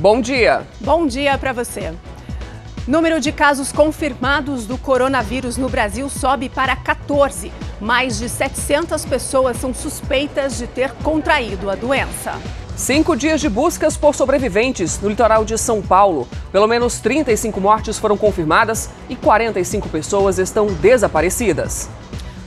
[0.00, 0.66] Bom dia.
[0.80, 1.92] Bom dia para você.
[2.88, 7.52] Número de casos confirmados do coronavírus no Brasil sobe para 14.
[7.78, 12.32] Mais de 700 pessoas são suspeitas de ter contraído a doença.
[12.74, 16.26] Cinco dias de buscas por sobreviventes no litoral de São Paulo.
[16.50, 21.90] Pelo menos 35 mortes foram confirmadas e 45 pessoas estão desaparecidas.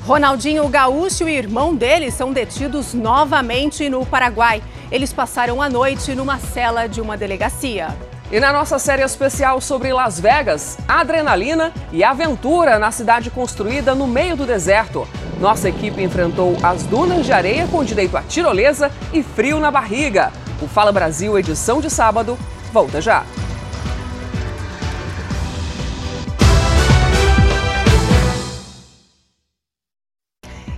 [0.05, 4.61] Ronaldinho Gaúcho e irmão dele são detidos novamente no Paraguai.
[4.91, 7.95] Eles passaram a noite numa cela de uma delegacia.
[8.30, 14.05] E na nossa série especial sobre Las Vegas, adrenalina e aventura na cidade construída no
[14.05, 15.08] meio do deserto.
[15.39, 20.33] Nossa equipe enfrentou as dunas de areia com direito a tirolesa e frio na barriga.
[20.61, 22.38] O Fala Brasil, edição de sábado,
[22.73, 23.23] volta já.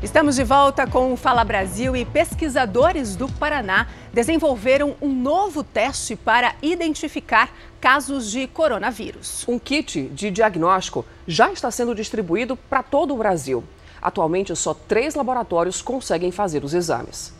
[0.05, 6.15] Estamos de volta com o Fala Brasil e pesquisadores do Paraná desenvolveram um novo teste
[6.15, 9.43] para identificar casos de coronavírus.
[9.47, 13.63] Um kit de diagnóstico já está sendo distribuído para todo o Brasil.
[13.99, 17.33] Atualmente, só três laboratórios conseguem fazer os exames.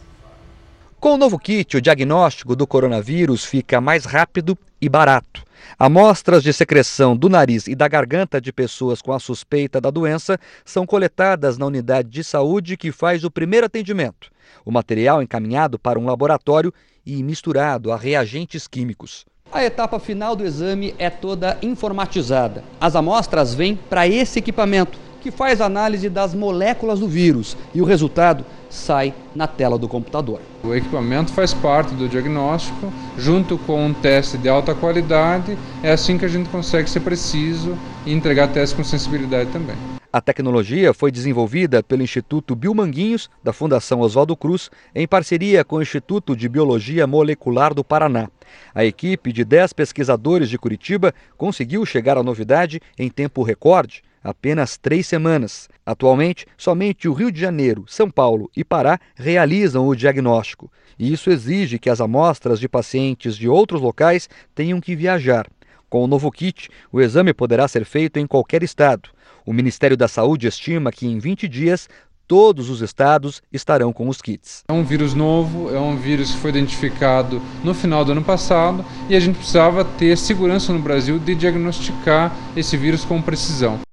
[0.99, 5.43] Com o novo kit, o diagnóstico do coronavírus fica mais rápido e barato.
[5.77, 10.39] Amostras de secreção do nariz e da garganta de pessoas com a suspeita da doença
[10.63, 14.31] são coletadas na unidade de saúde que faz o primeiro atendimento.
[14.63, 16.73] O material encaminhado para um laboratório
[17.05, 19.25] e misturado a reagentes químicos.
[19.51, 22.63] A etapa final do exame é toda informatizada.
[22.81, 27.83] As amostras vêm para esse equipamento, que faz análise das moléculas do vírus e o
[27.83, 30.39] resultado sai na tela do computador.
[30.63, 35.57] O equipamento faz parte do diagnóstico, junto com um teste de alta qualidade.
[35.81, 39.75] É assim que a gente consegue ser preciso e entregar testes com sensibilidade também.
[40.13, 45.81] A tecnologia foi desenvolvida pelo Instituto Bilmanguinhos, da Fundação Oswaldo Cruz, em parceria com o
[45.81, 48.29] Instituto de Biologia Molecular do Paraná.
[48.75, 54.75] A equipe de 10 pesquisadores de Curitiba conseguiu chegar à novidade em tempo recorde apenas
[54.75, 55.69] três semanas.
[55.85, 60.71] Atualmente, somente o Rio de Janeiro, São Paulo e Pará realizam o diagnóstico.
[60.97, 65.47] E isso exige que as amostras de pacientes de outros locais tenham que viajar.
[65.87, 69.09] Com o novo kit, o exame poderá ser feito em qualquer estado.
[69.45, 71.87] O Ministério da Saúde estima que em 20 dias
[72.27, 74.63] todos os estados estarão com os kits.
[74.67, 78.83] É um vírus novo, é um vírus que foi identificado no final do ano passado
[79.07, 83.85] e a gente precisava ter segurança no Brasil de diagnosticar esse vírus com precisão.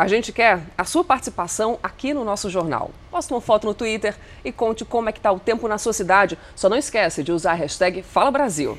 [0.00, 2.90] A gente quer a sua participação aqui no nosso jornal.
[3.10, 5.92] Posta uma foto no Twitter e conte como é que está o tempo na sua
[5.92, 6.38] cidade.
[6.56, 8.78] Só não esquece de usar a hashtag Fala Brasil.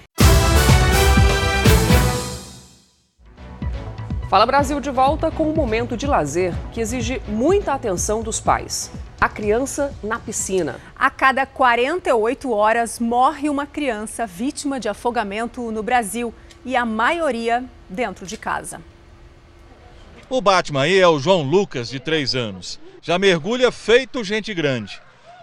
[4.31, 8.89] Fala Brasil de volta com um momento de lazer que exige muita atenção dos pais.
[9.19, 10.77] A criança na piscina.
[10.95, 16.33] A cada 48 horas morre uma criança vítima de afogamento no Brasil
[16.65, 18.81] e a maioria dentro de casa.
[20.31, 22.79] O Batman aí é o João Lucas, de 3 anos.
[23.01, 24.97] Já mergulha feito gente grande.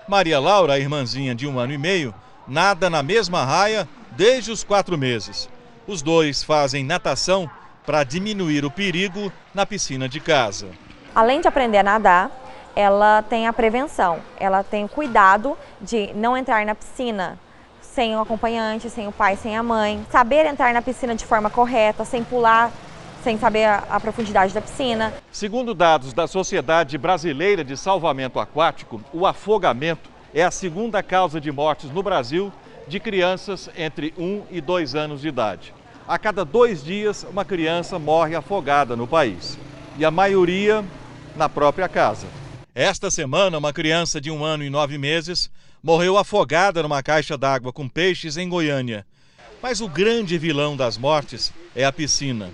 [0.09, 2.15] Maria Laura, a irmãzinha de um ano e meio,
[2.47, 5.47] nada na mesma raia desde os quatro meses.
[5.87, 7.50] Os dois fazem natação
[7.84, 10.69] para diminuir o perigo na piscina de casa.
[11.15, 12.31] Além de aprender a nadar,
[12.75, 17.38] ela tem a prevenção, ela tem o cuidado de não entrar na piscina
[17.82, 20.03] sem o acompanhante, sem o pai, sem a mãe.
[20.10, 22.72] Saber entrar na piscina de forma correta, sem pular
[23.22, 25.12] sem saber a, a, profundidade da piscina.
[25.30, 31.50] Segundo dados da Sociedade Brasileira de Salvamento Aquático, o afogamento é a segunda causa de
[31.50, 32.52] mortes no Brasil
[32.86, 35.74] de crianças entre 1 e 2 anos de idade.
[36.06, 39.58] A cada dois dias, uma criança morre afogada no país
[39.98, 40.82] e a maioria
[41.36, 42.26] na própria casa.
[42.74, 45.50] Esta semana, uma criança de um ano e nove meses
[45.82, 49.04] morreu afogada numa caixa d'água com peixes em Goiânia.
[49.62, 52.50] Mas o grande vilão das mortes é a piscina.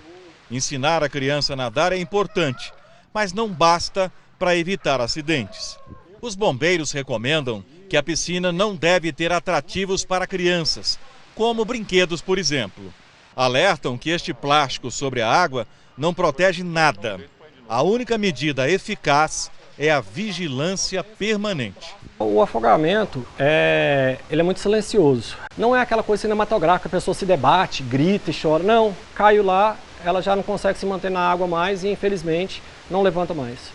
[0.50, 2.72] Ensinar a criança a nadar é importante,
[3.12, 5.78] mas não basta para evitar acidentes.
[6.20, 10.98] Os bombeiros recomendam que a piscina não deve ter atrativos para crianças,
[11.34, 12.92] como brinquedos, por exemplo.
[13.36, 17.20] Alertam que este plástico sobre a água não protege nada.
[17.68, 21.94] A única medida eficaz é a vigilância permanente.
[22.18, 25.36] O afogamento é, ele é muito silencioso.
[25.58, 28.62] Não é aquela coisa cinematográfica, a pessoa se debate, grita e chora.
[28.62, 33.02] Não, caiu lá, ela já não consegue se manter na água mais e, infelizmente, não
[33.02, 33.72] levanta mais.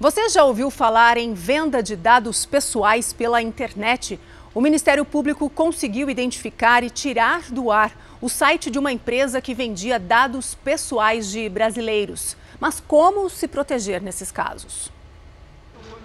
[0.00, 4.18] Você já ouviu falar em venda de dados pessoais pela internet?
[4.54, 9.54] O Ministério Público conseguiu identificar e tirar do ar o site de uma empresa que
[9.54, 12.36] vendia dados pessoais de brasileiros.
[12.58, 14.93] Mas como se proteger nesses casos?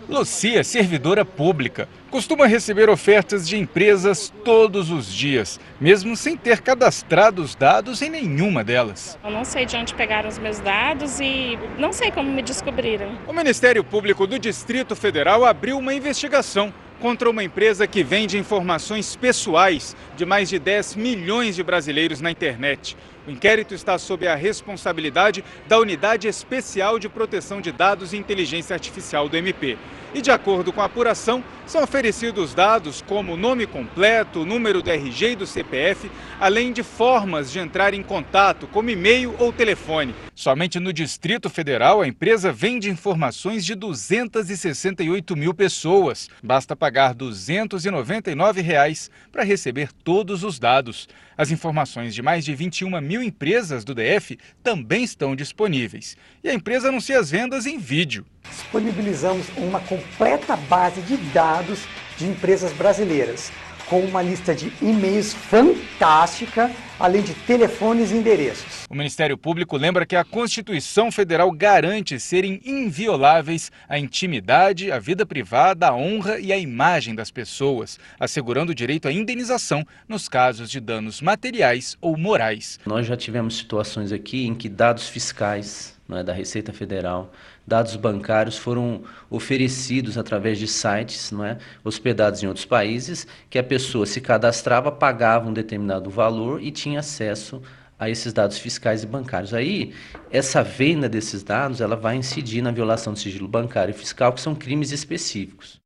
[0.10, 7.44] Lucia, servidora pública, costuma receber ofertas de empresas todos os dias, mesmo sem ter cadastrado
[7.44, 9.20] os dados em nenhuma delas.
[9.24, 13.20] Eu não sei de onde pegaram os meus dados e não sei como me descobriram.
[13.28, 19.16] O Ministério Público do Distrito Federal abriu uma investigação contra uma empresa que vende informações
[19.16, 22.98] pessoais de mais de 10 milhões de brasileiros na internet.
[23.30, 28.74] O inquérito está sob a responsabilidade da Unidade Especial de Proteção de Dados e Inteligência
[28.74, 29.78] Artificial do MP.
[30.14, 35.32] E, de acordo com a apuração, são oferecidos dados como nome completo, número do RG
[35.32, 36.10] e do CPF,
[36.40, 40.16] além de formas de entrar em contato, como e-mail ou telefone.
[40.34, 46.30] Somente no Distrito Federal, a empresa vende informações de 268 mil pessoas.
[46.42, 51.08] Basta pagar 299 reais para receber todos os dados.
[51.38, 56.18] As informações de mais de 21 mil empresas do DF também estão disponíveis.
[56.42, 58.26] E a empresa anuncia as vendas em vídeo.
[58.50, 61.82] Disponibilizamos uma completa base de dados
[62.18, 63.52] de empresas brasileiras,
[63.90, 68.86] com uma lista de e-mails fantástica, além de telefones e endereços.
[68.90, 75.26] O Ministério Público lembra que a Constituição Federal garante serem invioláveis a intimidade, a vida
[75.26, 80.72] privada, a honra e a imagem das pessoas, assegurando o direito à indenização nos casos
[80.72, 82.80] de danos materiais ou morais.
[82.86, 87.32] Nós já tivemos situações aqui em que dados fiscais é, da Receita Federal,
[87.66, 93.64] dados bancários foram oferecidos através de sites não é, hospedados em outros países, que a
[93.64, 97.62] pessoa se cadastrava, pagava um determinado valor e tinha acesso
[98.00, 99.54] a esses dados fiscais e bancários.
[99.54, 99.94] Aí,
[100.32, 104.40] essa venda desses dados, ela vai incidir na violação do sigilo bancário e fiscal, que
[104.40, 105.80] são crimes específicos.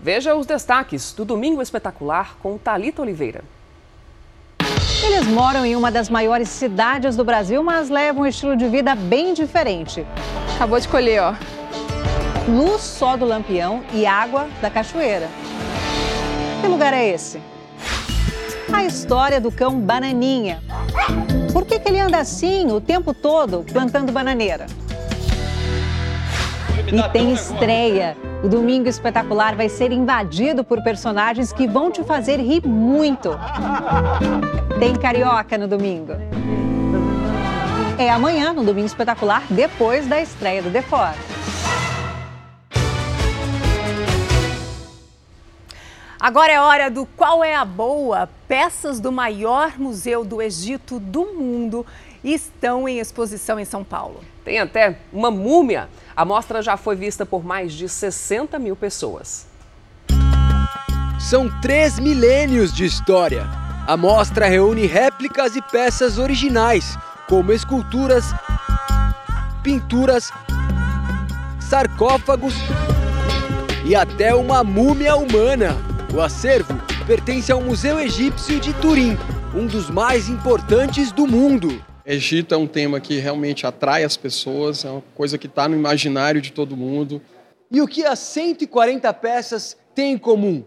[0.00, 3.44] Veja os destaques do Domingo Espetacular com Talita Oliveira.
[5.02, 8.94] Eles moram em uma das maiores cidades do Brasil, mas levam um estilo de vida
[8.94, 10.06] bem diferente.
[10.54, 11.34] Acabou de colher, ó.
[12.48, 15.28] Luz só do lampião e água da cachoeira.
[16.60, 17.40] Que lugar é esse?
[18.72, 20.62] A história do cão Bananinha.
[21.52, 24.66] Por que, que ele anda assim o tempo todo plantando bananeira?
[26.92, 28.16] E tem estreia.
[28.44, 33.30] O Domingo Espetacular vai ser invadido por personagens que vão te fazer rir muito.
[34.78, 36.12] Tem carioca no domingo.
[37.98, 40.84] É amanhã, no Domingo Espetacular, depois da estreia do The.
[46.20, 48.28] Agora é hora do Qual é a Boa?
[48.46, 51.84] Peças do maior museu do Egito do mundo
[52.22, 54.20] estão em exposição em São Paulo.
[54.44, 55.88] Tem até uma múmia.
[56.16, 59.46] A mostra já foi vista por mais de 60 mil pessoas.
[61.20, 63.46] São três milênios de história.
[63.86, 66.96] A mostra reúne réplicas e peças originais,
[67.28, 68.24] como esculturas,
[69.62, 70.32] pinturas,
[71.60, 72.54] sarcófagos
[73.84, 75.76] e até uma múmia humana.
[76.14, 79.18] O acervo pertence ao Museu Egípcio de Turim,
[79.54, 81.84] um dos mais importantes do mundo.
[82.06, 85.74] Egito é um tema que realmente atrai as pessoas, é uma coisa que está no
[85.74, 87.20] imaginário de todo mundo.
[87.68, 90.62] E o que as 140 peças têm em comum?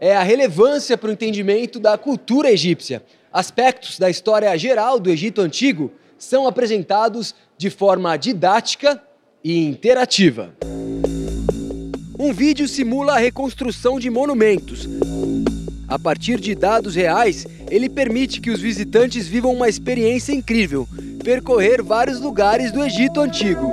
[0.00, 3.04] É a relevância para o entendimento da cultura egípcia.
[3.32, 9.00] Aspectos da história geral do Egito Antigo são apresentados de forma didática
[9.44, 10.52] e interativa.
[12.18, 14.88] Um vídeo simula a reconstrução de monumentos.
[15.90, 20.88] A partir de dados reais, ele permite que os visitantes vivam uma experiência incrível,
[21.24, 23.72] percorrer vários lugares do Egito Antigo.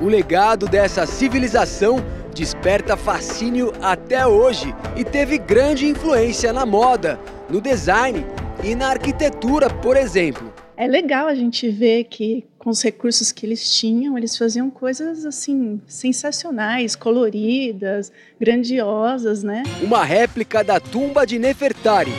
[0.00, 2.00] O legado dessa civilização
[2.32, 7.18] desperta fascínio até hoje e teve grande influência na moda,
[7.50, 8.24] no design
[8.62, 10.59] e na arquitetura, por exemplo.
[10.80, 15.26] É legal a gente ver que com os recursos que eles tinham, eles faziam coisas
[15.26, 18.10] assim sensacionais, coloridas,
[18.40, 19.62] grandiosas, né?
[19.82, 22.10] Uma réplica da tumba de Nefertari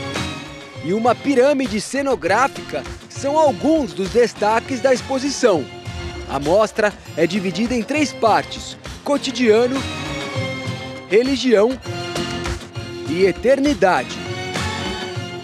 [0.85, 5.65] e uma pirâmide cenográfica são alguns dos destaques da exposição.
[6.29, 9.77] A mostra é dividida em três partes: cotidiano,
[11.09, 11.71] religião
[13.09, 14.15] e eternidade.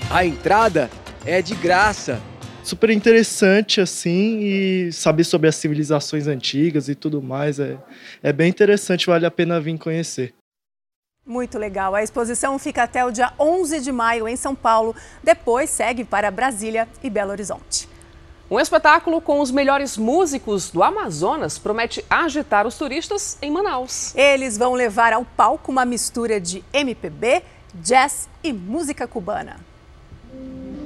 [0.08, 0.88] A entrada
[1.26, 2.22] é de graça
[2.68, 7.60] super interessante, assim, e saber sobre as civilizações antigas e tudo mais.
[7.60, 7.78] É,
[8.22, 10.34] é bem interessante, vale a pena vir conhecer.
[11.26, 11.96] Muito legal.
[11.96, 14.96] A exposição fica até o dia 11 de maio em São Paulo.
[15.24, 17.88] Depois segue para Brasília e Belo Horizonte.
[18.50, 24.16] Um espetáculo com os melhores músicos do Amazonas promete agitar os turistas em Manaus.
[24.16, 27.44] Eles vão levar ao palco uma mistura de MPB,
[27.74, 29.58] jazz e música cubana.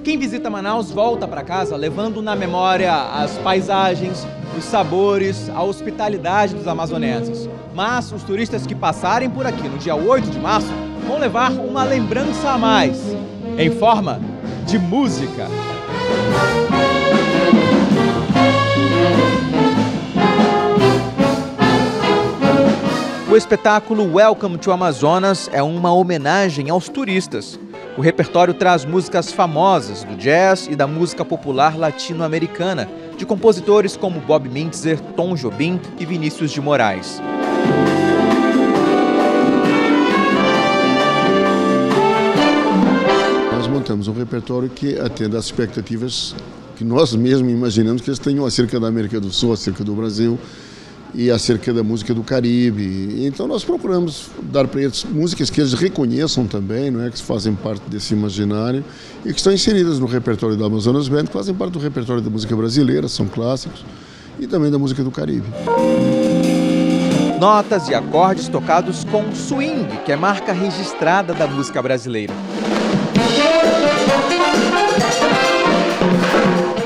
[0.04, 4.26] Quem visita Manaus volta para casa levando na memória as paisagens,
[4.58, 7.48] os sabores, a hospitalidade dos amazonenses.
[7.76, 10.70] Mas os turistas que passarem por aqui no dia 8 de março
[11.08, 13.00] vão levar uma lembrança a mais,
[13.60, 14.20] em forma
[14.66, 15.48] de música.
[23.30, 27.60] O espetáculo Welcome to Amazonas é uma homenagem aos turistas.
[27.98, 34.22] O repertório traz músicas famosas do jazz e da música popular latino-americana, de compositores como
[34.22, 37.22] Bob Mintzer, Tom Jobim e Vinícius de Moraes.
[43.52, 46.34] Nós montamos um repertório que atende às expectativas
[46.78, 50.40] que nós mesmos imaginamos que eles tenham acerca da América do Sul, acerca do Brasil,
[51.14, 53.26] e acerca da música do Caribe.
[53.26, 57.54] Então nós procuramos dar para eles músicas que eles reconheçam também, não é, que fazem
[57.54, 58.84] parte desse imaginário
[59.26, 62.30] e que estão inseridas no repertório da Amazonas Band, que fazem parte do repertório da
[62.30, 63.84] música brasileira, são clássicos,
[64.40, 65.48] e também da música do Caribe.
[67.40, 72.34] Notas e acordes tocados com swing, que é marca registrada da música brasileira.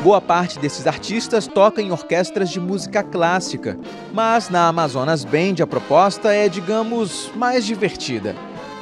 [0.06, 3.76] Boa parte desses artistas toca em orquestras de música clássica,
[4.14, 8.36] mas na Amazonas Band a proposta é, digamos, mais divertida.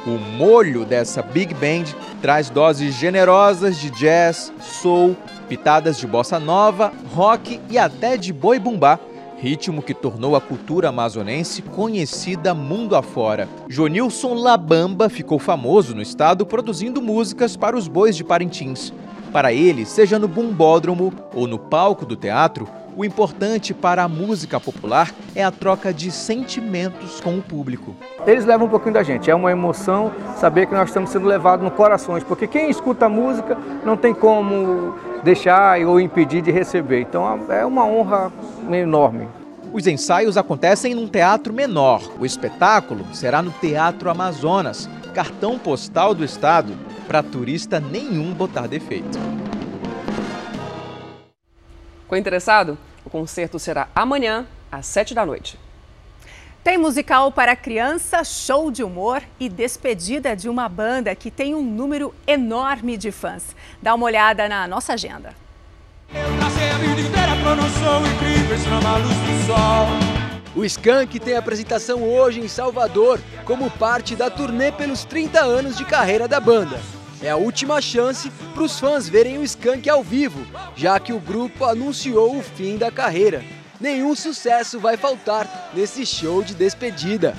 [0.06, 1.84] O molho dessa big band
[2.20, 5.16] traz doses generosas de jazz, soul,
[5.48, 9.00] pitadas de bossa nova, rock e até de boi bumbá,
[9.38, 13.48] ritmo que tornou a cultura amazonense conhecida mundo afora.
[13.66, 18.92] Jonilson Labamba ficou famoso no estado produzindo músicas para os bois de Parintins.
[19.34, 24.60] Para ele, seja no bumbódromo ou no palco do teatro, o importante para a música
[24.60, 27.96] popular é a troca de sentimentos com o público.
[28.24, 31.64] Eles levam um pouquinho da gente, é uma emoção saber que nós estamos sendo levados
[31.64, 37.00] no corações, porque quem escuta a música não tem como deixar ou impedir de receber.
[37.00, 38.32] Então é uma honra
[38.70, 39.26] enorme.
[39.72, 42.00] Os ensaios acontecem num teatro menor.
[42.20, 49.16] O espetáculo será no Teatro Amazonas, cartão postal do estado para turista nenhum botar defeito.
[52.02, 52.76] Ficou interessado?
[53.04, 55.58] O concerto será amanhã, às 7 da noite.
[56.64, 61.62] Tem musical para criança, show de humor e despedida de uma banda que tem um
[61.62, 63.54] número enorme de fãs.
[63.80, 65.34] Dá uma olhada na nossa agenda.
[70.56, 75.84] O Skank tem apresentação hoje em Salvador como parte da turnê pelos 30 anos de
[75.84, 76.80] carreira da banda.
[77.20, 80.46] É a última chance para os fãs verem o Skank ao vivo,
[80.76, 83.42] já que o grupo anunciou o fim da carreira.
[83.80, 87.34] Nenhum sucesso vai faltar nesse show de despedida.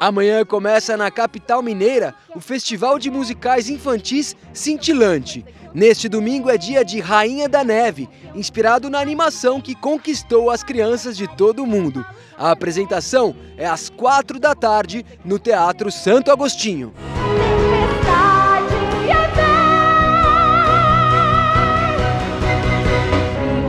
[0.00, 5.44] Amanhã começa na capital mineira o Festival de Musicais Infantis Cintilante.
[5.74, 11.16] Neste domingo é dia de Rainha da Neve, inspirado na animação que conquistou as crianças
[11.16, 12.06] de todo o mundo.
[12.38, 16.94] A apresentação é às quatro da tarde no Teatro Santo Agostinho.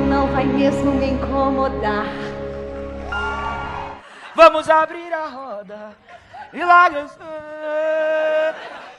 [0.08, 2.06] Não vai mesmo me incomodar.
[4.36, 6.09] Vamos abrir a roda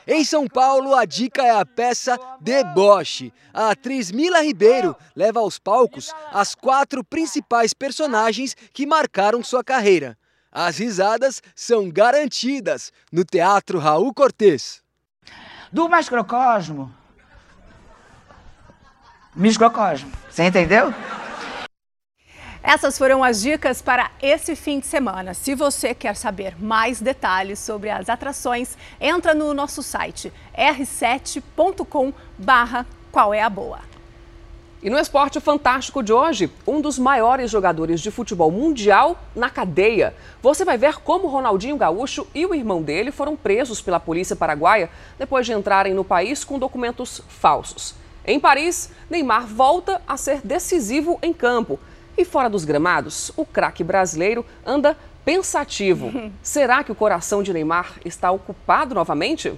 [0.07, 3.33] em São Paulo, a dica é a peça Deboche.
[3.53, 10.17] A atriz Mila Ribeiro leva aos palcos as quatro principais personagens que marcaram sua carreira.
[10.51, 14.81] As risadas são garantidas no Teatro Raul Cortez.
[15.71, 16.93] Do macrocosmo.
[19.33, 20.11] Microcosmo.
[20.29, 20.93] Você entendeu?
[22.63, 25.33] Essas foram as dicas para esse fim de semana.
[25.33, 32.85] Se você quer saber mais detalhes sobre as atrações, entra no nosso site r7.com barra
[33.11, 33.79] qual é a boa.
[34.83, 40.13] E no esporte fantástico de hoje, um dos maiores jogadores de futebol mundial na cadeia.
[40.41, 44.89] Você vai ver como Ronaldinho Gaúcho e o irmão dele foram presos pela polícia paraguaia
[45.17, 47.95] depois de entrarem no país com documentos falsos.
[48.25, 51.79] Em Paris, Neymar volta a ser decisivo em campo
[52.21, 56.11] e fora dos gramados, o craque brasileiro anda pensativo.
[56.41, 59.53] Será que o coração de Neymar está ocupado novamente?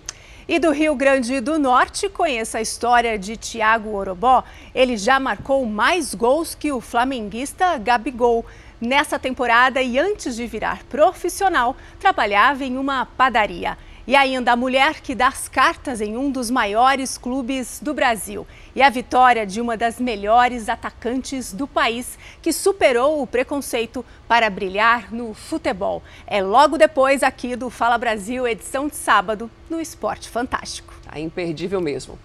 [0.48, 4.44] E do Rio Grande do Norte, conheça a história de Thiago Orobó.
[4.74, 8.46] Ele já marcou mais gols que o flamenguista Gabigol.
[8.80, 13.78] Nessa temporada e antes de virar profissional, trabalhava em uma padaria.
[14.06, 18.46] E ainda a mulher que dá as cartas em um dos maiores clubes do Brasil.
[18.76, 24.50] E a vitória de uma das melhores atacantes do país, que superou o preconceito para
[24.50, 26.04] brilhar no futebol.
[26.28, 30.94] É logo depois aqui do Fala Brasil, edição de sábado, no Esporte Fantástico.
[31.10, 32.20] É imperdível mesmo.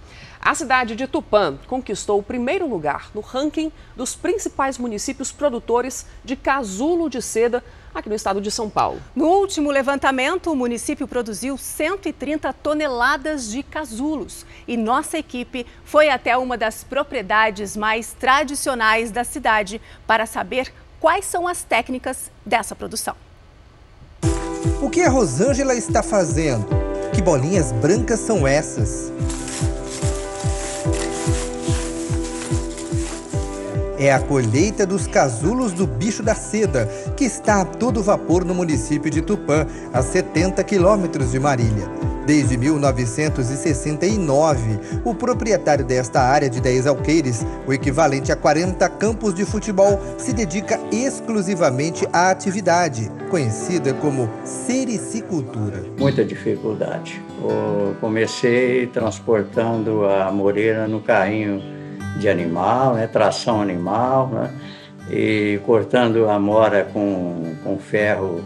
[0.49, 6.37] A cidade de Tupã conquistou o primeiro lugar no ranking dos principais municípios produtores de
[6.37, 7.63] casulo de seda
[7.95, 8.99] aqui no estado de São Paulo.
[9.15, 16.35] No último levantamento, o município produziu 130 toneladas de casulos e nossa equipe foi até
[16.35, 23.15] uma das propriedades mais tradicionais da cidade para saber quais são as técnicas dessa produção.
[24.81, 26.67] O que a Rosângela está fazendo?
[27.15, 29.13] Que bolinhas brancas são essas?
[33.99, 36.87] É a colheita dos casulos do bicho da seda,
[37.17, 41.89] que está a todo vapor no município de Tupã, a 70 quilômetros de Marília.
[42.25, 44.61] Desde 1969,
[45.03, 50.35] o proprietário desta área de 10 alqueires, o equivalente a 40 campos de futebol, se
[50.35, 55.83] dedica exclusivamente à atividade, conhecida como sericicultura.
[55.99, 57.19] Muita dificuldade.
[57.43, 61.78] Eu comecei transportando a moreira no carrinho
[62.17, 64.51] de animal, né, tração animal, né,
[65.11, 68.43] e cortando a mora com, com ferro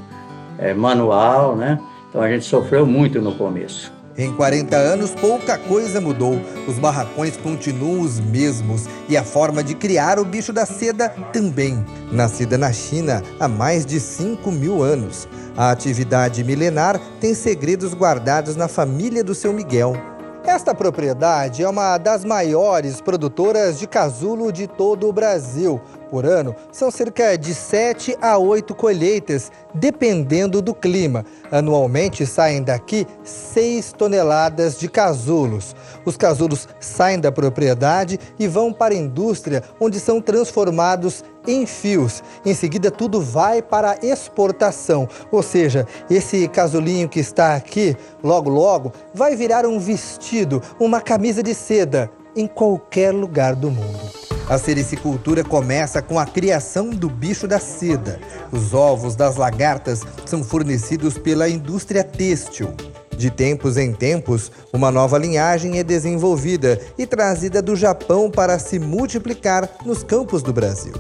[0.59, 1.79] é, manual, né?
[2.09, 3.93] Então a gente sofreu muito no começo.
[4.17, 6.39] Em 40 anos, pouca coisa mudou.
[6.69, 11.83] Os barracões continuam os mesmos e a forma de criar o bicho da seda também.
[12.13, 15.27] Nascida na China há mais de 5 mil anos.
[15.57, 19.97] A atividade milenar tem segredos guardados na família do seu Miguel.
[20.45, 25.81] Esta propriedade é uma das maiores produtoras de casulo de todo o Brasil.
[26.11, 31.25] Por ano, são cerca de 7 a 8 colheitas, dependendo do clima.
[31.51, 35.77] Anualmente saem daqui 6 toneladas de casulos.
[36.05, 42.23] Os casulos saem da propriedade e vão para a indústria, onde são transformados em fios.
[42.45, 45.09] Em seguida, tudo vai para exportação.
[45.31, 51.43] Ou seja, esse casulinho que está aqui, logo logo, vai virar um vestido, uma camisa
[51.43, 54.23] de seda em qualquer lugar do mundo.
[54.49, 58.21] A sericicultura começa com a criação do bicho da seda.
[58.51, 62.75] Os ovos das lagartas são fornecidos pela indústria têxtil.
[63.17, 68.79] De tempos em tempos, uma nova linhagem é desenvolvida e trazida do Japão para se
[68.79, 70.93] multiplicar nos campos do Brasil.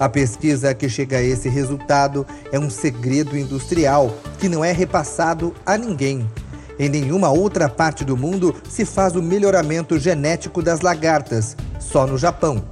[0.00, 5.54] A pesquisa que chega a esse resultado é um segredo industrial que não é repassado
[5.66, 6.26] a ninguém.
[6.78, 12.16] Em nenhuma outra parte do mundo se faz o melhoramento genético das lagartas, só no
[12.16, 12.64] Japão.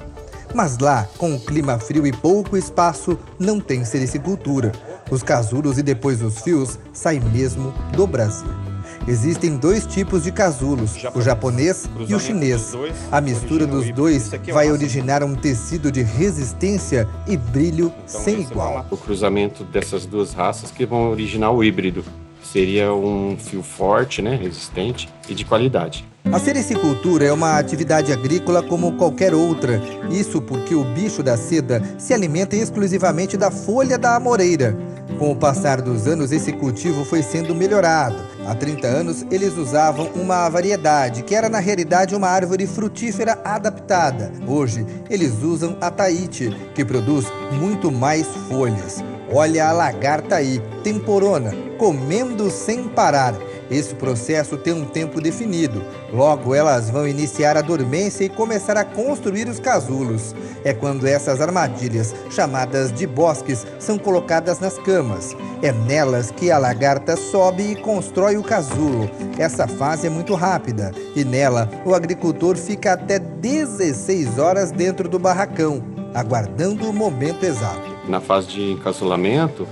[0.55, 4.73] Mas lá, com o clima frio e pouco espaço, não tem sericicultura.
[5.11, 8.68] Os casulos e depois os fios saem mesmo do Brasil.
[9.09, 12.75] Existem dois tipos de casulos, o japonês e o chinês.
[13.11, 18.43] A mistura dos dois é vai originar um tecido de resistência e brilho então, sem
[18.43, 18.85] igual.
[18.91, 22.05] O cruzamento dessas duas raças que vão originar o híbrido.
[22.53, 26.07] Seria um fio forte, né, resistente e de qualidade.
[26.31, 29.81] A sericicultura é uma atividade agrícola como qualquer outra.
[30.11, 34.77] Isso porque o bicho da seda se alimenta exclusivamente da folha da amoreira.
[35.19, 38.23] Com o passar dos anos, esse cultivo foi sendo melhorado.
[38.47, 44.31] Há 30 anos, eles usavam uma variedade, que era na realidade uma árvore frutífera adaptada.
[44.47, 49.03] Hoje, eles usam a Tahiti, que produz muito mais folhas.
[49.33, 53.35] Olha a lagarta aí, temporona, comendo sem parar.
[53.71, 55.85] Esse processo tem um tempo definido.
[56.13, 60.35] Logo, elas vão iniciar a dormência e começar a construir os casulos.
[60.65, 65.37] É quando essas armadilhas, chamadas de bosques, são colocadas nas camas.
[65.63, 69.11] É nelas que a lagarta sobe e constrói o casulo.
[69.39, 75.19] Essa fase é muito rápida e nela o agricultor fica até 16 horas dentro do
[75.19, 75.83] barracão,
[76.15, 77.89] aguardando o momento exato.
[78.09, 79.69] Na fase de encasulamento,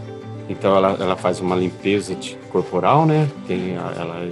[0.49, 3.29] então ela, ela faz uma limpeza de, corporal, né?
[3.47, 4.29] Tem a, ela,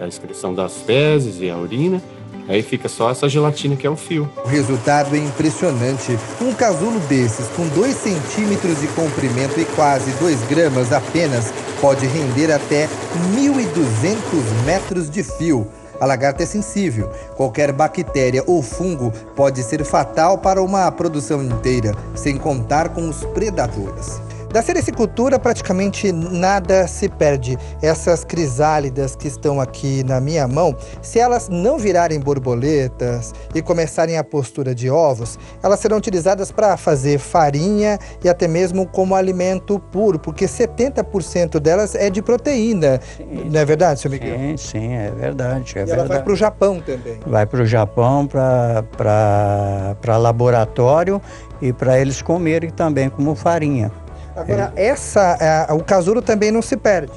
[0.00, 2.02] a excreção das fezes e a urina.
[2.46, 4.30] Aí fica só essa gelatina que é o fio.
[4.44, 6.18] O resultado é impressionante.
[6.40, 12.52] Um casulo desses, com 2 centímetros de comprimento e quase 2 gramas apenas, pode render
[12.52, 12.86] até
[13.34, 15.66] 1.200 metros de fio.
[15.98, 17.10] A lagarta é sensível.
[17.34, 23.24] Qualquer bactéria ou fungo pode ser fatal para uma produção inteira, sem contar com os
[23.24, 24.20] predadores.
[24.54, 27.58] Da sericicultura, praticamente nada se perde.
[27.82, 34.16] Essas crisálidas que estão aqui na minha mão, se elas não virarem borboletas e começarem
[34.16, 39.76] a postura de ovos, elas serão utilizadas para fazer farinha e até mesmo como alimento
[39.80, 43.00] puro, porque 70% delas é de proteína.
[43.16, 44.38] Sim, não é verdade, seu Miguel?
[44.38, 45.72] Sim, sim, é verdade.
[45.74, 45.98] É e verdade.
[45.98, 47.18] ela vai para o Japão também.
[47.26, 51.20] Vai para o Japão, para laboratório
[51.60, 53.90] e para eles comerem também como farinha.
[54.36, 54.86] Agora, é.
[54.86, 57.12] essa, é, o casulo também não se perde?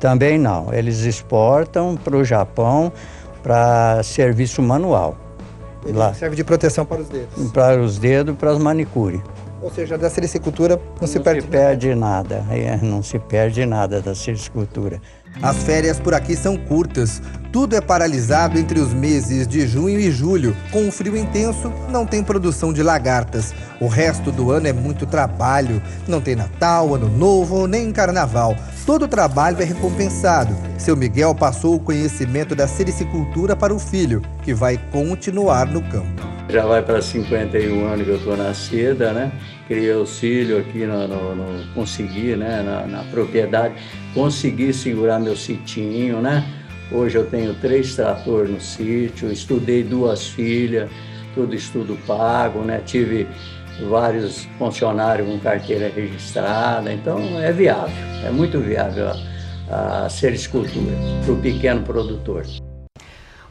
[0.00, 0.72] Também não.
[0.72, 2.92] Eles exportam para o Japão
[3.42, 5.16] para serviço manual.
[5.94, 7.52] Lá, Serve de proteção para os dedos.
[7.52, 9.22] para os dedos, para as manicure.
[9.62, 13.64] Ou seja, da sericicultura não, se Não perde se perde nada, é, não se perde
[13.64, 15.00] nada da silvicultura.
[15.42, 17.20] As férias por aqui são curtas.
[17.52, 20.56] Tudo é paralisado entre os meses de junho e julho.
[20.70, 23.54] Com o frio intenso, não tem produção de lagartas.
[23.80, 25.80] O resto do ano é muito trabalho.
[26.06, 28.56] Não tem Natal, Ano Novo, nem Carnaval.
[28.84, 30.54] Todo trabalho é recompensado.
[30.78, 36.22] Seu Miguel passou o conhecimento da sericicultura para o filho, que vai continuar no campo.
[36.48, 39.32] Já vai para 51 anos que eu estou na seda, né?
[39.66, 42.62] Criei filhos aqui, no, no, no- consegui, né?
[42.62, 43.74] Na, na propriedade,
[44.14, 46.44] consegui segurar meu sitinho, né?
[46.90, 50.88] Hoje eu tenho três tratores no sítio, estudei duas filhas,
[51.34, 52.80] tudo estudo pago, né?
[52.86, 53.26] Tive
[53.90, 59.08] vários funcionários com carteira registrada, então é viável, é muito viável
[59.68, 62.44] a, a sericultura para o pequeno produtor.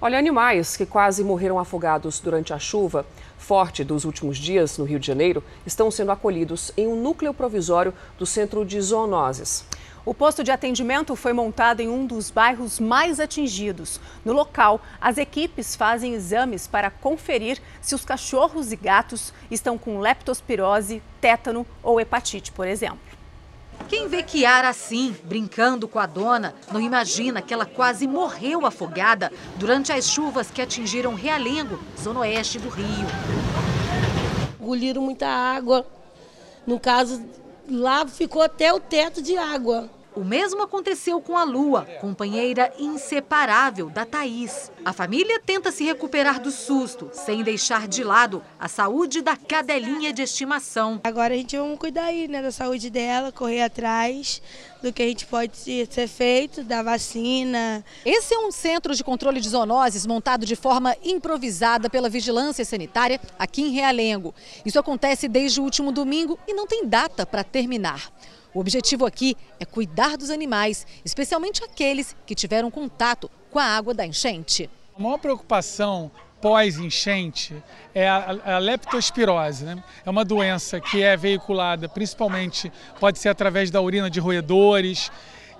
[0.01, 3.05] Olha, animais que quase morreram afogados durante a chuva
[3.37, 7.93] forte dos últimos dias no Rio de Janeiro estão sendo acolhidos em um núcleo provisório
[8.17, 9.65] do Centro de Zoonoses.
[10.05, 13.99] O posto de atendimento foi montado em um dos bairros mais atingidos.
[14.23, 19.99] No local, as equipes fazem exames para conferir se os cachorros e gatos estão com
[19.99, 22.99] leptospirose, tétano ou hepatite, por exemplo.
[23.87, 29.31] Quem vê Kiara assim, brincando com a dona, não imagina que ela quase morreu afogada
[29.57, 33.07] durante as chuvas que atingiram Realengo, zona oeste do Rio.
[34.59, 35.85] engoliram muita água.
[36.65, 37.23] No caso,
[37.69, 39.89] lá ficou até o teto de água.
[40.15, 44.71] O mesmo aconteceu com a Lua, companheira inseparável da Thaís.
[44.85, 50.13] A família tenta se recuperar do susto, sem deixar de lado a saúde da cadelinha
[50.13, 51.01] de estimação.
[51.03, 54.41] Agora a gente vamos cuidar aí, né, da saúde dela, correr atrás
[54.81, 57.83] do que a gente pode ser feito, da vacina.
[58.05, 63.19] Esse é um centro de controle de zoonoses montado de forma improvisada pela Vigilância Sanitária
[63.37, 64.33] aqui em Realengo.
[64.65, 68.09] Isso acontece desde o último domingo e não tem data para terminar.
[68.55, 73.93] O objetivo aqui é cuidar dos animais, especialmente aqueles que tiveram contato com a água
[73.93, 74.69] da enchente.
[74.97, 77.53] A maior preocupação pós-enchente
[77.93, 79.65] é a, a leptospirose.
[79.65, 79.83] Né?
[80.05, 85.11] É uma doença que é veiculada principalmente, pode ser através da urina de roedores.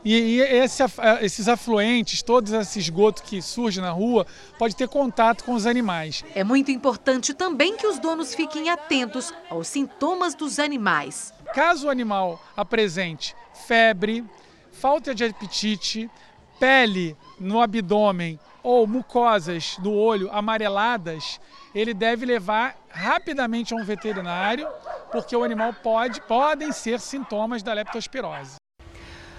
[0.05, 0.81] E, e esse,
[1.19, 4.25] esses afluentes, todos esse esgoto que surge na rua,
[4.57, 6.23] pode ter contato com os animais.
[6.33, 11.34] É muito importante também que os donos fiquem atentos aos sintomas dos animais.
[11.55, 14.25] Caso o animal apresente febre,
[14.73, 16.11] falta de apetite,
[16.59, 21.39] pele no abdômen ou mucosas do olho amareladas,
[21.73, 24.67] ele deve levar rapidamente a um veterinário,
[25.13, 28.57] porque o animal pode podem ser sintomas da leptospirose.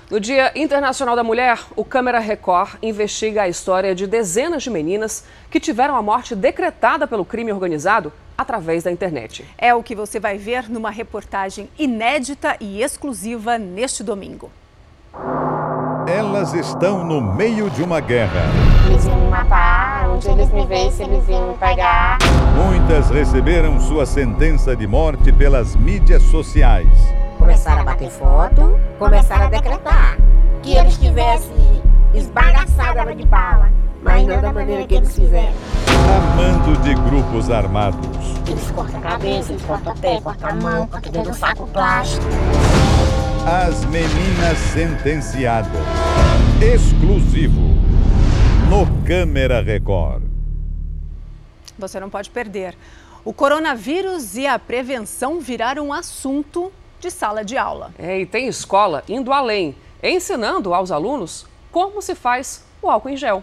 [0.08, 5.24] No Dia Internacional da Mulher, o Câmara Record investiga a história de dezenas de meninas
[5.50, 9.44] que tiveram a morte decretada pelo crime organizado através da internet.
[9.58, 14.48] É o que você vai ver numa reportagem inédita e exclusiva neste domingo.
[16.06, 18.42] Elas estão no meio de uma guerra.
[18.88, 22.18] Eles iam me matar, onde eles me vissem, eles iam me pegar.
[22.54, 26.86] Muitas receberam sua sentença de morte pelas mídias sociais.
[27.46, 30.18] Começaram a bater foto, começaram a decretar
[30.64, 31.80] que eles tivessem
[32.12, 33.70] esbagaçado ela de bala,
[34.02, 35.54] mas não da maneira que eles fizeram.
[36.32, 38.04] Amando de grupos armados.
[38.48, 41.68] Eles cortam a cabeça, eles cortam o pé, cortam a mão, cortam dentro do saco
[41.68, 42.26] plástico.
[43.46, 45.70] As meninas sentenciadas.
[46.60, 47.60] Exclusivo.
[48.68, 50.24] No Câmera Record.
[51.78, 52.76] Você não pode perder.
[53.24, 57.94] O coronavírus e a prevenção viraram um assunto de sala de aula.
[57.98, 63.16] É, e tem escola indo além, ensinando aos alunos como se faz o álcool em
[63.16, 63.42] gel.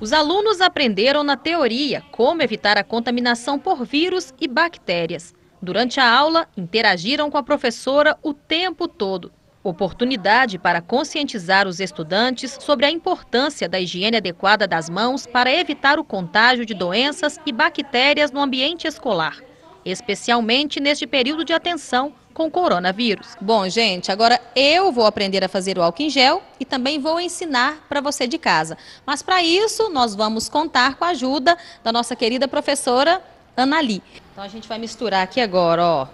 [0.00, 5.34] Os alunos aprenderam na teoria como evitar a contaminação por vírus e bactérias.
[5.60, 9.30] Durante a aula, interagiram com a professora o tempo todo.
[9.62, 16.00] Oportunidade para conscientizar os estudantes sobre a importância da higiene adequada das mãos para evitar
[16.00, 19.38] o contágio de doenças e bactérias no ambiente escolar,
[19.84, 23.36] especialmente neste período de atenção com o coronavírus.
[23.40, 27.20] Bom, gente, agora eu vou aprender a fazer o álcool em gel e também vou
[27.20, 28.76] ensinar para você de casa.
[29.04, 33.22] Mas para isso, nós vamos contar com a ajuda da nossa querida professora
[33.56, 34.02] Anali.
[34.32, 36.08] Então a gente vai misturar aqui agora, ó,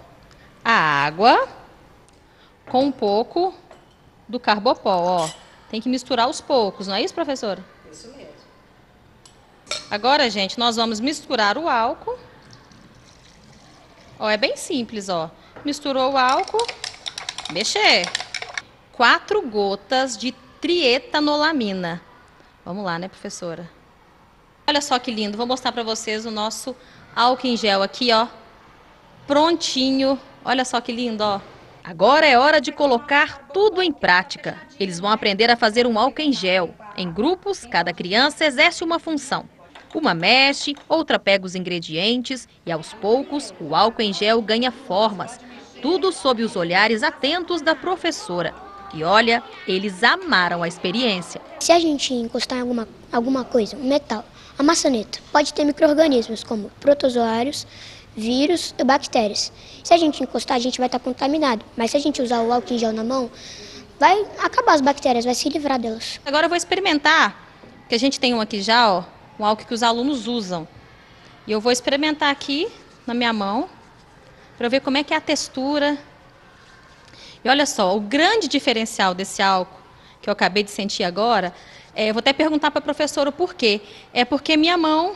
[0.63, 0.71] a
[1.05, 1.47] água
[2.67, 3.53] com um pouco
[4.27, 5.29] do carbopol, ó.
[5.69, 7.63] Tem que misturar aos poucos, não é isso, professora?
[7.91, 8.29] Isso mesmo.
[9.89, 12.17] Agora, gente, nós vamos misturar o álcool.
[14.19, 15.31] Ó, é bem simples, ó.
[15.65, 16.65] Misturou o álcool,
[17.51, 18.09] mexer.
[18.93, 22.01] Quatro gotas de trietanolamina.
[22.65, 23.69] Vamos lá, né, professora?
[24.67, 26.75] Olha só que lindo, vou mostrar para vocês o nosso
[27.15, 28.27] álcool em gel aqui, ó.
[29.27, 30.19] Prontinho.
[30.45, 31.41] Olha só que lindo, ó.
[31.83, 34.57] Agora é hora de colocar tudo em prática.
[34.79, 36.73] Eles vão aprender a fazer um álcool em gel.
[36.95, 39.49] Em grupos, cada criança exerce uma função.
[39.93, 45.39] Uma mexe, outra pega os ingredientes e aos poucos o álcool em gel ganha formas.
[45.81, 48.53] Tudo sob os olhares atentos da professora.
[48.93, 51.39] E olha, eles amaram a experiência.
[51.59, 54.25] Se a gente encostar em alguma, alguma coisa, um metal,
[54.57, 57.67] a maçaneta, pode ter micro-organismos como protozoários,
[58.15, 59.51] vírus e bactérias.
[59.83, 61.63] Se a gente encostar, a gente vai estar contaminado.
[61.77, 63.29] Mas se a gente usar o álcool em gel na mão,
[63.99, 66.19] vai acabar as bactérias, vai se livrar delas.
[66.25, 67.49] Agora eu vou experimentar,
[67.87, 69.03] que a gente tem um aqui já, ó,
[69.39, 70.67] um álcool que os alunos usam.
[71.45, 72.67] E eu vou experimentar aqui
[73.05, 73.69] na minha mão,
[74.59, 75.97] para ver como é que é a textura.
[77.41, 79.79] E olha só, o grande diferencial desse álcool,
[80.21, 81.53] que eu acabei de sentir agora,
[81.95, 83.79] é, eu vou até perguntar para a professora o porquê.
[84.13, 85.13] É porque minha mão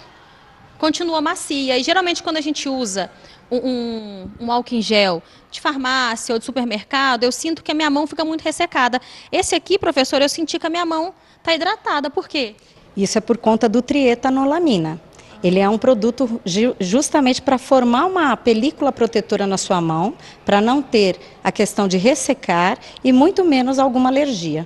[0.79, 1.77] continua macia.
[1.77, 3.11] E geralmente quando a gente usa
[3.51, 7.75] um, um, um, álcool em gel de farmácia ou de supermercado, eu sinto que a
[7.75, 9.01] minha mão fica muito ressecada.
[9.29, 12.09] Esse aqui, professor, eu senti que a minha mão está hidratada.
[12.09, 12.55] Por quê?
[12.95, 15.01] Isso é por conta do trietanolamina.
[15.43, 16.41] Ele é um produto
[16.79, 21.97] justamente para formar uma película protetora na sua mão, para não ter a questão de
[21.97, 24.65] ressecar e muito menos alguma alergia.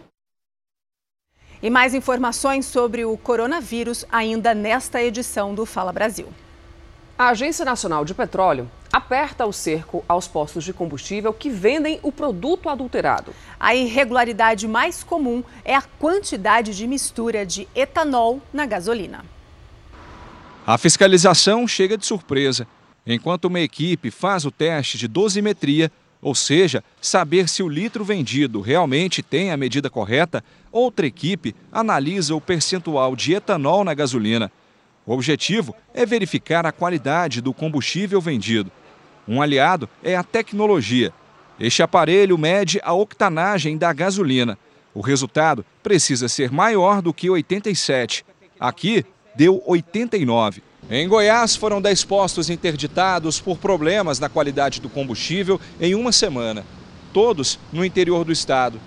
[1.63, 6.27] E mais informações sobre o coronavírus ainda nesta edição do Fala Brasil.
[7.17, 12.11] A Agência Nacional de Petróleo aperta o cerco aos postos de combustível que vendem o
[12.11, 13.33] produto adulterado.
[13.59, 19.25] A irregularidade mais comum é a quantidade de mistura de etanol na gasolina.
[20.67, 22.67] A fiscalização chega de surpresa.
[23.05, 25.89] Enquanto uma equipe faz o teste de dosimetria,
[26.21, 32.35] ou seja, saber se o litro vendido realmente tem a medida correta, outra equipe analisa
[32.35, 34.51] o percentual de etanol na gasolina.
[35.05, 38.69] O objetivo é verificar a qualidade do combustível vendido.
[39.25, 41.13] Um aliado é a tecnologia.
[41.57, 44.57] Este aparelho mede a octanagem da gasolina.
[44.93, 48.25] O resultado precisa ser maior do que 87.
[48.59, 49.05] Aqui,
[49.37, 50.61] deu 89.
[50.89, 56.65] Em Goiás, foram 10 postos interditados por problemas na qualidade do combustível em uma semana.
[57.13, 58.79] Todos no interior do estado.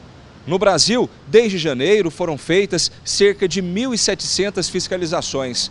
[0.47, 5.71] No Brasil, desde janeiro, foram feitas cerca de 1.700 fiscalizações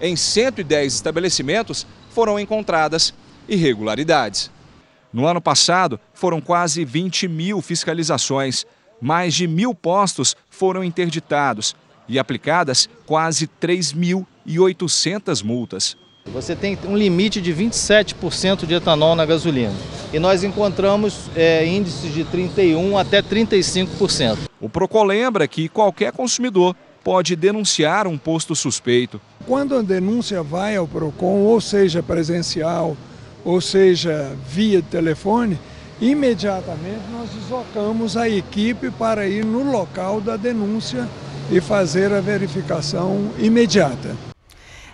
[0.00, 3.14] em 110 estabelecimentos foram encontradas
[3.48, 4.50] irregularidades.
[5.12, 8.66] No ano passado, foram quase 20 mil fiscalizações,
[9.00, 11.76] mais de mil postos foram interditados
[12.08, 15.96] e aplicadas quase 3.800 multas.
[16.32, 19.74] Você tem um limite de 27% de etanol na gasolina
[20.12, 24.38] e nós encontramos é, índices de 31% até 35%.
[24.60, 29.20] O Procon lembra que qualquer consumidor pode denunciar um posto suspeito.
[29.46, 32.96] Quando a denúncia vai ao PROCON, ou seja presencial,
[33.44, 35.58] ou seja via telefone,
[36.00, 41.06] imediatamente nós deslocamos a equipe para ir no local da denúncia
[41.50, 44.16] e fazer a verificação imediata.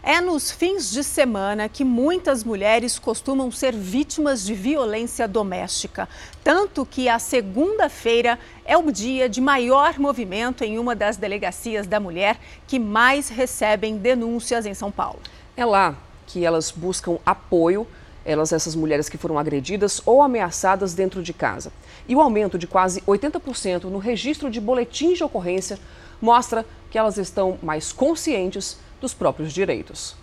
[0.03, 6.09] É nos fins de semana que muitas mulheres costumam ser vítimas de violência doméstica.
[6.43, 12.01] Tanto que a segunda-feira é o dia de maior movimento em uma das delegacias da
[12.01, 15.21] mulher que mais recebem denúncias em São Paulo.
[15.57, 15.95] É lá
[16.27, 17.87] que elas buscam apoio,
[18.25, 21.71] elas, essas mulheres que foram agredidas ou ameaçadas dentro de casa.
[22.09, 25.79] E o aumento de quase 80% no registro de boletins de ocorrência
[26.21, 30.15] mostra que elas estão mais conscientes dos próprios direitos.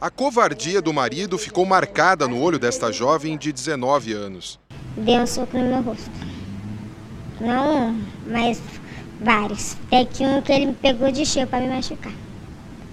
[0.00, 4.58] A covardia do marido ficou marcada no olho desta jovem de 19 anos.
[4.96, 6.10] Deu um soco no meu rosto.
[7.40, 8.60] Não um, mas
[9.20, 9.76] vários.
[9.86, 12.12] Até que um que ele me pegou de cheio para me machucar.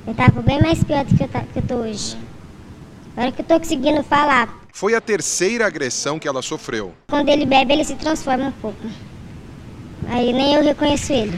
[0.06, 2.18] Eu estava bem mais pior do que eu, que eu tô hoje.
[3.18, 4.60] Agora que eu tô conseguindo falar.
[4.72, 6.94] Foi a terceira agressão que ela sofreu.
[7.08, 8.80] Quando ele bebe, ele se transforma um pouco.
[10.10, 11.38] Aí nem eu reconheço ele.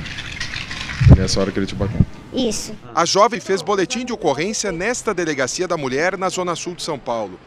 [1.17, 1.99] Nessa hora que ele te bateu.
[2.33, 2.73] Isso.
[2.95, 6.97] A jovem fez boletim de ocorrência nesta delegacia da mulher na Zona Sul de São
[6.97, 7.39] Paulo.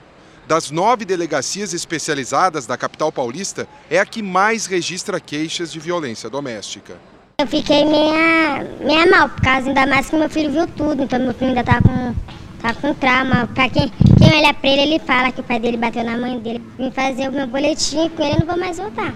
[0.47, 6.29] Das nove delegacias especializadas da capital paulista, é a que mais registra queixas de violência
[6.29, 6.99] doméstica.
[7.39, 11.19] Eu fiquei meia, meia mal, por causa ainda mais que meu filho viu tudo, então
[11.19, 12.15] meu filho ainda tá com,
[12.61, 13.49] tá com trauma.
[13.55, 16.39] Pra quem, quem olha pra ele, ele fala que o pai dele bateu na mãe
[16.39, 16.63] dele.
[16.79, 19.15] Vim fazer o meu boletim com ele, eu não vou mais voltar.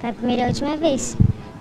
[0.00, 1.16] Foi a primeira e última vez.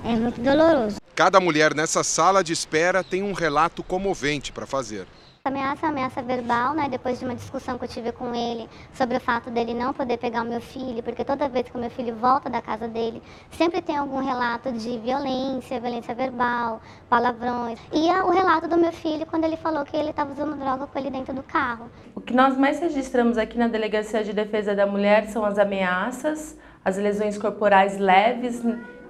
[0.05, 0.97] É muito doloroso.
[1.15, 5.07] Cada mulher nessa sala de espera tem um relato comovente para fazer.
[5.45, 6.89] Ameaça, ameaça verbal, né?
[6.89, 10.17] Depois de uma discussão que eu tive com ele sobre o fato dele não poder
[10.17, 13.21] pegar o meu filho, porque toda vez que o meu filho volta da casa dele,
[13.51, 17.79] sempre tem algum relato de violência, violência verbal, palavrões.
[17.93, 20.99] E o relato do meu filho quando ele falou que ele estava usando droga com
[20.99, 21.89] ele dentro do carro.
[22.13, 26.57] O que nós mais registramos aqui na Delegacia de Defesa da Mulher são as ameaças,
[26.83, 28.61] as lesões corporais leves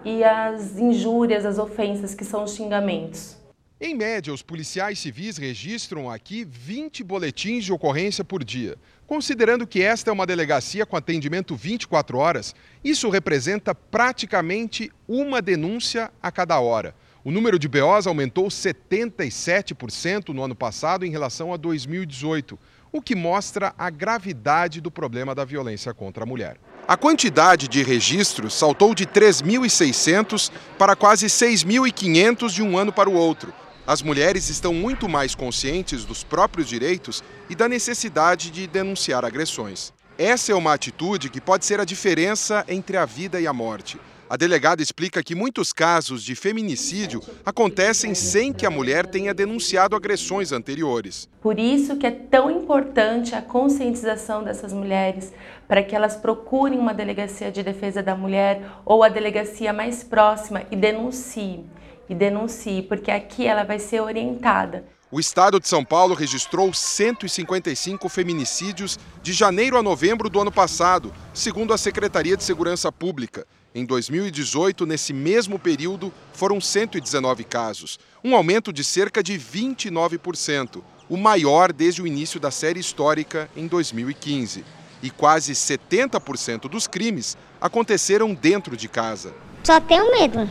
[0.06, 3.36] e as injúrias, as ofensas, que são os xingamentos.
[3.82, 8.78] Em média, os policiais civis registram aqui 20 boletins de ocorrência por dia.
[9.06, 16.10] Considerando que esta é uma delegacia com atendimento 24 horas, isso representa praticamente uma denúncia
[16.22, 16.96] a cada hora.
[17.24, 22.58] O número de BOs aumentou 77% no ano passado em relação a 2018,
[22.92, 26.58] o que mostra a gravidade do problema da violência contra a mulher.
[26.88, 33.14] A quantidade de registros saltou de 3.600 para quase 6.500 de um ano para o
[33.14, 33.52] outro.
[33.88, 39.92] As mulheres estão muito mais conscientes dos próprios direitos e da necessidade de denunciar agressões.
[40.16, 44.00] Essa é uma atitude que pode ser a diferença entre a vida e a morte.
[44.28, 49.96] A delegada explica que muitos casos de feminicídio acontecem sem que a mulher tenha denunciado
[49.96, 51.30] agressões anteriores.
[51.40, 55.32] Por isso que é tão importante a conscientização dessas mulheres,
[55.68, 60.64] para que elas procurem uma delegacia de defesa da mulher ou a delegacia mais próxima
[60.72, 61.70] e denunciem
[62.10, 64.86] e denuncie, porque aqui ela vai ser orientada.
[65.12, 71.14] O estado de São Paulo registrou 155 feminicídios de janeiro a novembro do ano passado,
[71.32, 73.46] segundo a Secretaria de Segurança Pública.
[73.78, 81.18] Em 2018, nesse mesmo período, foram 119 casos, um aumento de cerca de 29%, o
[81.18, 84.64] maior desde o início da série histórica em 2015.
[85.04, 89.34] E quase 70% dos crimes aconteceram dentro de casa.
[89.66, 90.50] Só tenho medo.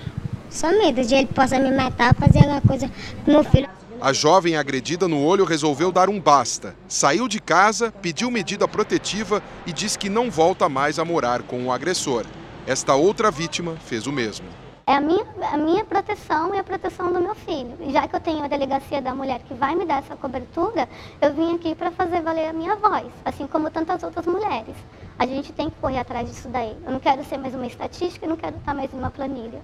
[0.51, 2.91] Só medo de ele possa me matar, fazer alguma coisa
[3.25, 3.71] com meu filho.
[4.03, 6.77] A jovem agredida no olho resolveu dar um basta.
[6.87, 11.65] Saiu de casa, pediu medida protetiva e disse que não volta mais a morar com
[11.65, 12.27] o agressor.
[12.67, 14.47] Esta outra vítima fez o mesmo.
[14.87, 17.77] É a minha, a minha proteção e a proteção do meu filho.
[17.79, 20.89] E já que eu tenho a delegacia da mulher que vai me dar essa cobertura,
[21.21, 24.75] eu vim aqui para fazer valer a minha voz, assim como tantas outras mulheres.
[25.19, 26.75] A gente tem que correr atrás disso daí.
[26.87, 29.61] Eu não quero ser mais uma estatística, eu não quero estar mais em uma planilha.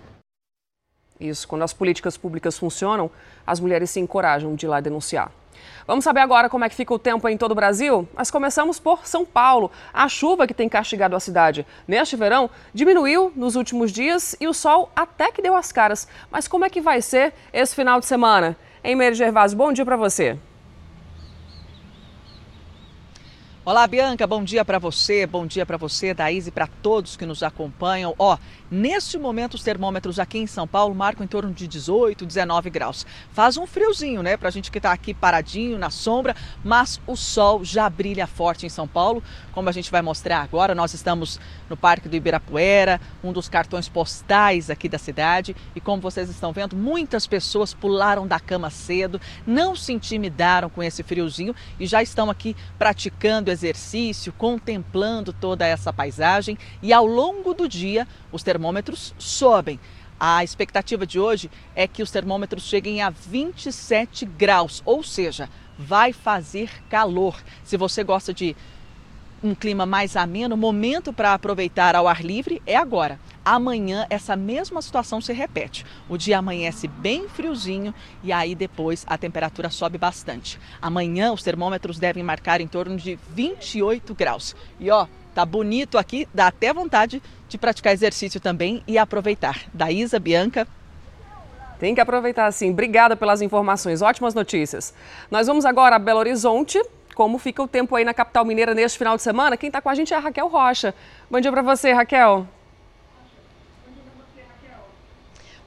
[1.18, 3.10] Isso, quando as políticas públicas funcionam,
[3.46, 5.32] as mulheres se encorajam de ir lá denunciar.
[5.90, 8.08] Vamos saber agora como é que fica o tempo em todo o Brasil?
[8.14, 9.72] Mas começamos por São Paulo.
[9.92, 14.54] A chuva que tem castigado a cidade neste verão diminuiu nos últimos dias e o
[14.54, 16.06] sol até que deu as caras.
[16.30, 18.56] Mas como é que vai ser esse final de semana?
[18.84, 20.38] Em Meire Gervásio, bom dia para você.
[23.62, 27.26] Olá, Bianca, bom dia para você, bom dia para você, Daís e para todos que
[27.26, 28.14] nos acompanham.
[28.16, 28.38] Ó,
[28.70, 33.04] neste momento os termômetros aqui em São Paulo marcam em torno de 18, 19 graus.
[33.32, 37.64] Faz um friozinho, né, pra gente que está aqui paradinho na sombra, mas o sol
[37.64, 39.22] já brilha forte em São Paulo.
[39.52, 43.88] Como a gente vai mostrar agora, nós estamos no Parque do Ibirapuera, um dos cartões
[43.88, 49.20] postais aqui da cidade, e como vocês estão vendo, muitas pessoas pularam da cama cedo,
[49.46, 55.92] não se intimidaram com esse friozinho e já estão aqui praticando exercício, contemplando toda essa
[55.92, 58.59] paisagem e ao longo do dia os termômetros
[59.18, 59.80] sobem.
[60.18, 66.12] A expectativa de hoje é que os termômetros cheguem a 27 graus, ou seja, vai
[66.12, 67.42] fazer calor.
[67.64, 68.54] Se você gosta de
[69.42, 73.18] um clima mais ameno, momento para aproveitar ao ar livre é agora.
[73.42, 75.86] Amanhã essa mesma situação se repete.
[76.08, 80.60] O dia amanhece bem friozinho e aí depois a temperatura sobe bastante.
[80.82, 84.54] Amanhã os termômetros devem marcar em torno de 28 graus.
[84.78, 89.58] E ó, tá bonito aqui, dá até vontade de praticar exercício também e aproveitar.
[89.72, 90.66] Da Isa Bianca,
[91.78, 92.70] tem que aproveitar sim.
[92.70, 94.02] Obrigada pelas informações.
[94.02, 94.94] Ótimas notícias.
[95.30, 96.80] Nós vamos agora a Belo Horizonte.
[97.14, 99.56] Como fica o tempo aí na capital mineira neste final de semana?
[99.56, 100.94] Quem está com a gente é a Raquel Rocha.
[101.30, 102.46] Bom dia para você, Raquel.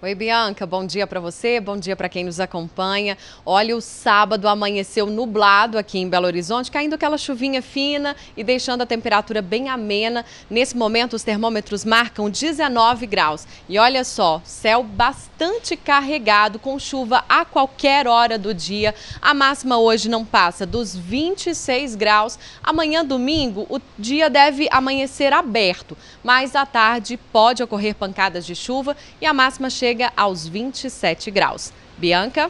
[0.03, 3.17] Oi, Bianca, bom dia para você, bom dia para quem nos acompanha.
[3.45, 8.81] Olha, o sábado amanheceu nublado aqui em Belo Horizonte, caindo aquela chuvinha fina e deixando
[8.81, 10.25] a temperatura bem amena.
[10.49, 13.47] Nesse momento, os termômetros marcam 19 graus.
[13.69, 18.93] E olha só, céu bastante carregado, com chuva a qualquer hora do dia.
[19.21, 22.37] A máxima hoje não passa dos 26 graus.
[22.61, 28.97] Amanhã, domingo, o dia deve amanhecer aberto, mas à tarde pode ocorrer pancadas de chuva
[29.21, 31.71] e a máxima chega chega aos 27 graus.
[31.99, 32.49] Bianca?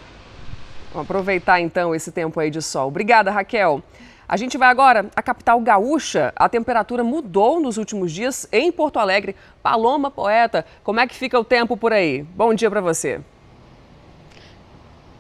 [0.94, 2.88] Vamos aproveitar então esse tempo aí de sol.
[2.88, 3.84] Obrigada, Raquel.
[4.26, 6.32] A gente vai agora à capital gaúcha.
[6.38, 9.36] A temperatura mudou nos últimos dias em Porto Alegre.
[9.62, 12.24] Paloma Poeta, como é que fica o tempo por aí?
[12.24, 13.20] Bom dia para você.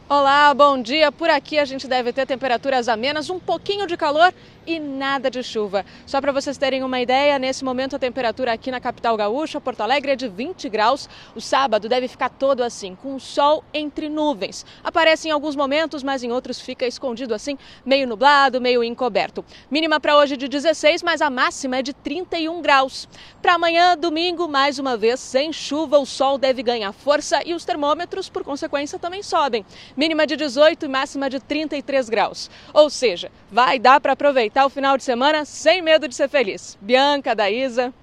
[0.10, 1.14] Olá, bom dia.
[1.14, 4.34] Por aqui a gente deve ter temperaturas amenas, um pouquinho de calor
[4.68, 5.86] e nada de chuva.
[6.06, 9.82] Só para vocês terem uma ideia, nesse momento a temperatura aqui na capital gaúcha, Porto
[9.82, 11.10] Alegre, é de 20 graus.
[11.36, 14.66] O sábado deve ficar todo assim, com sol entre nuvens.
[14.84, 19.44] Aparece em alguns momentos, mas em outros fica escondido assim, meio nublado, meio encoberto.
[19.72, 23.08] Mínima para hoje de 16, mas a máxima é de 31 graus.
[23.42, 27.66] Para amanhã, domingo, mais uma vez, sem chuva, o sol deve ganhar força e os
[27.66, 29.66] termômetros, por consequência, também sobem.
[29.96, 32.50] Mínima de 18 e máxima de 33 graus.
[32.74, 36.78] Ou seja, vai dar para aproveitar o final de semana sem medo de ser feliz.
[36.82, 37.94] Bianca, Daísa.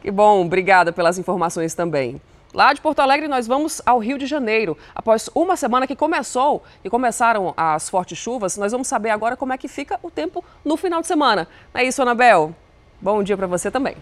[0.00, 2.20] Que bom, obrigada pelas informações também.
[2.52, 4.76] Lá de Porto Alegre, nós vamos ao Rio de Janeiro.
[4.94, 9.52] Após uma semana que começou e começaram as fortes chuvas, nós vamos saber agora como
[9.52, 11.46] é que fica o tempo no final de semana.
[11.72, 12.54] Não é isso, Anabel?
[13.00, 13.94] Bom dia para você também.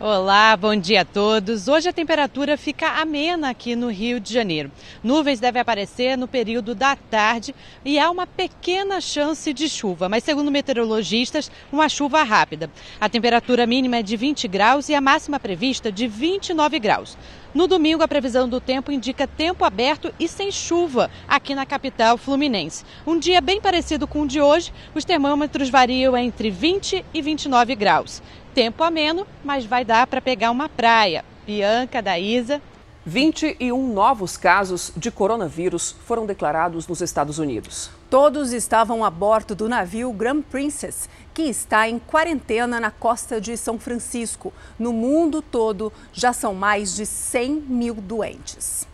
[0.00, 1.66] Olá, bom dia a todos.
[1.66, 4.70] Hoje a temperatura fica amena aqui no Rio de Janeiro.
[5.02, 7.52] Nuvens devem aparecer no período da tarde
[7.84, 12.70] e há uma pequena chance de chuva, mas segundo meteorologistas, uma chuva rápida.
[13.00, 17.18] A temperatura mínima é de 20 graus e a máxima prevista de 29 graus.
[17.52, 22.16] No domingo, a previsão do tempo indica tempo aberto e sem chuva aqui na capital
[22.16, 22.84] fluminense.
[23.04, 27.74] Um dia bem parecido com o de hoje, os termômetros variam entre 20 e 29
[27.74, 31.24] graus tempo ameno, mas vai dar para pegar uma praia.
[31.46, 32.60] Bianca, da Isa.
[33.06, 37.90] 21 novos casos de coronavírus foram declarados nos Estados Unidos.
[38.10, 43.56] Todos estavam a bordo do navio Grand Princess, que está em quarentena na costa de
[43.56, 44.52] São Francisco.
[44.78, 48.86] No mundo todo, já são mais de 100 mil doentes.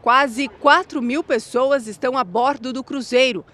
[0.00, 3.44] Quase 4 mil pessoas estão a bordo do cruzeiro.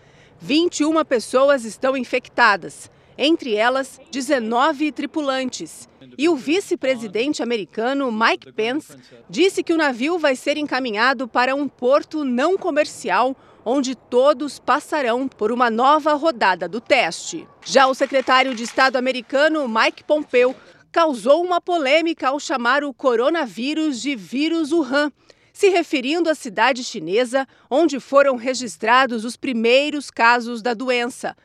[0.41, 5.88] 21 pessoas estão infectadas entre elas 19 tripulantes.
[6.18, 8.96] E o vice-presidente americano Mike Pence
[9.28, 15.26] disse que o navio vai ser encaminhado para um porto não comercial onde todos passarão
[15.26, 17.48] por uma nova rodada do teste.
[17.64, 20.54] Já o secretário de Estado americano Mike Pompeo
[20.92, 25.10] causou uma polêmica ao chamar o coronavírus de vírus Wuhan,
[25.52, 31.36] se referindo à cidade chinesa onde foram registrados os primeiros casos da doença.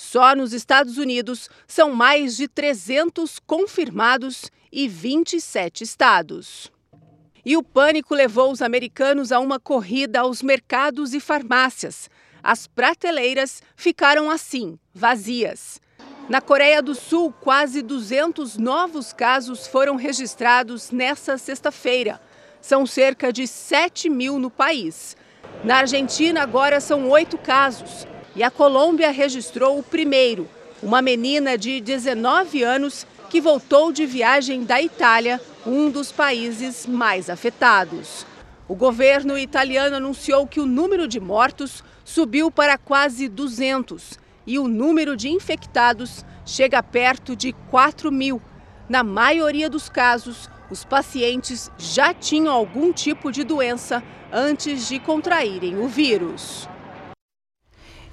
[0.00, 6.72] Só nos Estados Unidos são mais de 300 confirmados e 27 estados.
[7.44, 12.08] E o pânico levou os americanos a uma corrida aos mercados e farmácias.
[12.42, 15.78] As prateleiras ficaram assim, vazias.
[16.30, 22.18] Na Coreia do Sul, quase 200 novos casos foram registrados nesta sexta-feira.
[22.58, 25.14] São cerca de 7 mil no país.
[25.62, 28.06] Na Argentina, agora são oito casos.
[28.40, 30.48] E a Colômbia registrou o primeiro,
[30.82, 37.28] uma menina de 19 anos que voltou de viagem da Itália, um dos países mais
[37.28, 38.24] afetados.
[38.66, 44.66] O governo italiano anunciou que o número de mortos subiu para quase 200 e o
[44.66, 48.40] número de infectados chega perto de 4 mil.
[48.88, 55.78] Na maioria dos casos, os pacientes já tinham algum tipo de doença antes de contraírem
[55.78, 56.69] o vírus.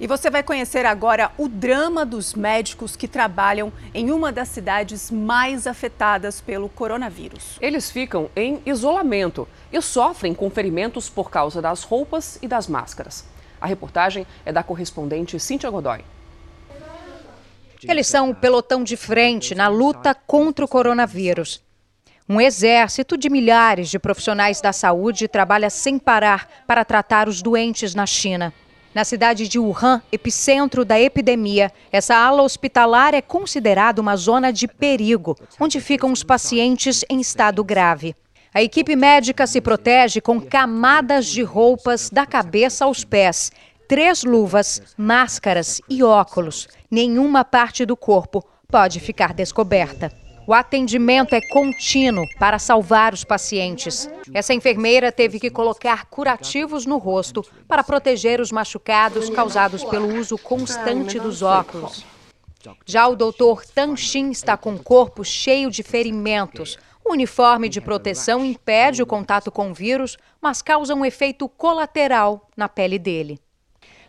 [0.00, 5.10] E você vai conhecer agora o drama dos médicos que trabalham em uma das cidades
[5.10, 7.58] mais afetadas pelo coronavírus.
[7.60, 13.24] Eles ficam em isolamento e sofrem com ferimentos por causa das roupas e das máscaras.
[13.60, 16.04] A reportagem é da correspondente Cíntia Godoy.
[17.82, 21.60] Eles são o pelotão de frente na luta contra o coronavírus.
[22.28, 27.96] Um exército de milhares de profissionais da saúde trabalha sem parar para tratar os doentes
[27.96, 28.52] na China.
[28.94, 34.66] Na cidade de Wuhan, epicentro da epidemia, essa ala hospitalar é considerada uma zona de
[34.66, 38.14] perigo, onde ficam os pacientes em estado grave.
[38.52, 43.52] A equipe médica se protege com camadas de roupas da cabeça aos pés,
[43.86, 46.66] três luvas, máscaras e óculos.
[46.90, 50.10] Nenhuma parte do corpo pode ficar descoberta.
[50.48, 54.08] O atendimento é contínuo para salvar os pacientes.
[54.32, 60.38] Essa enfermeira teve que colocar curativos no rosto para proteger os machucados causados pelo uso
[60.38, 62.02] constante dos óculos.
[62.86, 66.78] Já o doutor Tanshin está com o corpo cheio de ferimentos.
[67.04, 72.48] O uniforme de proteção impede o contato com o vírus, mas causa um efeito colateral
[72.56, 73.38] na pele dele.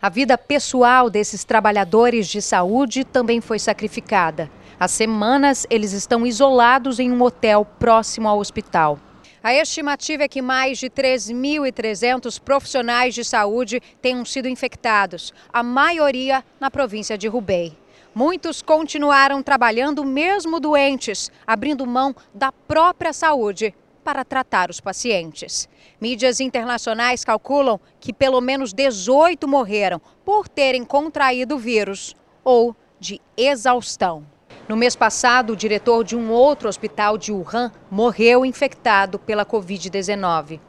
[0.02, 4.50] A vida pessoal desses trabalhadores de saúde também foi sacrificada.
[4.80, 8.98] Há semanas, eles estão isolados em um hotel próximo ao hospital.
[9.44, 16.46] A estimativa é que mais de 3.300 profissionais de saúde tenham sido infectados, a maioria
[16.62, 17.78] na província de Hubei.
[18.16, 25.68] Muitos continuaram trabalhando mesmo doentes, abrindo mão da própria saúde para tratar os pacientes.
[26.00, 32.16] Mídias internacionais calculam que pelo menos 18 morreram por terem contraído o vírus
[32.46, 34.39] ou de exaustão.
[34.70, 40.60] No mês passado, o diretor de um outro hospital de Wuhan morreu infectado pela Covid-19.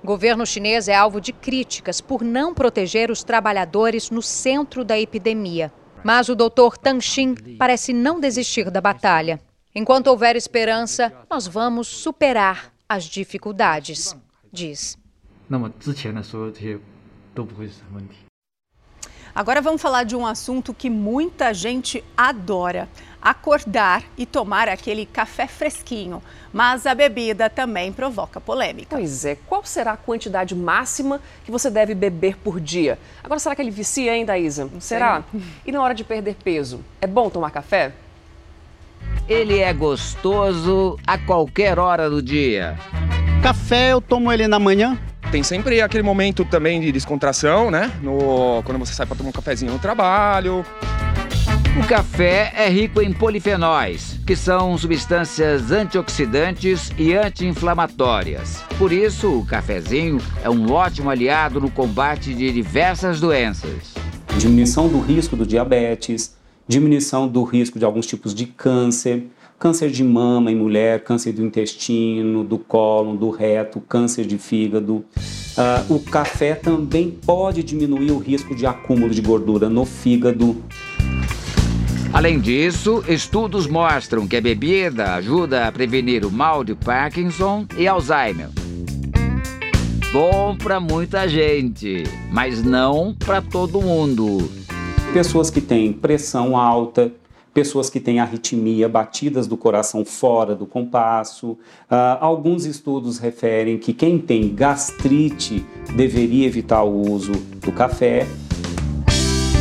[0.00, 4.96] O governo chinês é alvo de críticas por não proteger os trabalhadores no centro da
[4.96, 5.72] epidemia.
[6.04, 9.40] Mas o doutor Tang Xin parece não desistir da batalha.
[9.74, 14.14] Enquanto houver esperança, nós vamos superar as dificuldades,
[14.52, 14.96] diz.
[19.38, 22.88] Agora vamos falar de um assunto que muita gente adora:
[23.20, 26.22] acordar e tomar aquele café fresquinho.
[26.52, 28.96] Mas a bebida também provoca polêmica.
[28.96, 32.98] Pois é, qual será a quantidade máxima que você deve beber por dia?
[33.22, 34.68] Agora, será que ele vicia, hein, Daísa?
[34.80, 35.22] Será?
[35.66, 37.92] E na hora de perder peso, é bom tomar café?
[39.28, 42.78] Ele é gostoso a qualquer hora do dia.
[43.42, 44.98] Café eu tomo ele na manhã,
[45.30, 47.92] tem sempre aquele momento também de descontração, né?
[48.02, 50.64] No, quando você sai para tomar um cafezinho no trabalho.
[51.78, 58.64] O café é rico em polifenóis, que são substâncias antioxidantes e anti-inflamatórias.
[58.76, 63.94] Por isso, o cafezinho é um ótimo aliado no combate de diversas doenças.
[64.36, 70.02] Diminuição do risco do diabetes, diminuição do risco de alguns tipos de câncer, câncer de
[70.02, 75.04] mama em mulher, câncer do intestino, do cólon, do reto, câncer de fígado.
[75.56, 80.56] Uh, o café também pode diminuir o risco de acúmulo de gordura no fígado.
[82.12, 87.86] Além disso, estudos mostram que a bebida ajuda a prevenir o mal de Parkinson e
[87.86, 88.48] Alzheimer.
[90.10, 94.50] Bom para muita gente, mas não para todo mundo.
[95.12, 97.12] Pessoas que têm pressão alta,
[97.52, 101.50] pessoas que têm arritmia, batidas do coração fora do compasso.
[101.50, 101.58] Uh,
[102.20, 108.26] alguns estudos referem que quem tem gastrite deveria evitar o uso do café.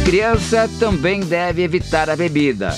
[0.07, 2.69] Criança também deve evitar a bebida.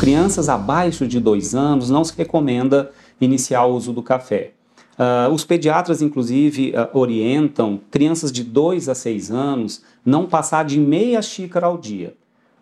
[0.00, 4.50] Crianças abaixo de dois anos não se recomenda iniciar o uso do café.
[4.98, 10.80] Uh, os pediatras, inclusive, uh, orientam crianças de 2 a 6 anos não passar de
[10.80, 12.16] meia xícara ao dia.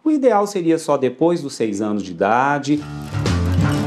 [0.04, 2.80] O ideal seria só depois dos 6 anos de idade.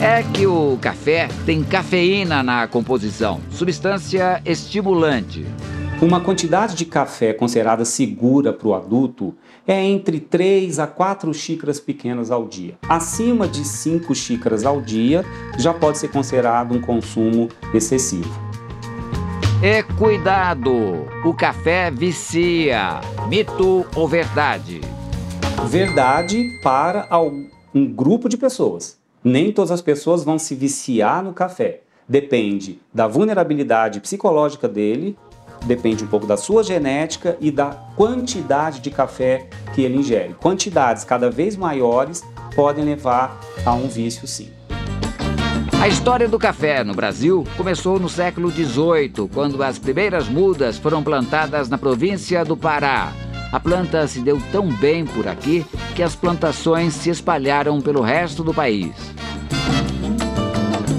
[0.01, 5.45] É que o café tem cafeína na composição, substância estimulante.
[6.01, 9.35] Uma quantidade de café considerada segura para o adulto
[9.67, 12.77] é entre 3 a 4 xícaras pequenas ao dia.
[12.87, 15.25] Acima de 5 xícaras ao dia
[15.57, 18.29] já pode ser considerado um consumo excessivo.
[19.63, 20.71] E cuidado,
[21.23, 22.99] o café vicia.
[23.27, 24.81] Mito ou verdade?
[25.67, 27.07] Verdade para
[27.73, 28.99] um grupo de pessoas.
[29.23, 31.81] Nem todas as pessoas vão se viciar no café.
[32.07, 35.17] Depende da vulnerabilidade psicológica dele
[35.65, 40.33] depende um pouco da sua genética e da quantidade de café que ele ingere.
[40.35, 42.23] Quantidades cada vez maiores
[42.55, 44.49] podem levar a um vício, sim.
[45.81, 51.03] A história do café no Brasil começou no século XVIII, quando as primeiras mudas foram
[51.03, 53.11] plantadas na província do Pará.
[53.51, 58.43] A planta se deu tão bem por aqui que as plantações se espalharam pelo resto
[58.43, 58.91] do país.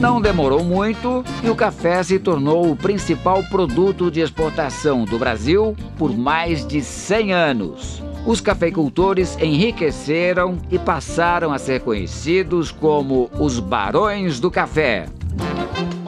[0.00, 5.74] Não demorou muito e o café se tornou o principal produto de exportação do Brasil
[5.96, 8.02] por mais de 100 anos.
[8.26, 15.06] Os cafeicultores enriqueceram e passaram a ser conhecidos como os Barões do Café.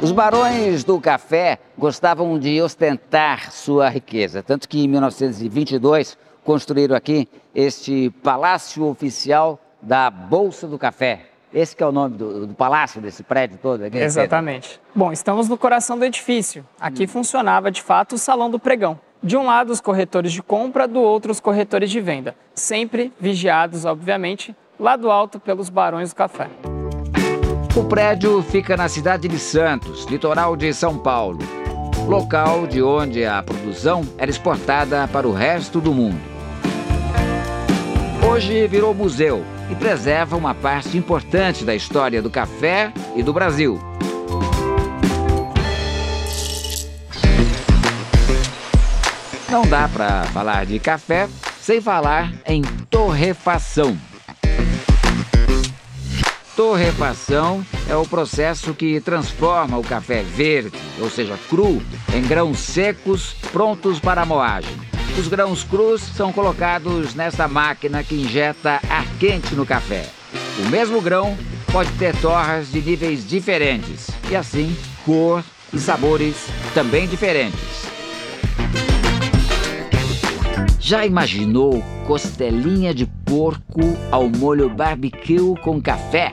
[0.02, 7.28] Os barões do café gostavam de ostentar sua riqueza, tanto que em 1922 construíram aqui
[7.54, 13.00] este palácio oficial da Bolsa do Café, esse que é o nome do, do palácio,
[13.00, 13.98] desse prédio todo aqui?
[13.98, 14.68] Exatamente.
[14.68, 14.82] Pedro?
[14.94, 16.64] Bom, estamos no coração do edifício.
[16.80, 17.08] Aqui hum.
[17.08, 18.98] funcionava, de fato, o salão do pregão.
[19.22, 22.36] De um lado, os corretores de compra, do outro, os corretores de venda.
[22.54, 26.48] Sempre vigiados, obviamente, lá do alto pelos barões do café.
[27.76, 31.38] O prédio fica na cidade de Santos, litoral de São Paulo,
[32.06, 36.37] local de onde a produção era exportada para o resto do mundo.
[38.30, 43.80] Hoje virou museu e preserva uma parte importante da história do café e do Brasil.
[49.50, 51.26] Não dá para falar de café
[51.58, 52.60] sem falar em
[52.90, 53.98] torrefação.
[56.54, 61.82] Torrefação é o processo que transforma o café verde, ou seja, cru,
[62.14, 64.97] em grãos secos prontos para moagem.
[65.16, 70.08] Os grãos crus são colocados nesta máquina que injeta ar quente no café.
[70.58, 71.36] O mesmo grão
[71.72, 77.88] pode ter torras de níveis diferentes e assim cor e sabores também diferentes.
[80.80, 83.80] Já imaginou costelinha de porco
[84.10, 86.32] ao molho barbecue com café?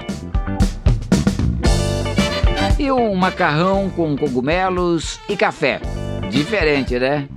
[2.80, 5.82] E um macarrão com cogumelos e café?
[6.30, 7.28] Diferente, né?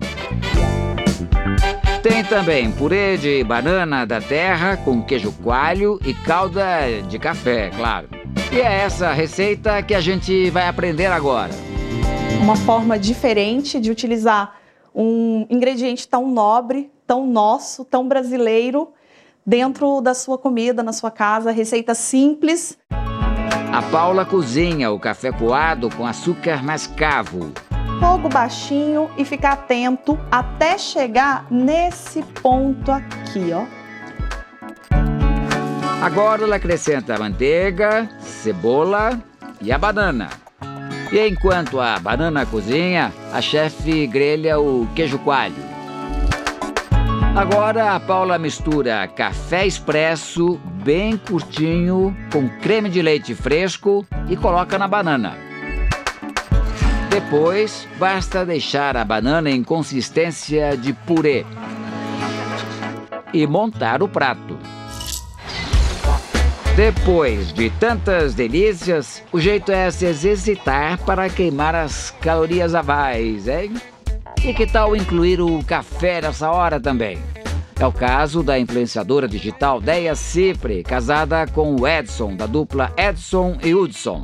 [2.18, 6.64] Tem também purê de banana da terra com queijo coalho e calda
[7.08, 8.08] de café, claro.
[8.50, 11.52] E é essa receita que a gente vai aprender agora.
[12.42, 14.56] Uma forma diferente de utilizar
[14.92, 18.88] um ingrediente tão nobre, tão nosso, tão brasileiro
[19.46, 22.76] dentro da sua comida, na sua casa, receita simples.
[22.90, 27.52] A Paula cozinha o café coado com açúcar mascavo.
[28.00, 33.66] Fogo baixinho e ficar atento até chegar nesse ponto aqui, ó.
[36.00, 39.20] Agora ela acrescenta a manteiga, cebola
[39.60, 40.28] e a banana.
[41.10, 45.66] E enquanto a banana cozinha, a chefe grelha o queijo coalho.
[47.34, 54.78] Agora a Paula mistura café expresso bem curtinho com creme de leite fresco e coloca
[54.78, 55.47] na banana.
[57.20, 61.44] Depois, basta deixar a banana em consistência de purê
[63.34, 64.56] e montar o prato.
[66.76, 73.48] Depois de tantas delícias, o jeito é se exercitar para queimar as calorias a mais,
[73.48, 73.74] hein?
[74.44, 77.18] E que tal incluir o café nessa hora também?
[77.80, 83.58] É o caso da influenciadora digital Deia Cipre, casada com o Edson, da dupla Edson
[83.60, 84.22] e Hudson.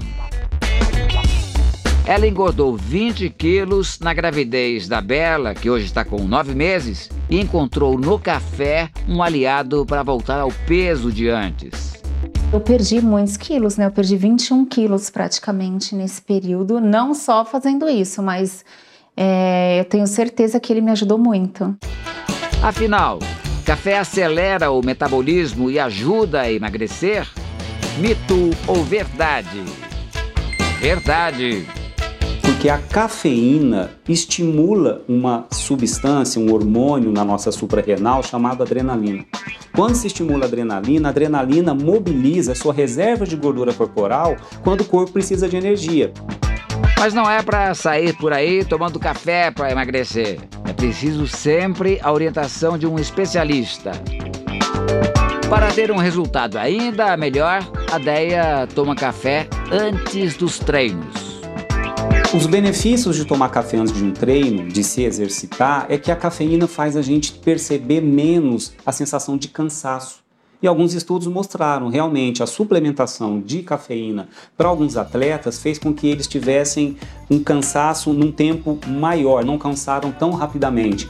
[2.07, 7.41] Ela engordou 20 quilos na gravidez da Bela, que hoje está com 9 meses, e
[7.41, 11.95] encontrou no café um aliado para voltar ao peso de antes.
[12.53, 13.87] Eu perdi muitos quilos, né?
[13.87, 18.67] Eu perdi 21 quilos praticamente nesse período, não só fazendo isso, mas
[19.17, 21.75] é, eu tenho certeza que ele me ajudou muito.
[22.63, 23.19] Afinal,
[23.65, 27.27] café acelera o metabolismo e ajuda a emagrecer?
[27.99, 29.65] Mito ou verdade?
[30.79, 31.67] Verdade
[32.65, 39.23] porque a cafeína estimula uma substância, um hormônio na nossa suprarrenal chamado adrenalina.
[39.77, 44.81] Quando se estimula a adrenalina, a adrenalina mobiliza a sua reserva de gordura corporal quando
[44.81, 46.11] o corpo precisa de energia.
[46.99, 50.41] Mas não é para sair por aí tomando café para emagrecer.
[50.67, 53.93] É preciso sempre a orientação de um especialista.
[55.51, 57.61] Para ter um resultado ainda melhor,
[57.93, 61.24] a Deia toma café antes dos treinos.
[62.35, 66.17] Os benefícios de tomar café antes de um treino, de se exercitar, é que a
[66.17, 70.17] cafeína faz a gente perceber menos a sensação de cansaço.
[70.61, 76.09] E alguns estudos mostraram realmente a suplementação de cafeína para alguns atletas fez com que
[76.09, 76.97] eles tivessem
[77.31, 81.09] um cansaço num tempo maior, não cansaram tão rapidamente.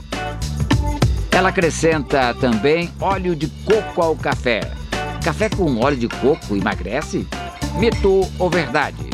[1.31, 4.61] Ela acrescenta também óleo de coco ao café.
[5.25, 7.27] Café com óleo de coco emagrece?
[7.79, 9.14] Mito ou verdade?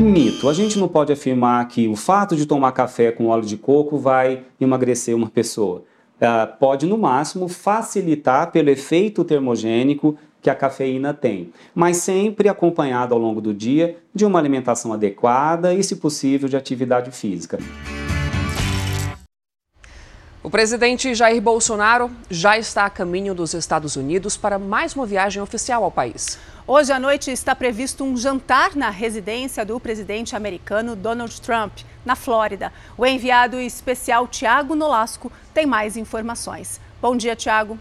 [0.00, 0.48] Mito.
[0.48, 3.98] A gente não pode afirmar que o fato de tomar café com óleo de coco
[3.98, 5.82] vai emagrecer uma pessoa.
[6.20, 13.12] Uh, pode, no máximo, facilitar pelo efeito termogênico que a cafeína tem, mas sempre acompanhado
[13.12, 17.58] ao longo do dia de uma alimentação adequada e, se possível, de atividade física.
[20.48, 25.42] O presidente Jair Bolsonaro já está a caminho dos Estados Unidos para mais uma viagem
[25.42, 26.38] oficial ao país.
[26.66, 32.16] Hoje à noite está previsto um jantar na residência do presidente americano Donald Trump, na
[32.16, 32.72] Flórida.
[32.96, 36.80] O enviado especial Tiago Nolasco tem mais informações.
[36.98, 37.78] Bom dia, Tiago.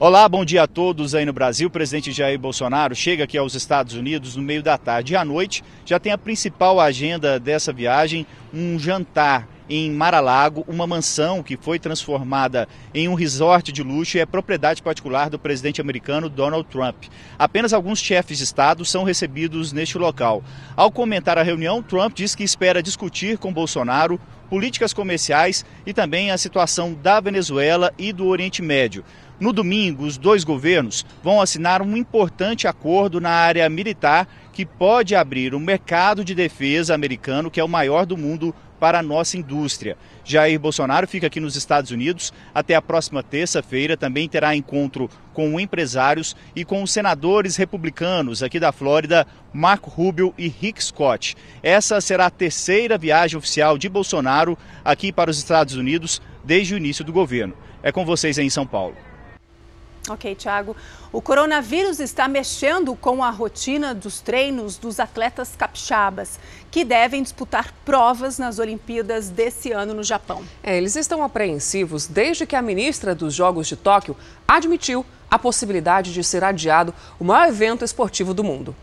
[0.00, 1.68] Olá, bom dia a todos aí no Brasil.
[1.68, 5.12] O presidente Jair Bolsonaro chega aqui aos Estados Unidos no meio da tarde.
[5.12, 10.86] E à noite já tem a principal agenda dessa viagem, um jantar em Mar-a-Lago, uma
[10.86, 15.80] mansão que foi transformada em um resort de luxo e é propriedade particular do presidente
[15.80, 17.04] americano Donald Trump.
[17.38, 20.42] Apenas alguns chefes de Estado são recebidos neste local.
[20.76, 26.30] Ao comentar a reunião, Trump diz que espera discutir com Bolsonaro políticas comerciais e também
[26.30, 29.04] a situação da Venezuela e do Oriente Médio.
[29.40, 35.14] No domingo, os dois governos vão assinar um importante acordo na área militar que pode
[35.14, 39.36] abrir o mercado de defesa americano, que é o maior do mundo para a nossa
[39.36, 39.96] indústria.
[40.24, 43.96] Jair Bolsonaro fica aqui nos Estados Unidos até a próxima terça-feira.
[43.96, 50.34] Também terá encontro com empresários e com os senadores republicanos aqui da Flórida, Marco Rubio
[50.36, 51.36] e Rick Scott.
[51.62, 56.76] Essa será a terceira viagem oficial de Bolsonaro aqui para os Estados Unidos desde o
[56.76, 57.54] início do governo.
[57.82, 59.07] É com vocês em São Paulo.
[60.08, 60.76] Ok, Thiago.
[61.12, 66.38] O coronavírus está mexendo com a rotina dos treinos dos atletas capixabas,
[66.70, 70.42] que devem disputar provas nas Olimpíadas desse ano no Japão.
[70.62, 76.12] É, eles estão apreensivos desde que a ministra dos Jogos de Tóquio admitiu a possibilidade
[76.12, 78.74] de ser adiado o maior evento esportivo do mundo.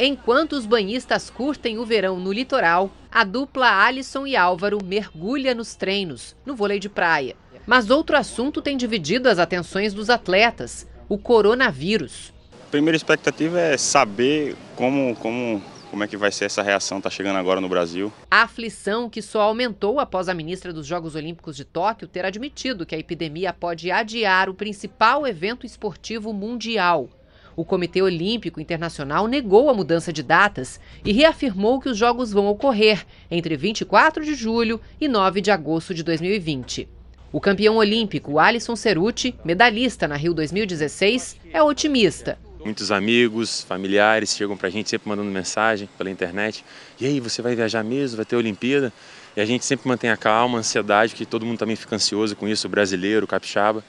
[0.00, 5.74] Enquanto os banhistas curtem o verão no litoral, a dupla Alisson e Álvaro mergulha nos
[5.74, 7.34] treinos, no vôlei de praia.
[7.68, 12.32] Mas outro assunto tem dividido as atenções dos atletas: o coronavírus.
[12.66, 17.10] A primeira expectativa é saber como, como, como é que vai ser essa reação, está
[17.10, 18.10] chegando agora no Brasil.
[18.30, 22.86] A aflição que só aumentou após a ministra dos Jogos Olímpicos de Tóquio ter admitido
[22.86, 27.10] que a epidemia pode adiar o principal evento esportivo mundial.
[27.54, 32.46] O Comitê Olímpico Internacional negou a mudança de datas e reafirmou que os Jogos vão
[32.46, 36.96] ocorrer entre 24 de julho e 9 de agosto de 2020.
[37.30, 42.38] O campeão olímpico Alisson Ceruti, medalhista na Rio 2016, é otimista.
[42.64, 46.64] Muitos amigos, familiares chegam para a gente sempre mandando mensagem pela internet.
[46.98, 48.16] E aí, você vai viajar mesmo?
[48.16, 48.90] Vai ter Olimpíada?
[49.36, 52.34] E a gente sempre mantém a calma, a ansiedade, que todo mundo também fica ansioso
[52.34, 53.84] com isso, o brasileiro, o capixaba.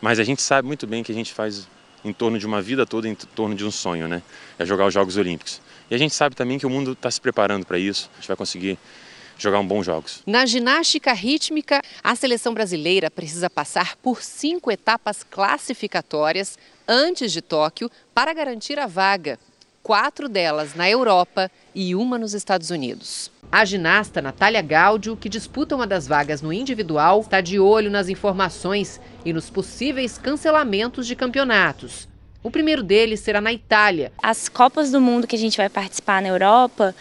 [0.00, 1.66] Mas a gente sabe muito bem que a gente faz
[2.04, 4.22] em torno de uma vida toda, em torno de um sonho, né?
[4.56, 5.60] É jogar os Jogos Olímpicos.
[5.90, 8.08] E a gente sabe também que o mundo está se preparando para isso.
[8.14, 8.78] A gente vai conseguir
[9.38, 10.22] jogar um bons jogos.
[10.26, 17.90] Na ginástica rítmica, a seleção brasileira precisa passar por cinco etapas classificatórias antes de Tóquio
[18.14, 19.38] para garantir a vaga.
[19.82, 23.30] Quatro delas na Europa e uma nos Estados Unidos.
[23.52, 28.08] A ginasta Natália Gáudio, que disputa uma das vagas no individual, está de olho nas
[28.08, 32.08] informações e nos possíveis cancelamentos de campeonatos.
[32.42, 34.12] O primeiro deles será na Itália.
[34.22, 36.94] As Copas do Mundo que a gente vai participar na Europa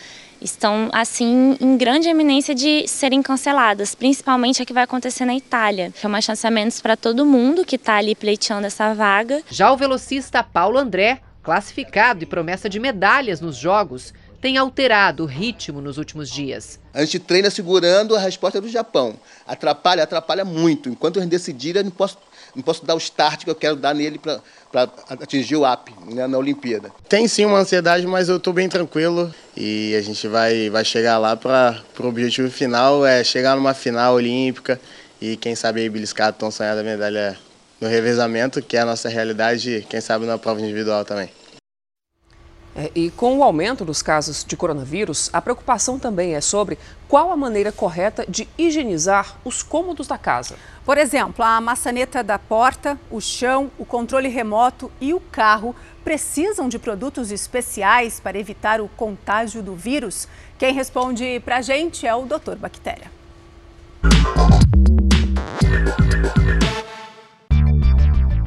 [0.44, 5.92] estão assim em grande eminência de serem canceladas, principalmente a que vai acontecer na Itália,
[5.92, 9.42] que é uma chance a menos para todo mundo que está ali pleiteando essa vaga.
[9.50, 14.14] Já o velocista Paulo André, classificado e promessa de medalhas nos Jogos,
[14.44, 16.78] tem alterado o ritmo nos últimos dias.
[16.94, 19.16] A gente treina segurando a resposta do Japão.
[19.48, 20.90] Atrapalha, atrapalha muito.
[20.90, 22.18] Enquanto eu decidir, eu não posso,
[22.56, 26.28] não posso dar o start que eu quero dar nele para atingir o up né,
[26.28, 26.92] na Olimpíada.
[27.10, 31.18] Tem sim uma ansiedade, mas eu estou bem tranquilo e a gente vai, vai chegar
[31.18, 34.80] lá para o objetivo final, é chegar numa final olímpica
[35.22, 37.38] e quem sabe aí beliscar tão sonhada medalha
[37.80, 41.30] no revezamento, que é a nossa realidade, quem sabe na prova individual também.
[42.76, 47.32] É, e com o aumento dos casos de coronavírus, a preocupação também é sobre qual
[47.32, 50.56] a maneira correta de higienizar os cômodos da casa.
[50.84, 56.68] Por exemplo, a maçaneta da porta, o chão, o controle remoto e o carro precisam
[56.68, 60.28] de produtos especiais para evitar o contágio do vírus?
[60.58, 62.56] Quem responde para a gente é o Dr.
[62.58, 63.12] Bactéria.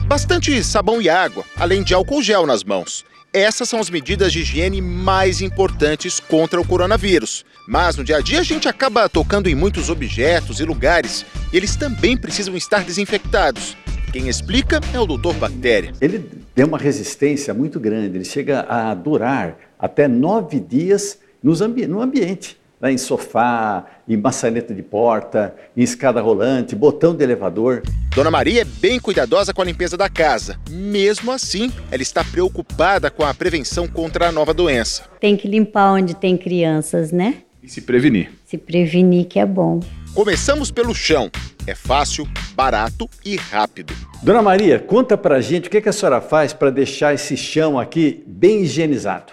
[0.09, 3.05] Bastante sabão e água, além de álcool gel nas mãos.
[3.33, 7.45] Essas são as medidas de higiene mais importantes contra o coronavírus.
[7.69, 11.57] Mas no dia a dia a gente acaba tocando em muitos objetos e lugares e
[11.57, 13.77] eles também precisam estar desinfectados.
[14.13, 15.93] Quem explica é o doutor Bactéria.
[16.01, 16.21] Ele
[16.55, 22.93] tem uma resistência muito grande, ele chega a durar até nove dias no ambiente né,
[22.93, 27.83] em sofá, em maçaneta de porta, em escada rolante, botão de elevador.
[28.15, 30.59] Dona Maria é bem cuidadosa com a limpeza da casa.
[30.71, 35.05] Mesmo assim, ela está preocupada com a prevenção contra a nova doença.
[35.21, 37.43] Tem que limpar onde tem crianças, né?
[37.63, 38.31] E se prevenir.
[38.45, 39.81] Se prevenir que é bom.
[40.15, 41.31] Começamos pelo chão.
[41.67, 43.93] É fácil, barato e rápido.
[44.23, 47.79] Dona Maria, conta pra gente o que, que a senhora faz para deixar esse chão
[47.79, 49.33] aqui bem higienizado.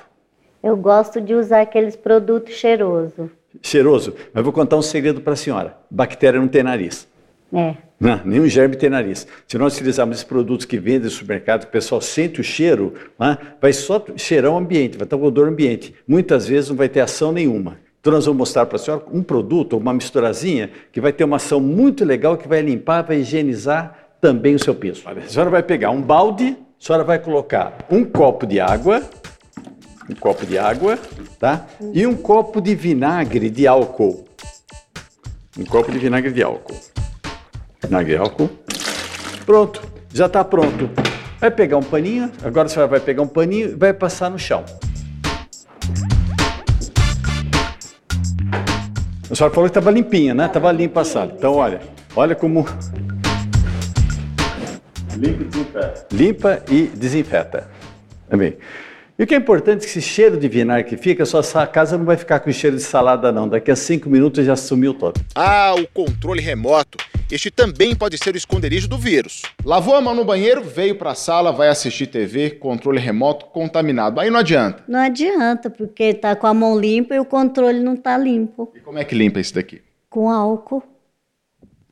[0.64, 3.30] Eu gosto de usar aqueles produtos cheirosos.
[3.62, 4.16] Cheiroso?
[4.34, 5.76] Mas vou contar um segredo para a senhora.
[5.92, 7.06] Bactéria não tem nariz.
[7.52, 7.76] É.
[8.00, 9.28] Não, nenhum germe tem nariz.
[9.48, 12.94] Se nós utilizarmos esses produtos que vendem no supermercado, que o pessoal sente o cheiro,
[13.20, 15.94] né, vai só cheirar o ambiente, vai estar o odor ambiente.
[16.08, 17.78] Muitas vezes não vai ter ação nenhuma.
[18.00, 21.38] Então nós vamos mostrar para a senhora um produto, uma misturazinha, que vai ter uma
[21.38, 25.04] ação muito legal, que vai limpar, vai higienizar também o seu piso.
[25.06, 29.02] A senhora vai pegar um balde, a senhora vai colocar um copo de água,
[30.10, 30.98] um copo de água,
[31.40, 31.66] tá?
[31.94, 34.26] E um copo de vinagre de álcool.
[35.58, 36.80] Um copo de vinagre de álcool.
[37.84, 38.50] Vinagre de álcool.
[39.46, 39.82] Pronto,
[40.14, 40.90] já está pronto.
[41.40, 44.64] Vai pegar um paninho, agora você vai pegar um paninho e vai passar no chão.
[49.30, 50.46] A senhora falou que estava limpinha, né?
[50.46, 51.34] Estava limpa a sala.
[51.36, 51.82] Então, olha,
[52.16, 52.68] olha como...
[55.18, 56.08] Limpa e desinfeta.
[56.12, 57.70] Limpa e desinfeta.
[58.30, 58.58] Também.
[59.18, 61.68] E o que é importante é que esse cheiro de vinagre que fica, a sua
[61.68, 63.48] casa não vai ficar com cheiro de salada não.
[63.48, 65.22] Daqui a cinco minutos já sumiu todo.
[65.36, 66.98] Ah, o controle remoto.
[67.32, 69.44] este também pode ser o esconderijo do vírus.
[69.64, 74.20] Lavou a mão no banheiro, veio para a sala, vai assistir TV, controle remoto contaminado.
[74.20, 74.84] Aí não adianta.
[74.88, 78.74] Não adianta, porque tá com a mão limpa e o controle não tá limpo.
[78.76, 79.80] E como é que limpa isso daqui?
[80.10, 80.82] Com álcool.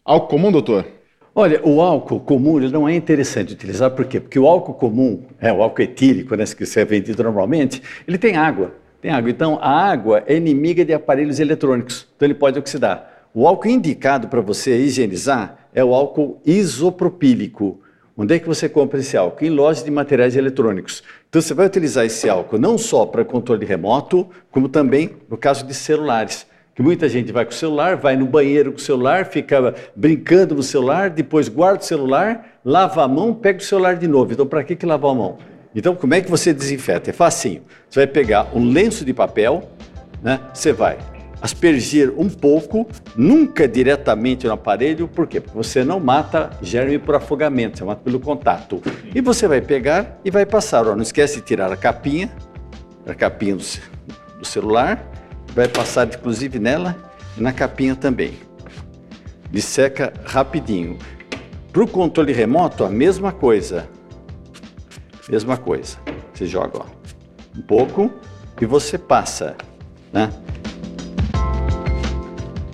[0.04, 0.88] Álcool comum, doutor?
[1.34, 4.20] Olha, o álcool comum não é interessante utilizar, por quê?
[4.20, 8.36] Porque o álcool comum, é, o álcool etílico, né, que é vendido normalmente, ele tem
[8.36, 8.74] água.
[9.02, 9.32] Tem água.
[9.32, 13.28] Então, a água é inimiga de aparelhos eletrônicos, então ele pode oxidar.
[13.34, 17.80] O álcool indicado para você higienizar é o álcool isopropílico.
[18.18, 19.46] Onde é que você compra esse álcool?
[19.46, 21.02] Em lojas de materiais eletrônicos.
[21.30, 25.66] Então você vai utilizar esse álcool não só para controle remoto, como também no caso
[25.66, 26.46] de celulares.
[26.74, 30.56] Que muita gente vai com o celular, vai no banheiro com o celular, fica brincando
[30.56, 34.32] no celular, depois guarda o celular, lava a mão, pega o celular de novo.
[34.32, 35.38] Então, para que, que lavar a mão?
[35.76, 37.10] Então, como é que você desinfeta?
[37.10, 37.64] É facinho.
[37.90, 39.70] Você vai pegar um lenço de papel,
[40.22, 40.40] né?
[40.54, 40.98] Você vai
[41.42, 45.42] aspergir um pouco, nunca diretamente no aparelho, por quê?
[45.42, 48.82] Porque você não mata germe por afogamento, você mata pelo contato.
[49.14, 50.88] E você vai pegar e vai passar.
[50.88, 52.32] Ó, não esquece de tirar a capinha,
[53.08, 53.64] a capinha do,
[54.40, 55.11] do celular,
[55.54, 56.96] vai passar inclusive nela
[57.38, 58.34] e na capinha também.
[59.50, 60.98] Disseca rapidinho.
[61.72, 63.88] Para o controle remoto, a mesma coisa.
[65.30, 65.98] Mesma coisa.
[66.34, 66.86] Você joga ó,
[67.58, 68.12] um pouco
[68.60, 69.56] e você passa.
[70.12, 70.30] Né?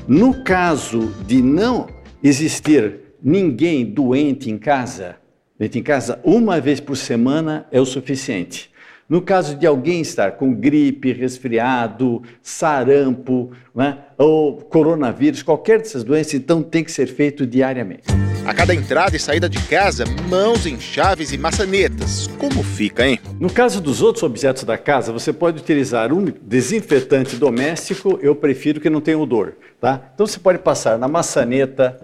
[0.08, 1.88] No caso de não
[2.24, 5.18] existir ninguém doente em casa,
[5.60, 8.72] doente em casa uma vez por semana é o suficiente.
[9.10, 16.34] No caso de alguém estar com gripe, resfriado, sarampo, né, ou coronavírus, qualquer dessas doenças,
[16.34, 18.04] então tem que ser feito diariamente.
[18.46, 22.28] A cada entrada e saída de casa, mãos em chaves e maçanetas.
[22.38, 23.18] Como fica, hein?
[23.40, 28.82] No caso dos outros objetos da casa, você pode utilizar um desinfetante doméstico, eu prefiro
[28.82, 30.12] que não tenha odor, tá?
[30.14, 31.98] Então você pode passar na maçaneta,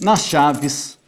[0.00, 0.98] nas chaves,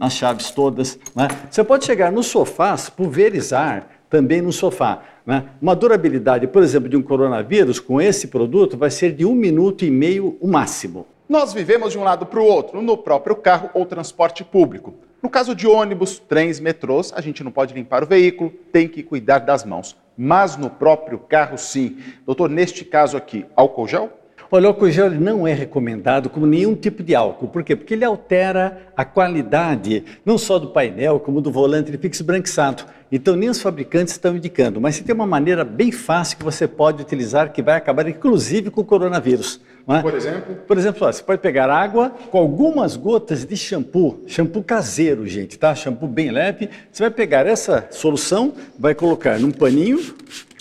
[0.00, 1.28] nas chaves todas, né?
[1.50, 5.02] Você pode chegar nos sofás, pulverizar também no sofá.
[5.26, 5.44] Né?
[5.60, 9.84] Uma durabilidade, por exemplo, de um coronavírus com esse produto vai ser de um minuto
[9.84, 11.06] e meio o máximo.
[11.28, 14.94] Nós vivemos de um lado para o outro, no próprio carro ou transporte público.
[15.22, 19.02] No caso de ônibus, trens, metrôs, a gente não pode limpar o veículo, tem que
[19.02, 19.96] cuidar das mãos.
[20.16, 21.98] Mas no próprio carro, sim.
[22.24, 24.17] Doutor, neste caso aqui, álcool gel?
[24.50, 27.48] Olha, o álcool gel não é recomendado como nenhum tipo de álcool.
[27.48, 27.76] Por quê?
[27.76, 32.84] Porque ele altera a qualidade, não só do painel, como do volante, ele fica esbranquiçado.
[33.12, 34.80] Então, nem os fabricantes estão indicando.
[34.80, 38.80] Mas tem uma maneira bem fácil que você pode utilizar, que vai acabar inclusive com
[38.80, 39.60] o coronavírus.
[39.86, 40.00] É?
[40.00, 40.56] Por exemplo?
[40.66, 45.58] Por exemplo, ó, você pode pegar água com algumas gotas de shampoo, shampoo caseiro, gente,
[45.58, 45.74] tá?
[45.74, 46.70] Shampoo bem leve.
[46.90, 49.98] Você vai pegar essa solução, vai colocar num paninho,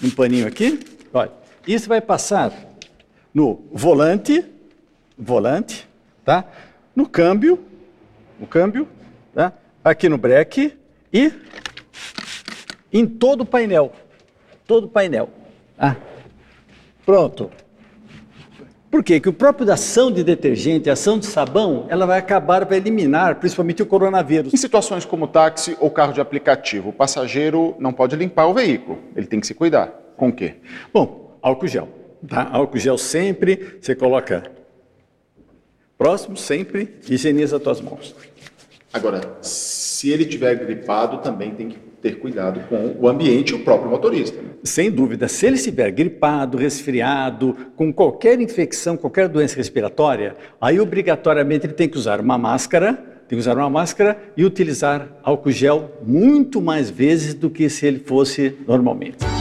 [0.04, 0.80] um paninho aqui,
[1.14, 1.32] olha,
[1.66, 2.54] e você vai passar
[3.38, 4.44] no volante,
[5.16, 5.88] volante,
[6.26, 6.44] tá?
[6.96, 7.64] No câmbio,
[8.40, 8.88] no câmbio,
[9.32, 9.54] tá?
[9.84, 10.76] Aqui no breque
[11.14, 11.32] e
[12.92, 13.94] em todo o painel,
[14.66, 15.30] todo o painel.
[15.78, 15.96] Ah,
[17.06, 17.52] pronto.
[18.90, 19.20] Por quê?
[19.20, 22.80] Que o próprio da ação de detergente, a ação de sabão, ela vai acabar, vai
[22.80, 24.52] eliminar principalmente o coronavírus.
[24.52, 28.98] Em situações como táxi ou carro de aplicativo, o passageiro não pode limpar o veículo,
[29.16, 29.90] ele tem que se cuidar.
[30.18, 30.56] Com o quê?
[30.92, 31.97] Bom, álcool gel.
[32.28, 32.50] Tá?
[32.52, 34.44] Álcool gel sempre, você coloca
[35.98, 38.16] próximo, sempre, higieniza as tuas mãos.
[38.94, 43.60] Agora, se ele tiver gripado, também tem que ter cuidado com o ambiente e o
[43.64, 44.42] próprio motorista.
[44.42, 44.50] Né?
[44.64, 45.28] Sem dúvida.
[45.28, 51.90] Se ele estiver gripado, resfriado, com qualquer infecção, qualquer doença respiratória, aí obrigatoriamente ele tem
[51.90, 52.94] que usar uma máscara,
[53.28, 57.86] tem que usar uma máscara e utilizar álcool gel muito mais vezes do que se
[57.86, 59.37] ele fosse normalmente.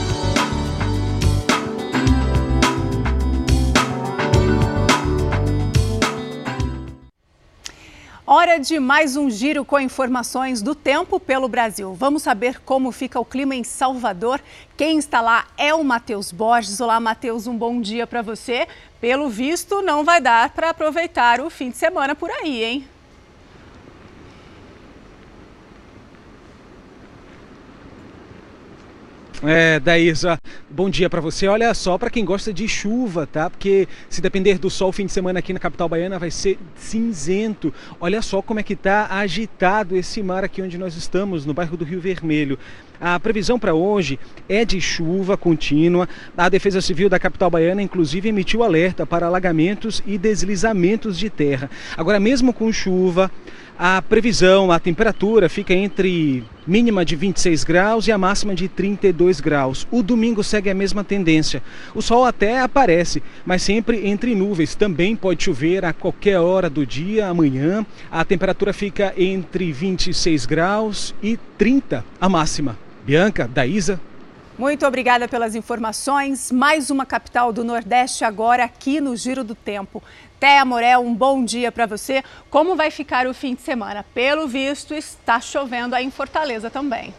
[8.29, 11.93] Hora de mais um giro com informações do tempo pelo Brasil.
[11.93, 14.41] Vamos saber como fica o clima em Salvador.
[14.75, 16.81] Quem está lá é o Matheus Borges.
[16.81, 18.67] Olá, Matheus, um bom dia para você.
[18.99, 22.87] Pelo visto, não vai dar para aproveitar o fim de semana por aí, hein?
[29.43, 31.47] É, Daísa, bom dia para você.
[31.47, 33.51] Olha só, para quem gosta de chuva, tá?
[33.51, 37.71] Porque se depender do sol, fim de semana aqui na capital baiana vai ser cinzento.
[37.99, 41.77] Olha só como é que tá agitado esse mar aqui onde nós estamos, no bairro
[41.77, 42.57] do Rio Vermelho.
[42.99, 44.19] A previsão para hoje
[44.49, 46.07] é de chuva contínua.
[46.35, 51.69] A Defesa Civil da capital baiana, inclusive, emitiu alerta para alagamentos e deslizamentos de terra.
[51.95, 53.31] Agora, mesmo com chuva,
[53.79, 59.39] a previsão, a temperatura fica entre mínima de 26 graus e a máxima de 32
[59.39, 59.87] graus.
[59.91, 61.61] O domingo segue a mesma tendência.
[61.93, 64.73] O sol até aparece, mas sempre entre nuvens.
[64.73, 67.85] Também pode chover a qualquer hora do dia, amanhã.
[68.09, 72.86] A temperatura fica entre 26 graus e 30 a máxima.
[73.07, 74.01] Bianca, Daísa.
[74.57, 76.51] Muito obrigada pelas informações.
[76.51, 80.03] Mais uma capital do Nordeste agora aqui no Giro do Tempo.
[80.37, 82.21] Té Morel, um bom dia para você.
[82.49, 84.05] Como vai ficar o fim de semana?
[84.13, 87.13] Pelo visto, está chovendo aí em Fortaleza também.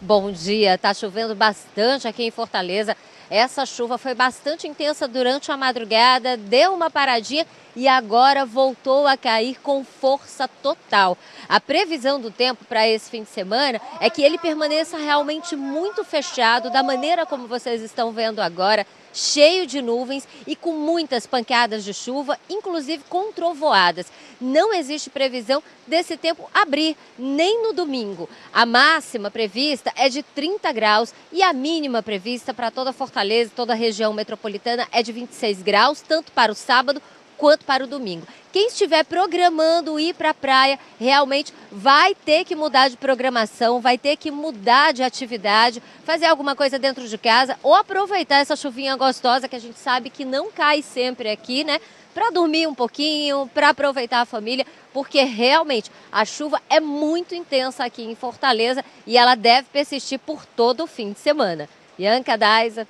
[0.00, 2.96] Bom dia, está chovendo bastante aqui em Fortaleza.
[3.30, 9.16] Essa chuva foi bastante intensa durante a madrugada, deu uma paradinha e agora voltou a
[9.16, 11.16] cair com força total.
[11.48, 16.02] A previsão do tempo para esse fim de semana é que ele permaneça realmente muito
[16.04, 18.86] fechado, da maneira como vocês estão vendo agora
[19.18, 24.06] cheio de nuvens e com muitas pancadas de chuva, inclusive com trovoadas.
[24.40, 28.28] Não existe previsão desse tempo abrir, nem no domingo.
[28.52, 33.72] A máxima prevista é de 30 graus e a mínima prevista para toda Fortaleza, toda
[33.72, 37.02] a região metropolitana é de 26 graus, tanto para o sábado
[37.38, 38.26] quanto para o domingo.
[38.52, 43.96] Quem estiver programando ir para a praia, realmente vai ter que mudar de programação, vai
[43.96, 48.96] ter que mudar de atividade, fazer alguma coisa dentro de casa ou aproveitar essa chuvinha
[48.96, 51.80] gostosa que a gente sabe que não cai sempre aqui, né?
[52.12, 57.84] Para dormir um pouquinho, para aproveitar a família, porque realmente a chuva é muito intensa
[57.84, 61.68] aqui em Fortaleza e ela deve persistir por todo o fim de semana.
[61.96, 62.88] Bianca Daisa.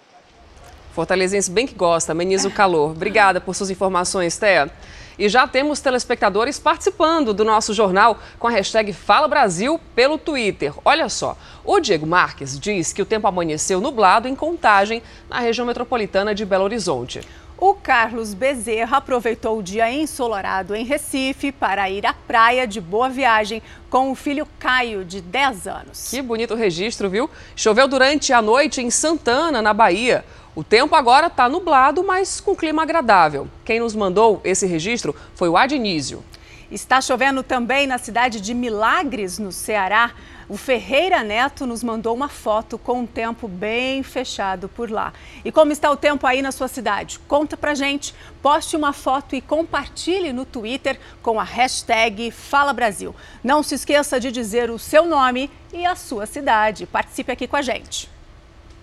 [0.98, 2.90] Fortalezense bem que gosta, ameniza o calor.
[2.90, 4.68] Obrigada por suas informações, Thea.
[5.16, 10.74] E já temos telespectadores participando do nosso jornal com a hashtag Fala Brasil pelo Twitter.
[10.84, 15.64] Olha só, o Diego Marques diz que o tempo amanheceu nublado em Contagem, na região
[15.64, 17.20] metropolitana de Belo Horizonte.
[17.56, 23.08] O Carlos Bezerra aproveitou o dia ensolarado em Recife para ir à praia de Boa
[23.08, 26.08] Viagem com o filho Caio, de 10 anos.
[26.10, 27.30] Que bonito registro, viu?
[27.56, 30.24] Choveu durante a noite em Santana, na Bahia.
[30.58, 33.46] O tempo agora está nublado, mas com clima agradável.
[33.64, 36.24] Quem nos mandou esse registro foi o Adnísio.
[36.68, 40.10] Está chovendo também na cidade de Milagres, no Ceará.
[40.48, 45.12] O Ferreira Neto nos mandou uma foto com um tempo bem fechado por lá.
[45.44, 47.20] E como está o tempo aí na sua cidade?
[47.28, 53.14] Conta pra gente, poste uma foto e compartilhe no Twitter com a hashtag Fala Brasil.
[53.44, 56.84] Não se esqueça de dizer o seu nome e a sua cidade.
[56.84, 58.17] Participe aqui com a gente.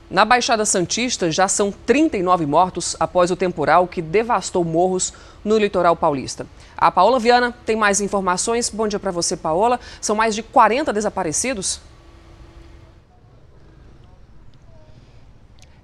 [0.09, 5.11] Na Baixada Santista já são 39 mortos após o temporal que devastou morros
[5.43, 6.45] no litoral paulista.
[6.77, 8.69] A Paola Viana tem mais informações.
[8.69, 9.79] Bom dia para você, Paola.
[9.99, 11.81] São mais de 40 desaparecidos?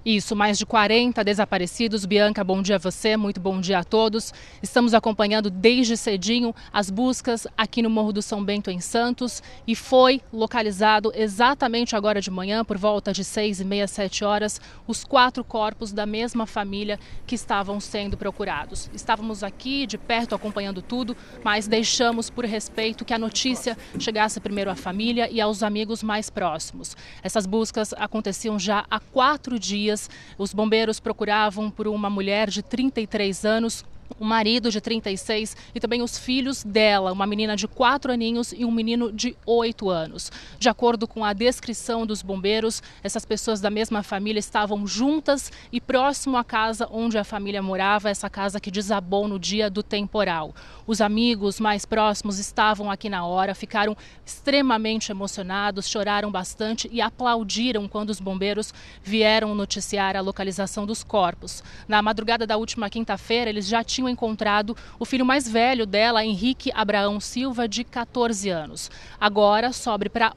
[0.04, 2.04] Isso, mais de 40 desaparecidos.
[2.04, 4.34] Bianca, bom dia a você, muito bom dia a todos.
[4.60, 9.76] Estamos acompanhando desde cedinho as buscas aqui no Morro do São Bento, em Santos, e
[9.76, 15.04] foi localizado exatamente agora de manhã, por volta de 6 e meia, 7 horas, os
[15.04, 18.90] quatro corpos da mesma família que estavam sendo procurados.
[18.92, 24.68] Estávamos aqui de perto acompanhando tudo, mas deixamos por respeito que a notícia chegasse primeiro
[24.68, 26.96] à família e aos amigos mais próximos.
[27.22, 32.62] Essas buscas aconteciam já há quatro dias dias, os bombeiros procuravam por uma mulher de
[32.62, 33.84] 33 anos
[34.18, 38.64] o marido de 36 e também os filhos dela, uma menina de 4 aninhos e
[38.64, 40.30] um menino de 8 anos.
[40.58, 45.80] De acordo com a descrição dos bombeiros, essas pessoas da mesma família estavam juntas e
[45.80, 50.54] próximo à casa onde a família morava, essa casa que desabou no dia do temporal.
[50.86, 57.88] Os amigos mais próximos estavam aqui na hora, ficaram extremamente emocionados, choraram bastante e aplaudiram
[57.88, 61.62] quando os bombeiros vieram noticiar a localização dos corpos.
[61.86, 66.24] Na madrugada da última quinta-feira, eles já tinham tinham encontrado o filho mais velho dela,
[66.24, 68.90] Henrique Abraão Silva, de 14 anos.
[69.20, 70.34] Agora sobe para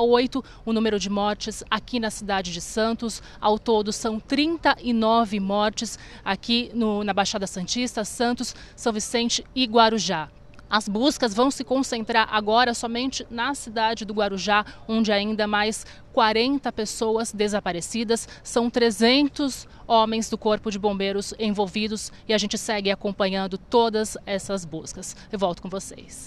[0.00, 3.22] oito o número de mortes aqui na cidade de Santos.
[3.40, 10.28] Ao todo são 39 mortes aqui no, na Baixada Santista, Santos, São Vicente e Guarujá.
[10.68, 16.72] As buscas vão se concentrar agora somente na cidade do Guarujá, onde ainda mais 40
[16.72, 23.58] pessoas desaparecidas, são 300 homens do Corpo de Bombeiros envolvidos e a gente segue acompanhando
[23.58, 25.16] todas essas buscas.
[25.30, 26.24] Eu volto com vocês.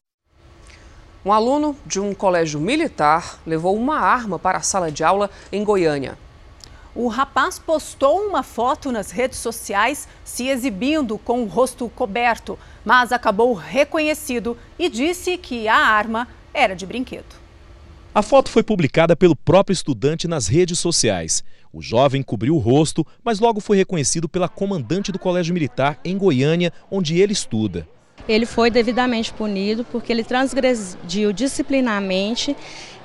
[1.26, 5.64] Um aluno de um colégio militar levou uma arma para a sala de aula em
[5.64, 6.18] Goiânia.
[7.00, 13.12] O rapaz postou uma foto nas redes sociais se exibindo com o rosto coberto mas
[13.12, 17.36] acabou reconhecido e disse que a arma era de brinquedo.
[18.16, 21.44] A foto foi publicada pelo próprio estudante nas redes sociais.
[21.74, 26.18] O jovem cobriu o rosto, mas logo foi reconhecido pela comandante do Colégio Militar em
[26.18, 27.86] Goiânia, onde ele estuda.
[28.26, 32.56] Ele foi devidamente punido porque ele transgrediu disciplinarmente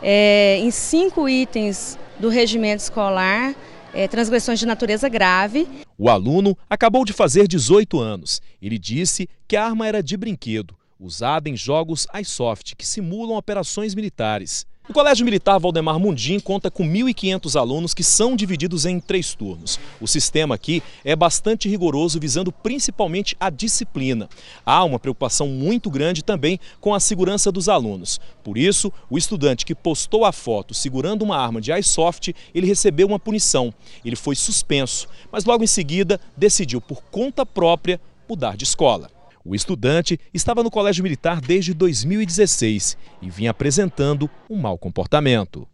[0.00, 3.52] é, em cinco itens do regimento escolar
[3.92, 5.68] é, transgressões de natureza grave.
[5.98, 8.40] O aluno acabou de fazer 18 anos.
[8.60, 13.94] Ele disse que a arma era de brinquedo, usada em jogos iSoft, que simulam operações
[13.94, 14.66] militares.
[14.88, 19.78] O Colégio Militar Valdemar Mundim conta com 1.500 alunos que são divididos em três turnos.
[20.00, 24.28] O sistema aqui é bastante rigoroso, visando principalmente a disciplina.
[24.66, 28.20] Há uma preocupação muito grande também com a segurança dos alunos.
[28.42, 33.06] Por isso, o estudante que postou a foto segurando uma arma de airsoft, ele recebeu
[33.06, 33.72] uma punição.
[34.04, 39.11] Ele foi suspenso, mas logo em seguida decidiu por conta própria mudar de escola.
[39.44, 45.66] O estudante estava no Colégio Militar desde 2016 e vinha apresentando um mau comportamento.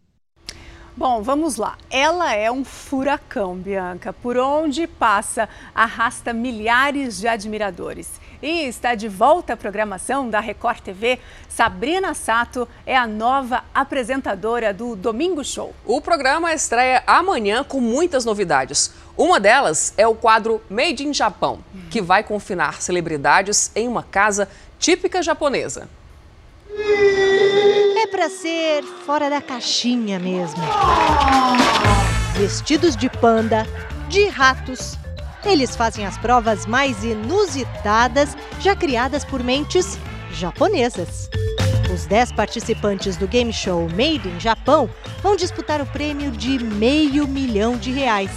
[0.97, 1.77] Bom, vamos lá.
[1.89, 4.11] Ela é um furacão, Bianca.
[4.11, 8.19] Por onde passa, arrasta milhares de admiradores.
[8.41, 11.19] E está de volta à programação da Record TV.
[11.49, 15.73] Sabrina Sato é a nova apresentadora do Domingo Show.
[15.85, 18.93] O programa estreia amanhã com muitas novidades.
[19.17, 21.59] Uma delas é o quadro Made in Japão,
[21.91, 24.47] que vai confinar celebridades em uma casa
[24.79, 25.89] típica japonesa.
[28.01, 30.63] É para ser fora da caixinha mesmo.
[32.37, 33.67] Vestidos de panda,
[34.07, 34.97] de ratos
[35.45, 39.97] eles fazem as provas mais inusitadas já criadas por mentes
[40.31, 41.29] japonesas.
[41.93, 44.89] Os 10 participantes do game show Made in Japão
[45.23, 48.31] vão disputar o prêmio de meio milhão de reais.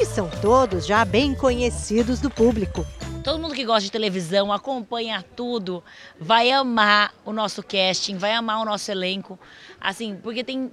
[0.00, 2.84] E são todos já bem conhecidos do público.
[3.22, 5.82] Todo mundo que gosta de televisão, acompanha tudo,
[6.20, 9.38] vai amar o nosso casting, vai amar o nosso elenco.
[9.80, 10.70] Assim, porque tem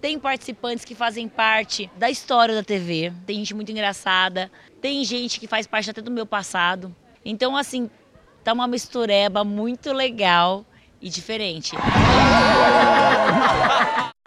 [0.00, 5.40] tem participantes que fazem parte da história da TV, tem gente muito engraçada, tem gente
[5.40, 6.94] que faz parte até do meu passado.
[7.24, 7.90] Então, assim,
[8.44, 10.64] tá uma mistureba muito legal
[11.00, 11.74] e diferente.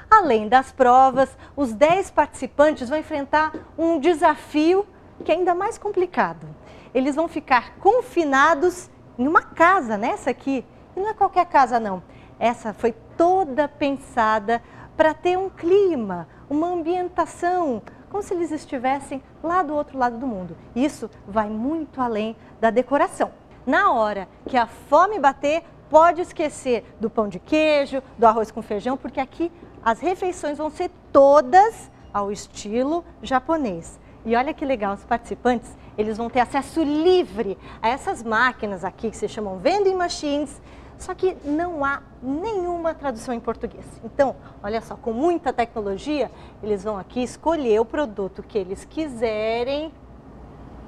[0.09, 4.85] Além das provas, os 10 participantes vão enfrentar um desafio
[5.23, 6.47] que é ainda mais complicado.
[6.93, 10.65] Eles vão ficar confinados em uma casa, nessa aqui.
[10.95, 12.01] E não é qualquer casa, não.
[12.39, 14.61] Essa foi toda pensada
[14.99, 20.27] para ter um clima, uma ambientação, como se eles estivessem lá do outro lado do
[20.27, 20.57] mundo.
[20.75, 23.31] Isso vai muito além da decoração.
[23.65, 28.61] Na hora que a fome bater, pode esquecer do pão de queijo, do arroz com
[28.61, 29.49] feijão, porque aqui
[29.81, 33.97] as refeições vão ser todas ao estilo japonês.
[34.25, 39.09] E olha que legal, os participantes, eles vão ter acesso livre a essas máquinas aqui
[39.09, 40.61] que se chamam vending machines,
[40.99, 43.85] só que não há nenhuma tradução em português.
[44.03, 46.29] Então, olha só, com muita tecnologia,
[46.61, 49.93] eles vão aqui escolher o produto que eles quiserem.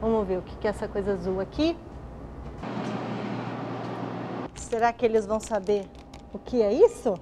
[0.02, 1.78] Vamos ver o que é essa coisa azul aqui.
[4.54, 5.90] Será que eles vão saber
[6.34, 7.16] o que é isso?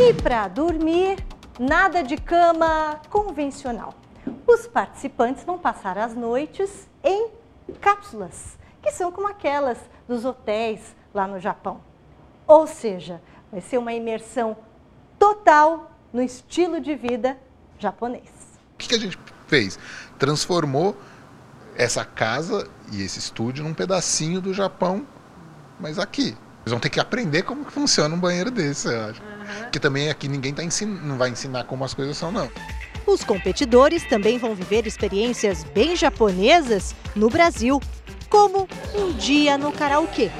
[0.00, 1.22] E para dormir,
[1.58, 3.92] nada de cama convencional.
[4.46, 7.37] Os participantes vão passar as noites em
[7.74, 11.80] cápsulas, que são como aquelas dos hotéis lá no Japão.
[12.46, 14.56] Ou seja, vai ser uma imersão
[15.18, 17.38] total no estilo de vida
[17.78, 18.30] japonês.
[18.74, 19.78] O que a gente fez?
[20.18, 20.96] Transformou
[21.76, 25.06] essa casa e esse estúdio num pedacinho do Japão,
[25.78, 26.36] mas aqui.
[26.62, 29.22] Eles vão ter que aprender como funciona um banheiro desse, eu acho.
[29.22, 29.70] Uhum.
[29.70, 30.86] Que também aqui ninguém tá ensin...
[30.86, 32.50] não vai ensinar como as coisas são, não.
[33.08, 37.80] Os competidores também vão viver experiências bem japonesas no Brasil,
[38.28, 40.30] como um dia no karaokê.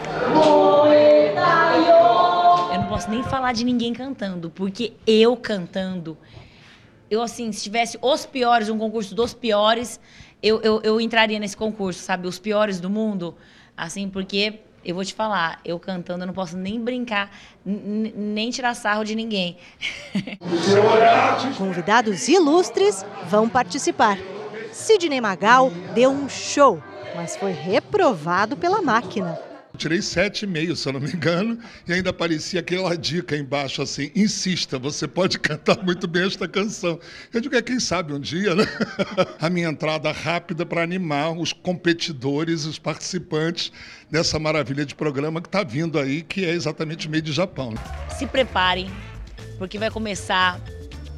[2.71, 6.15] Eu não posso nem falar de ninguém cantando, porque eu cantando,
[7.11, 9.99] eu assim, se tivesse os piores, um concurso dos piores,
[10.43, 12.29] eu, eu, eu entraria nesse concurso, sabe?
[12.29, 13.35] Os piores do mundo,
[13.75, 14.61] assim, porque
[14.91, 17.31] eu vou te falar, eu cantando eu não posso nem brincar,
[17.65, 19.57] nem tirar sarro de ninguém.
[21.57, 24.19] Convidados ilustres vão participar.
[24.73, 26.83] Sidney Magal deu um show,
[27.15, 29.48] mas foi reprovado pela máquina
[29.79, 34.79] tirei 7,5, se eu não me engano, e ainda aparecia aquela dica embaixo assim: insista,
[34.79, 36.99] você pode cantar muito bem esta canção.
[37.33, 38.65] Eu digo, é quem sabe um dia, né?
[39.41, 43.73] A minha entrada rápida para animar os competidores, os participantes
[44.11, 47.75] dessa maravilha de programa que está vindo aí, que é exatamente meio de Japão.
[48.19, 48.91] Se preparem,
[49.59, 50.61] porque vai começar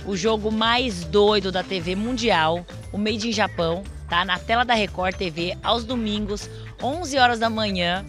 [0.04, 4.24] o jogo mais doido da TV mundial, o Made in Japão, tá?
[4.24, 6.48] Na tela da Record TV, aos domingos,
[6.82, 8.04] 11 horas da manhã.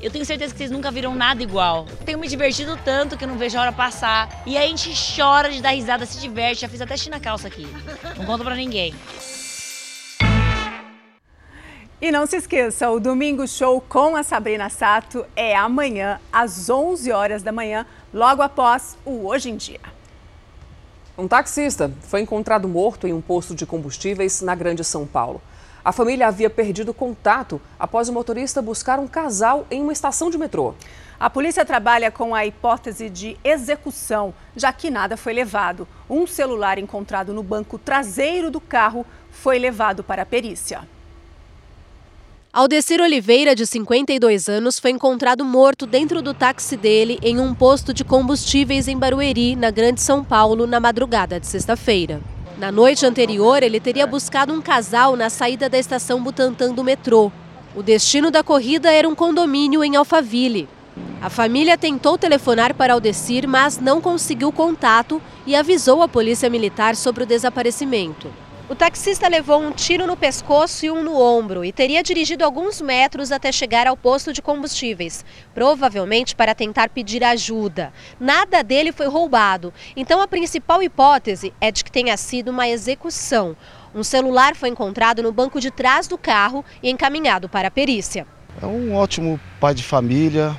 [0.00, 1.84] Eu tenho certeza que vocês nunca viram nada igual.
[2.04, 4.42] Tenho me divertido tanto que eu não vejo a hora passar.
[4.46, 6.60] E a gente chora de dar risada, se diverte.
[6.60, 7.66] Já fiz até China calça aqui.
[8.16, 8.94] Não conta pra ninguém.
[12.00, 17.10] E não se esqueça, o Domingo Show com a Sabrina Sato é amanhã, às 11
[17.10, 17.84] horas da manhã,
[18.14, 19.80] logo após o Hoje em Dia.
[21.18, 25.42] Um taxista foi encontrado morto em um posto de combustíveis na Grande São Paulo.
[25.88, 30.36] A família havia perdido contato após o motorista buscar um casal em uma estação de
[30.36, 30.74] metrô.
[31.18, 35.88] A polícia trabalha com a hipótese de execução, já que nada foi levado.
[36.10, 40.86] Um celular encontrado no banco traseiro do carro foi levado para a perícia.
[42.52, 47.94] Aldecir Oliveira, de 52 anos, foi encontrado morto dentro do táxi dele em um posto
[47.94, 52.20] de combustíveis em Barueri, na Grande São Paulo, na madrugada de sexta-feira.
[52.58, 57.30] Na noite anterior, ele teria buscado um casal na saída da estação Butantã do metrô.
[57.76, 60.68] O destino da corrida era um condomínio em Alphaville.
[61.22, 66.96] A família tentou telefonar para Aldecir, mas não conseguiu contato e avisou a polícia militar
[66.96, 68.28] sobre o desaparecimento.
[68.70, 72.82] O taxista levou um tiro no pescoço e um no ombro e teria dirigido alguns
[72.82, 75.24] metros até chegar ao posto de combustíveis,
[75.54, 77.94] provavelmente para tentar pedir ajuda.
[78.20, 83.56] Nada dele foi roubado, então a principal hipótese é de que tenha sido uma execução.
[83.94, 88.26] Um celular foi encontrado no banco de trás do carro e encaminhado para a perícia.
[88.60, 90.54] É um ótimo pai de família,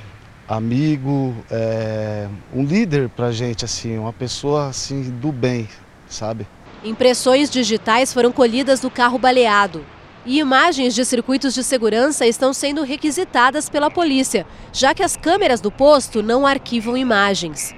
[0.48, 5.68] amigo, é, um líder para gente, assim, uma pessoa assim do bem,
[6.08, 6.44] sabe?
[6.82, 9.84] Impressões digitais foram colhidas do carro baleado.
[10.24, 15.60] E imagens de circuitos de segurança estão sendo requisitadas pela polícia, já que as câmeras
[15.60, 17.74] do posto não arquivam imagens.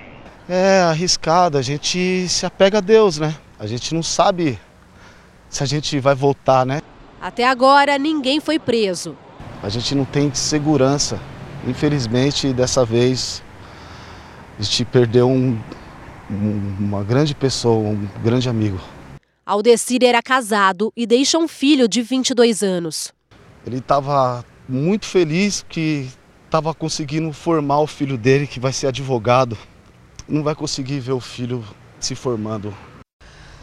[0.49, 3.35] É arriscado, a gente se apega a Deus, né?
[3.59, 4.59] A gente não sabe
[5.49, 6.81] se a gente vai voltar, né?
[7.21, 9.17] Até agora, ninguém foi preso.
[9.63, 11.21] A gente não tem segurança.
[11.67, 13.43] Infelizmente, dessa vez,
[14.59, 15.57] a gente perdeu um,
[16.29, 18.81] uma grande pessoa, um grande amigo.
[19.53, 23.13] Aldecir era casado e deixa um filho de 22 anos.
[23.67, 26.09] Ele estava muito feliz que
[26.47, 29.59] estava conseguindo formar o filho dele, que vai ser advogado.
[30.27, 31.63] Não vai conseguir ver o filho
[32.01, 32.75] se formando.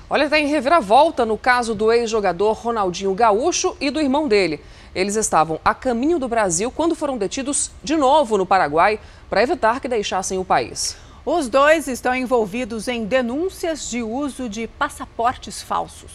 [0.07, 4.61] Olha, tem reviravolta no caso do ex-jogador Ronaldinho Gaúcho e do irmão dele.
[4.93, 9.79] Eles estavam a caminho do Brasil quando foram detidos de novo no Paraguai para evitar
[9.79, 10.95] que deixassem o país.
[11.31, 16.09] Os dois estão envolvidos em denúncias de uso de passaportes falsos.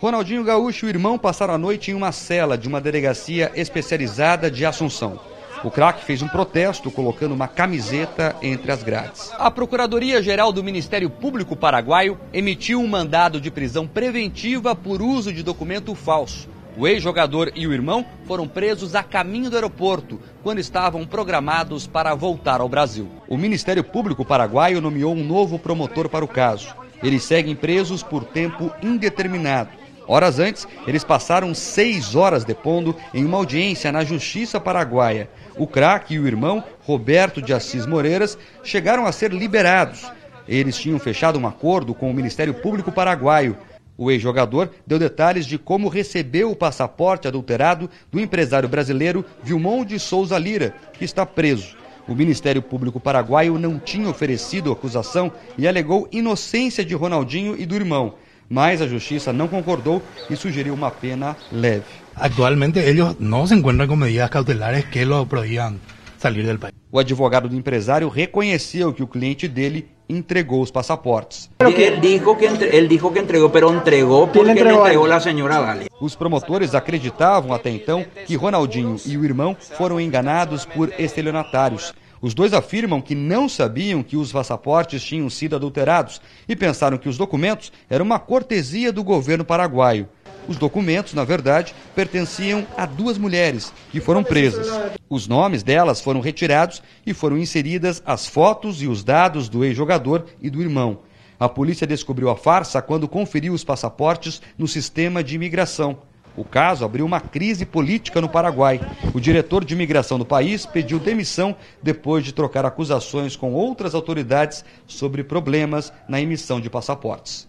[0.00, 4.50] Ronaldinho Gaúcho e o irmão passaram a noite em uma cela de uma delegacia especializada
[4.50, 5.20] de Assunção.
[5.62, 9.30] O craque fez um protesto colocando uma camiseta entre as grades.
[9.36, 15.42] A Procuradoria-Geral do Ministério Público Paraguaio emitiu um mandado de prisão preventiva por uso de
[15.42, 16.48] documento falso.
[16.78, 22.14] O ex-jogador e o irmão foram presos a caminho do aeroporto, quando estavam programados para
[22.14, 23.08] voltar ao Brasil.
[23.26, 26.72] O Ministério Público Paraguaio nomeou um novo promotor para o caso.
[27.02, 29.70] Eles seguem presos por tempo indeterminado.
[30.06, 35.28] Horas antes, eles passaram seis horas depondo em uma audiência na Justiça Paraguaia.
[35.56, 40.08] O craque e o irmão, Roberto de Assis Moreiras, chegaram a ser liberados.
[40.46, 43.58] Eles tinham fechado um acordo com o Ministério Público Paraguaio
[43.98, 49.98] o ex-jogador deu detalhes de como recebeu o passaporte adulterado do empresário brasileiro Vilmon de
[49.98, 51.76] Souza Lira, que está preso.
[52.06, 57.74] O Ministério Público Paraguaio não tinha oferecido acusação e alegou inocência de Ronaldinho e do
[57.74, 58.14] irmão,
[58.48, 60.00] mas a justiça não concordou
[60.30, 61.84] e sugeriu uma pena leve.
[62.14, 65.76] Atualmente eles não se encontram com medidas cautelares que lo proíban
[66.18, 66.74] sair do país.
[66.90, 71.50] O advogado do empresário reconheceu que o cliente dele entregou os passaportes.
[71.60, 75.60] Ele disse que, entre, ele dijo que entregou, mas entregou porque entregou, entregou a senhora
[75.60, 75.86] Vale.
[76.00, 81.92] Os promotores acreditavam até então que Ronaldinho e o irmão foram enganados por estelionatários.
[82.20, 87.08] Os dois afirmam que não sabiam que os passaportes tinham sido adulterados e pensaram que
[87.08, 90.08] os documentos eram uma cortesia do governo paraguaio.
[90.48, 94.66] Os documentos, na verdade, pertenciam a duas mulheres que foram presas.
[95.08, 100.24] Os nomes delas foram retirados e foram inseridas as fotos e os dados do ex-jogador
[100.40, 101.00] e do irmão.
[101.38, 105.98] A polícia descobriu a farsa quando conferiu os passaportes no sistema de imigração.
[106.34, 108.80] O caso abriu uma crise política no Paraguai.
[109.12, 114.64] O diretor de imigração do país pediu demissão depois de trocar acusações com outras autoridades
[114.86, 117.47] sobre problemas na emissão de passaportes.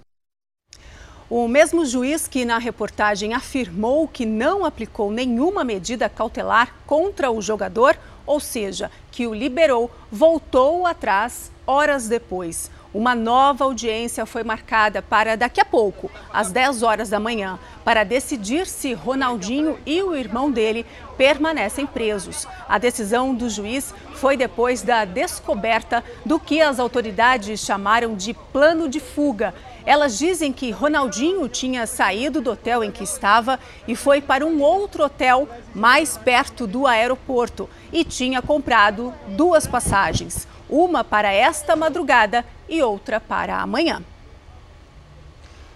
[1.30, 7.40] O mesmo juiz que na reportagem afirmou que não aplicou nenhuma medida cautelar contra o
[7.40, 7.96] jogador,
[8.26, 12.72] ou seja, que o liberou, voltou atrás horas depois.
[12.92, 18.04] Uma nova audiência foi marcada para daqui a pouco, às 10 horas da manhã, para
[18.04, 20.84] decidir se Ronaldinho e o irmão dele
[21.16, 22.48] permanecem presos.
[22.68, 28.90] A decisão do juiz foi depois da descoberta do que as autoridades chamaram de plano
[28.90, 29.54] de fuga
[29.90, 34.62] Elas dizem que Ronaldinho tinha saído do hotel em que estava e foi para um
[34.62, 42.46] outro hotel mais perto do aeroporto e tinha comprado duas passagens, uma para esta madrugada
[42.70, 44.04] e outra para amanhã.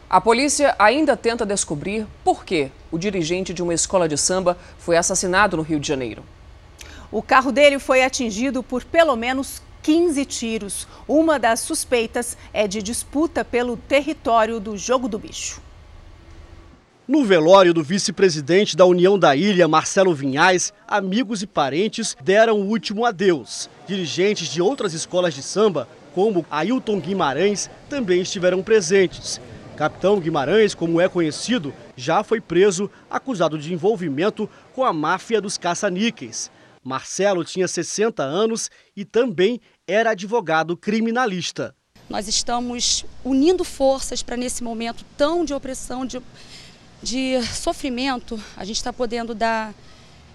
[0.07, 4.95] A polícia ainda tenta descobrir por que o dirigente de uma escola de samba foi
[4.95, 6.23] assassinado no Rio de Janeiro.
[7.11, 10.87] O carro dele foi atingido por pelo menos 15 tiros.
[11.05, 15.61] Uma das suspeitas é de disputa pelo território do Jogo do Bicho.
[17.05, 22.69] No velório do vice-presidente da União da Ilha, Marcelo Vinhais, amigos e parentes deram o
[22.69, 23.69] último adeus.
[23.85, 25.85] Dirigentes de outras escolas de samba,
[26.15, 29.41] como Ailton Guimarães, também estiveram presentes.
[29.75, 35.57] Capitão Guimarães, como é conhecido, já foi preso acusado de envolvimento com a máfia dos
[35.57, 36.49] caça-níqueis.
[36.83, 41.75] Marcelo tinha 60 anos e também era advogado criminalista.
[42.09, 46.21] Nós estamos unindo forças para, nesse momento tão de opressão, de,
[47.01, 49.73] de sofrimento, a gente está podendo dar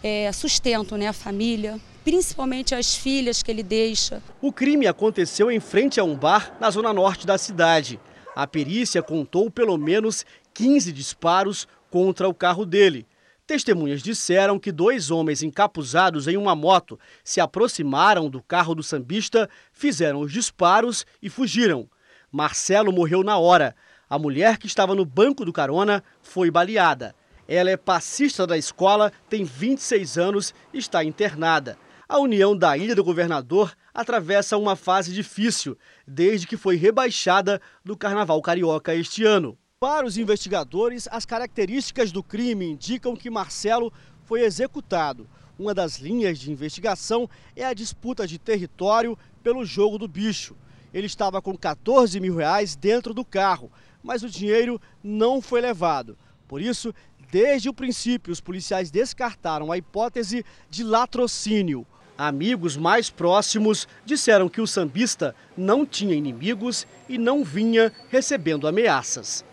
[0.03, 4.23] é, sustento né, à família, principalmente às filhas que ele deixa.
[4.41, 7.99] O crime aconteceu em frente a um bar na zona norte da cidade.
[8.37, 13.07] A perícia contou pelo menos 15 disparos contra o carro dele.
[13.49, 19.49] Testemunhas disseram que dois homens encapuzados em uma moto se aproximaram do carro do sambista,
[19.73, 21.89] fizeram os disparos e fugiram.
[22.31, 23.75] Marcelo morreu na hora.
[24.07, 27.15] A mulher que estava no banco do carona foi baleada.
[27.49, 31.79] Ela é passista da escola, tem 26 anos e está internada.
[32.07, 35.75] A União da Ilha do Governador atravessa uma fase difícil,
[36.07, 39.57] desde que foi rebaixada do Carnaval Carioca este ano.
[39.81, 43.93] Para os investigadores, as características do crime indicam que Marcelo
[44.25, 45.29] foi executado.
[45.57, 50.57] Uma das linhas de investigação é a disputa de território pelo jogo do bicho.
[50.93, 53.71] Ele estava com 14 mil reais dentro do carro,
[54.03, 56.19] mas o dinheiro não foi levado.
[56.49, 56.93] Por isso,
[57.31, 61.87] desde o princípio, os policiais descartaram a hipótese de latrocínio.
[62.19, 69.47] Amigos mais próximos disseram que o sambista não tinha inimigos e não vinha recebendo ameaças.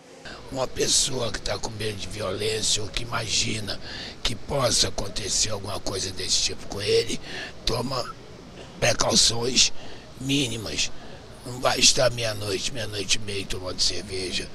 [0.51, 3.79] Uma pessoa que está com medo de violência ou que imagina
[4.23, 7.19] que possa acontecer alguma coisa desse tipo com ele,
[7.65, 8.03] toma
[8.79, 9.71] precauções
[10.19, 10.91] mínimas.
[11.45, 14.49] Não vai estar meia-noite, meia-noite e meia tomando cerveja.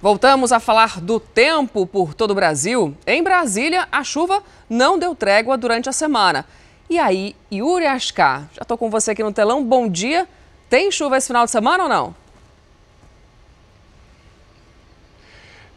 [0.00, 2.96] Voltamos a falar do tempo por todo o Brasil.
[3.04, 6.44] Em Brasília, a chuva não deu trégua durante a semana.
[6.88, 9.64] E aí, Yuri Ascar, já estou com você aqui no telão.
[9.64, 10.28] Bom dia.
[10.70, 12.14] Tem chuva esse final de semana ou não?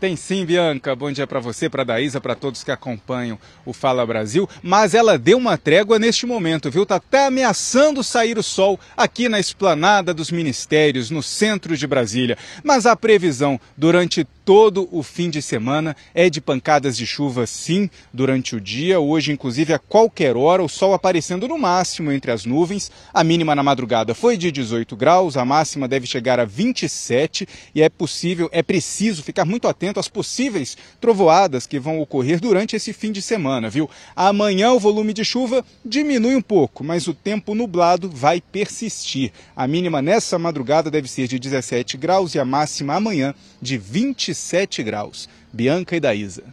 [0.01, 0.95] Tem sim, Bianca.
[0.95, 4.49] Bom dia para você, para Daísa, para todos que acompanham o Fala Brasil.
[4.63, 6.87] Mas ela deu uma trégua neste momento, viu?
[6.87, 12.35] Tá até ameaçando sair o sol aqui na esplanada dos ministérios, no centro de Brasília.
[12.63, 17.87] Mas a previsão durante todo o fim de semana é de pancadas de chuva, sim,
[18.11, 18.99] durante o dia.
[18.99, 22.91] Hoje, inclusive, a qualquer hora, o sol aparecendo no máximo entre as nuvens.
[23.13, 27.83] A mínima na madrugada foi de 18 graus, a máxima deve chegar a 27 e
[27.83, 32.93] é possível, é preciso ficar muito atento às possíveis trovoadas que vão ocorrer durante esse
[32.93, 33.89] fim de semana, viu?
[34.15, 39.31] Amanhã o volume de chuva diminui um pouco, mas o tempo nublado vai persistir.
[39.55, 44.83] A mínima nessa madrugada deve ser de 17 graus e a máxima amanhã de 27
[44.83, 45.27] graus.
[45.51, 46.43] Bianca e Daísa.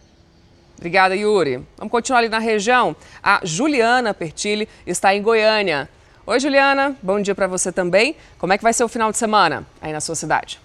[0.77, 1.65] Obrigada, Yuri.
[1.77, 2.94] Vamos continuar ali na região.
[3.23, 5.89] A Juliana Pertilli está em Goiânia.
[6.24, 6.97] Oi, Juliana.
[7.02, 8.15] Bom dia para você também.
[8.39, 10.60] Como é que vai ser o final de semana aí na sua cidade?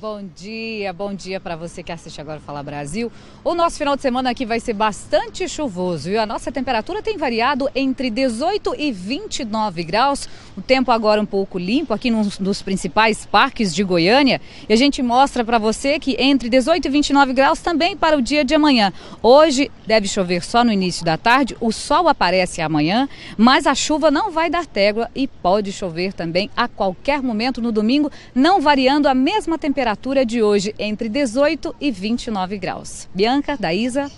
[0.00, 3.10] Bom dia, bom dia para você que assiste agora Fala Brasil.
[3.42, 7.16] O nosso final de semana aqui vai ser bastante chuvoso e a nossa temperatura tem
[7.16, 10.28] variado entre 18 e 29 graus.
[10.56, 14.40] O tempo agora um pouco limpo aqui num dos principais parques de Goiânia.
[14.68, 18.22] E a gente mostra para você que entre 18 e 29 graus também para o
[18.22, 18.92] dia de amanhã.
[19.20, 24.12] Hoje deve chover só no início da tarde, o sol aparece amanhã, mas a chuva
[24.12, 29.08] não vai dar trégua e pode chover também a qualquer momento no domingo, não variando
[29.08, 33.08] a mesma temperatura temperatura de hoje entre 18 e 29 graus.
[33.14, 34.10] Bianca, Daísa.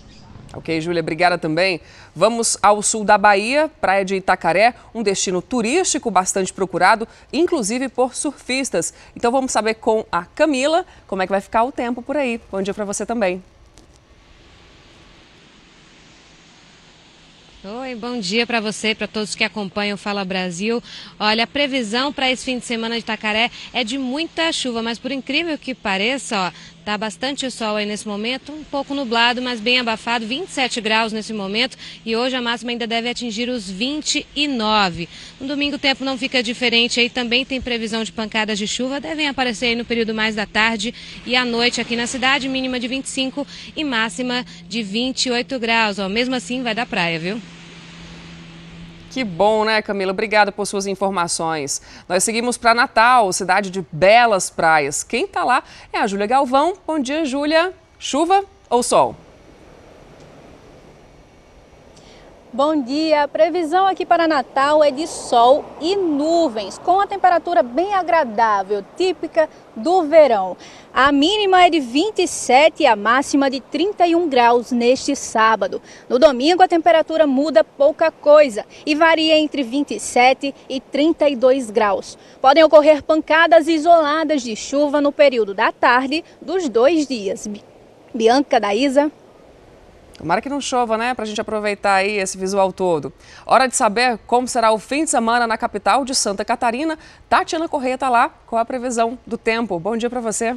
[0.53, 1.81] Ok, Júlia, obrigada também.
[2.13, 8.17] Vamos ao sul da Bahia, praia de Itacaré, um destino turístico bastante procurado, inclusive por
[8.17, 8.93] surfistas.
[9.15, 12.41] Então vamos saber com a Camila como é que vai ficar o tempo por aí.
[12.51, 13.41] Bom dia para você também.
[17.63, 20.83] Oi, bom dia para você, para todos que acompanham o Fala Brasil.
[21.19, 24.99] Olha, a previsão para esse fim de semana de Itacaré é de muita chuva, mas
[24.99, 26.53] por incrível que pareça, ó,
[26.91, 31.33] Tá bastante sol aí nesse momento, um pouco nublado, mas bem abafado, 27 graus nesse
[31.33, 35.09] momento e hoje a máxima ainda deve atingir os 29.
[35.41, 38.99] No domingo o tempo não fica diferente aí, também tem previsão de pancadas de chuva,
[38.99, 40.93] devem aparecer aí no período mais da tarde
[41.25, 43.47] e à noite aqui na cidade, mínima de 25
[43.77, 46.01] e máxima de 28 graus.
[46.01, 47.41] Ó, mesmo assim vai dar praia, viu?
[49.11, 50.13] Que bom, né, Camila?
[50.13, 51.83] Obrigada por suas informações.
[52.09, 55.03] Nós seguimos para Natal, cidade de belas praias.
[55.03, 56.75] Quem está lá é a Júlia Galvão.
[56.87, 57.75] Bom dia, Júlia.
[57.99, 59.17] Chuva ou sol?
[62.53, 63.23] Bom dia.
[63.23, 68.85] A previsão aqui para Natal é de sol e nuvens, com a temperatura bem agradável,
[68.97, 70.57] típica do verão.
[70.93, 75.81] A mínima é de 27 e a máxima de 31 graus neste sábado.
[76.09, 82.19] No domingo, a temperatura muda pouca coisa e varia entre 27 e 32 graus.
[82.41, 87.49] Podem ocorrer pancadas isoladas de chuva no período da tarde dos dois dias.
[88.13, 89.13] Bianca Daísa.
[90.21, 91.15] Tomara que não chova, né?
[91.15, 93.11] Para a gente aproveitar aí esse visual todo.
[93.47, 96.99] Hora de saber como será o fim de semana na capital de Santa Catarina.
[97.27, 99.81] Tatiana Correia está lá com a previsão do tempo.
[99.81, 100.55] Bom dia para você.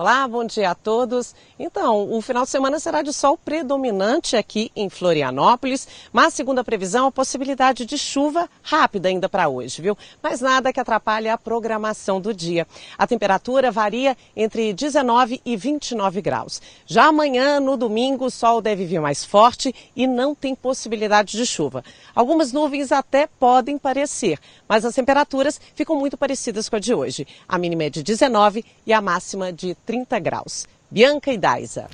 [0.00, 1.34] Olá, bom dia a todos.
[1.58, 6.64] Então, o final de semana será de sol predominante aqui em Florianópolis, mas segundo a
[6.64, 9.98] previsão, a possibilidade de chuva rápida ainda para hoje, viu?
[10.22, 12.64] Mas nada que atrapalhe a programação do dia.
[12.96, 16.62] A temperatura varia entre 19 e 29 graus.
[16.86, 21.44] Já amanhã, no domingo, o sol deve vir mais forte e não tem possibilidade de
[21.44, 21.82] chuva.
[22.14, 24.38] Algumas nuvens até podem parecer,
[24.68, 27.26] mas as temperaturas ficam muito parecidas com a de hoje.
[27.48, 30.66] A mínima é de 19 e a máxima de 30 graus.
[30.90, 31.88] Bianca e Daisa.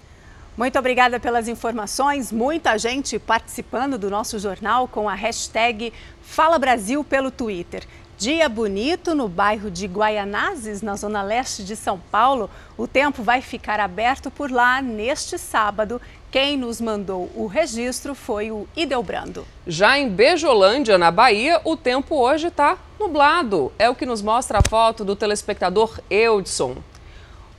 [0.56, 2.32] Muito obrigada pelas informações.
[2.32, 7.84] Muita gente participando do nosso jornal com a hashtag Fala Brasil pelo Twitter.
[8.18, 12.50] Dia bonito no bairro de Guaianazes, na zona leste de São Paulo.
[12.76, 16.00] O tempo vai ficar aberto por lá neste sábado.
[16.32, 19.46] Quem nos mandou o registro foi o Idelbrando.
[19.68, 23.72] Já em Bejolândia, na Bahia, o tempo hoje está nublado.
[23.78, 26.76] É o que nos mostra a foto do telespectador Eudson.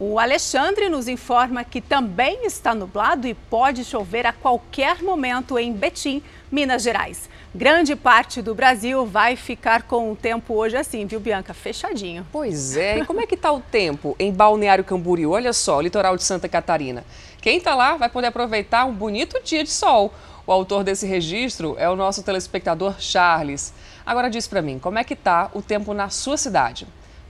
[0.07, 5.73] O Alexandre nos informa que também está nublado e pode chover a qualquer momento em
[5.73, 6.21] Betim,
[6.51, 7.27] Minas Gerais.
[7.55, 11.55] Grande parte do Brasil vai ficar com o tempo hoje assim, viu, Bianca?
[11.55, 12.25] Fechadinho.
[12.31, 12.99] Pois é.
[12.99, 15.31] E como é que está o tempo em Balneário Camboriú?
[15.31, 17.03] Olha só, litoral de Santa Catarina.
[17.41, 20.13] Quem está lá vai poder aproveitar um bonito dia de sol.
[20.45, 23.73] O autor desse registro é o nosso telespectador Charles.
[24.05, 26.85] Agora diz para mim, como é que está o tempo na sua cidade?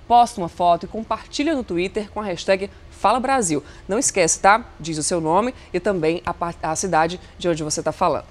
[0.07, 3.64] Posta uma foto e compartilha no Twitter com a hashtag Fala Brasil.
[3.88, 4.65] Não esquece, tá?
[4.80, 6.34] Diz o seu nome e também a,
[6.72, 8.26] a cidade de onde você está falando.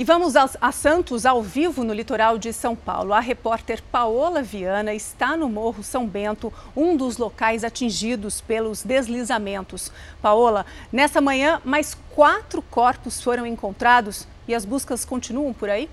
[0.00, 3.12] E vamos a Santos ao vivo no litoral de São Paulo.
[3.12, 9.92] A repórter Paola Viana está no Morro São Bento, um dos locais atingidos pelos deslizamentos.
[10.22, 15.90] Paola, nessa manhã, mais quatro corpos foram encontrados e as buscas continuam por aí?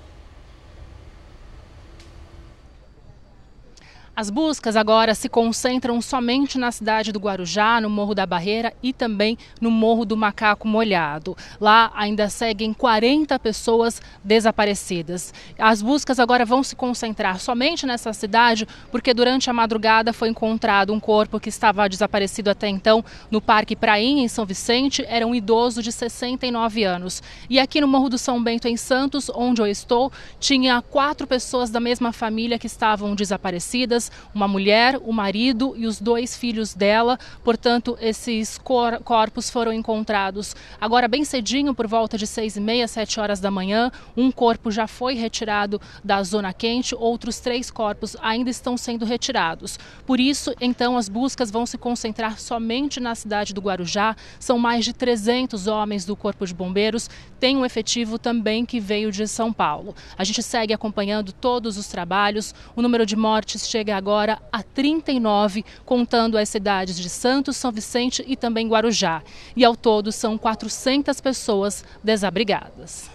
[4.19, 8.91] As buscas agora se concentram somente na cidade do Guarujá, no Morro da Barreira e
[8.91, 11.37] também no Morro do Macaco Molhado.
[11.61, 15.31] Lá ainda seguem 40 pessoas desaparecidas.
[15.59, 20.91] As buscas agora vão se concentrar somente nessa cidade, porque durante a madrugada foi encontrado
[20.91, 25.05] um corpo que estava desaparecido até então no Parque Prainha, em São Vicente.
[25.07, 27.21] Era um idoso de 69 anos.
[27.47, 31.69] E aqui no Morro do São Bento, em Santos, onde eu estou, tinha quatro pessoas
[31.69, 37.17] da mesma família que estavam desaparecidas uma mulher, o marido e os dois filhos dela.
[37.43, 42.87] Portanto, esses cor corpos foram encontrados agora bem cedinho, por volta de seis e meia,
[42.87, 43.91] sete horas da manhã.
[44.15, 49.79] Um corpo já foi retirado da zona quente, outros três corpos ainda estão sendo retirados.
[50.05, 54.15] Por isso, então, as buscas vão se concentrar somente na cidade do Guarujá.
[54.39, 57.09] São mais de 300 homens do Corpo de Bombeiros.
[57.39, 59.95] Tem um efetivo também que veio de São Paulo.
[60.17, 62.53] A gente segue acompanhando todos os trabalhos.
[62.75, 68.23] O número de mortes chega agora a 39, contando as cidades de Santos, São Vicente
[68.27, 69.21] e também Guarujá.
[69.55, 73.09] E ao todo são 400 pessoas desabrigadas.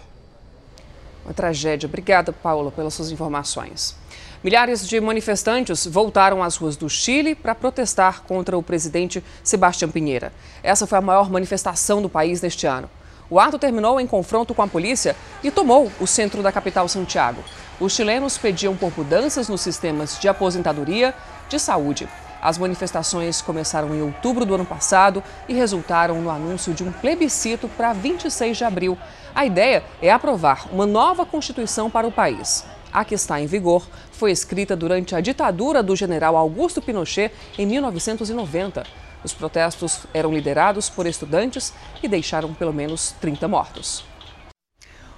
[1.25, 1.87] Uma tragédia.
[1.87, 3.95] Obrigada, Paula, pelas suas informações.
[4.43, 10.33] Milhares de manifestantes voltaram às ruas do Chile para protestar contra o presidente Sebastião Pinheira.
[10.61, 12.89] Essa foi a maior manifestação do país neste ano.
[13.29, 17.43] O ato terminou em confronto com a polícia e tomou o centro da capital Santiago.
[17.79, 21.13] Os chilenos pediam por mudanças nos sistemas de aposentadoria,
[21.49, 22.07] de saúde.
[22.41, 27.69] As manifestações começaram em outubro do ano passado e resultaram no anúncio de um plebiscito
[27.69, 28.97] para 26 de abril.
[29.33, 32.65] A ideia é aprovar uma nova constituição para o país.
[32.91, 37.65] A que está em vigor foi escrita durante a ditadura do general Augusto Pinochet em
[37.65, 39.02] 1990.
[39.23, 44.03] Os protestos eram liderados por estudantes e deixaram pelo menos 30 mortos.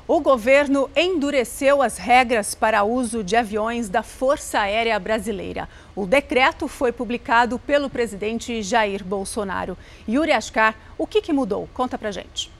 [0.08, 5.68] O governo endureceu as regras para uso de aviões da Força Aérea Brasileira.
[5.96, 9.76] O decreto foi publicado pelo presidente Jair Bolsonaro.
[10.08, 11.68] Yuri Ascar, o que, que mudou?
[11.74, 12.52] Conta pra gente.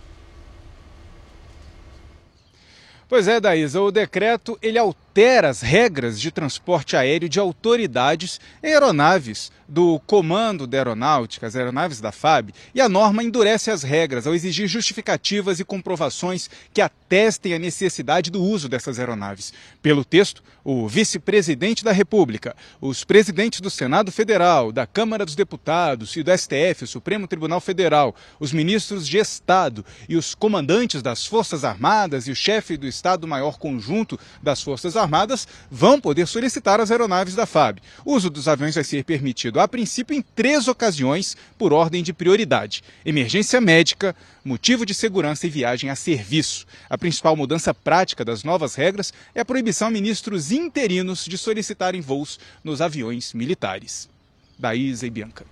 [3.08, 8.74] Pois é, Daísa, o decreto ele altera as regras de transporte aéreo de autoridades em
[8.74, 14.28] aeronaves do Comando da Aeronáutica, as aeronaves da FAB, e a norma endurece as regras
[14.28, 19.54] ao exigir justificativas e comprovações que atestem a necessidade do uso dessas aeronaves.
[19.82, 26.16] Pelo texto, o vice-presidente da República, os presidentes do Senado Federal, da Câmara dos Deputados
[26.16, 31.26] e do STF, o Supremo Tribunal Federal, os ministros de Estado e os comandantes das
[31.26, 36.92] Forças Armadas e o chefe do Estado-Maior Conjunto das Forças Armadas vão poder solicitar as
[36.92, 37.80] aeronaves da FAB.
[38.04, 42.14] O uso dos aviões vai ser permitido, a princípio, em três ocasiões por ordem de
[42.14, 46.66] prioridade: emergência médica, motivo de segurança e viagem a serviço.
[46.90, 52.02] A principal mudança prática das novas regras é a proibição a ministros interinos de solicitarem
[52.02, 54.10] voos nos aviões militares.
[54.58, 55.46] Daísa e Bianca.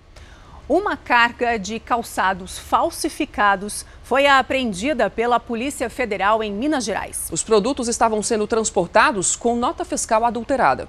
[0.66, 7.28] Uma carga de calçados falsificados foi apreendida pela Polícia Federal em Minas Gerais.
[7.30, 10.88] Os produtos estavam sendo transportados com nota fiscal adulterada.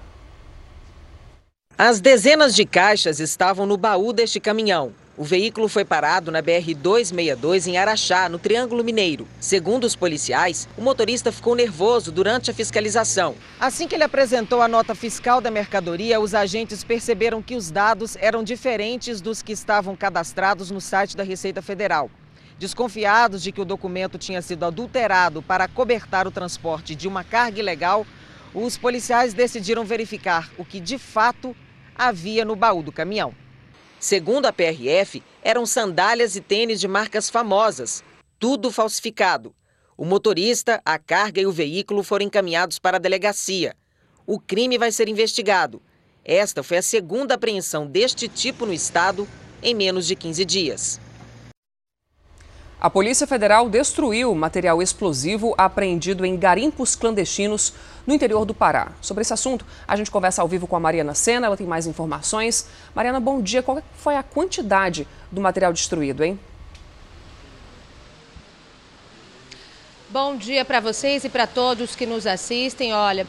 [1.78, 4.94] As dezenas de caixas estavam no baú deste caminhão.
[5.18, 9.28] O veículo foi parado na BR-262 em Araxá, no Triângulo Mineiro.
[9.42, 13.36] Segundo os policiais, o motorista ficou nervoso durante a fiscalização.
[13.60, 18.16] Assim que ele apresentou a nota fiscal da mercadoria, os agentes perceberam que os dados
[18.22, 22.10] eram diferentes dos que estavam cadastrados no site da Receita Federal.
[22.58, 27.60] Desconfiados de que o documento tinha sido adulterado para cobertar o transporte de uma carga
[27.60, 28.08] ilegal,
[28.54, 31.54] os policiais decidiram verificar o que de fato
[31.96, 33.34] havia no baú do caminhão.
[34.00, 38.04] Segundo a PRF, eram sandálias e tênis de marcas famosas,
[38.38, 39.56] tudo falsificado.
[39.98, 43.76] O motorista, a carga e o veículo foram encaminhados para a delegacia.
[44.28, 45.82] O crime vai ser investigado.
[46.24, 49.28] Esta foi a segunda apreensão deste tipo no estado
[49.64, 51.00] em menos de 15 dias.
[52.80, 57.74] A Polícia Federal destruiu material explosivo apreendido em garimpos clandestinos
[58.06, 58.92] no interior do Pará.
[59.02, 61.88] Sobre esse assunto, a gente conversa ao vivo com a Mariana Sena, ela tem mais
[61.88, 62.68] informações.
[62.94, 63.64] Mariana, bom dia.
[63.64, 66.40] Qual foi a quantidade do material destruído, hein?
[70.10, 72.94] Bom dia para vocês e para todos que nos assistem.
[72.94, 73.28] Olha,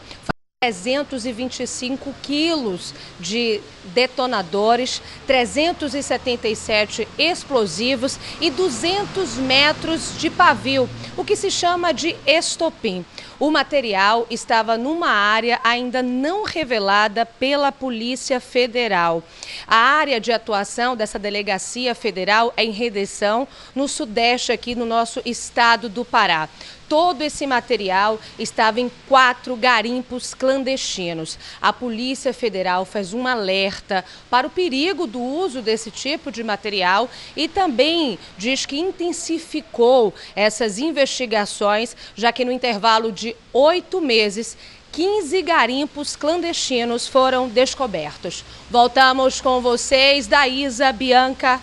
[0.63, 3.61] 325 quilos de
[3.93, 13.05] detonadores, 377 explosivos e 200 metros de pavio, o que se chama de estopim.
[13.39, 19.23] O material estava numa área ainda não revelada pela Polícia Federal.
[19.67, 25.21] A área de atuação dessa delegacia federal é em redenção no sudeste aqui no nosso
[25.27, 26.49] estado do Pará.
[26.89, 31.39] Todo esse material estava em quatro garimpos clandestinos.
[31.61, 37.11] A Polícia Federal faz um alerta para o perigo do uso desse tipo de material
[37.37, 44.57] e também diz que intensificou essas investigações, já que no intervalo de oito meses
[44.93, 48.43] 15 garimpos clandestinos foram descobertos.
[48.71, 51.61] Voltamos com vocês, da Isa Bianca.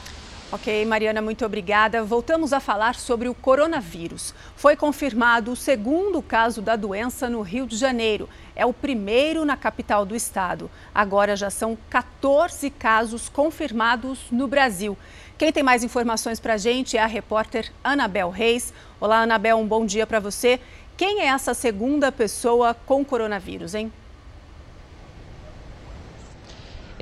[0.53, 2.03] Ok, Mariana, muito obrigada.
[2.03, 4.35] Voltamos a falar sobre o coronavírus.
[4.55, 8.29] Foi confirmado o segundo caso da doença no Rio de Janeiro.
[8.55, 10.69] É o primeiro na capital do estado.
[10.93, 14.95] Agora já são 14 casos confirmados no Brasil.
[15.39, 18.71] Quem tem mais informações para a gente é a repórter Anabel Reis.
[19.01, 20.59] Olá, Anabel, um bom dia para você.
[20.95, 23.91] Quem é essa segunda pessoa com coronavírus, hein?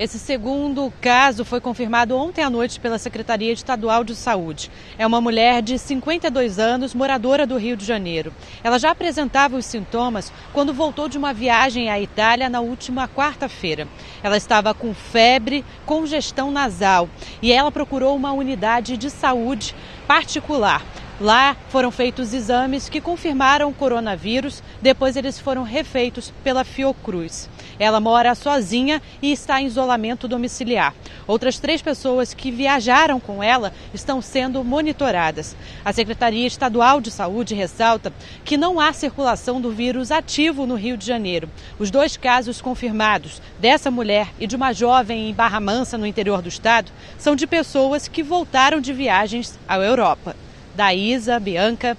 [0.02, 4.68] Esse segundo caso foi confirmado ontem à noite pela Secretaria Estadual de Saúde.
[4.98, 8.34] É uma mulher de 52 anos, moradora do Rio de Janeiro.
[8.64, 13.86] Ela já apresentava os sintomas quando voltou de uma viagem à Itália na última quarta-feira.
[14.24, 17.08] Ela estava com febre, congestão nasal
[17.40, 19.72] e ela procurou uma unidade de saúde
[20.08, 20.84] particular.
[21.20, 27.48] Lá foram feitos exames que confirmaram o coronavírus, depois eles foram refeitos pela Fiocruz.
[27.78, 30.94] Ela mora sozinha e está em isolamento domiciliar.
[31.26, 35.56] Outras três pessoas que viajaram com ela estão sendo monitoradas.
[35.84, 38.12] A Secretaria Estadual de Saúde ressalta
[38.44, 41.48] que não há circulação do vírus ativo no Rio de Janeiro.
[41.78, 46.42] Os dois casos confirmados, dessa mulher e de uma jovem em Barra Mansa, no interior
[46.42, 50.36] do estado, são de pessoas que voltaram de viagens à Europa
[50.74, 51.96] da Isa, Bianca.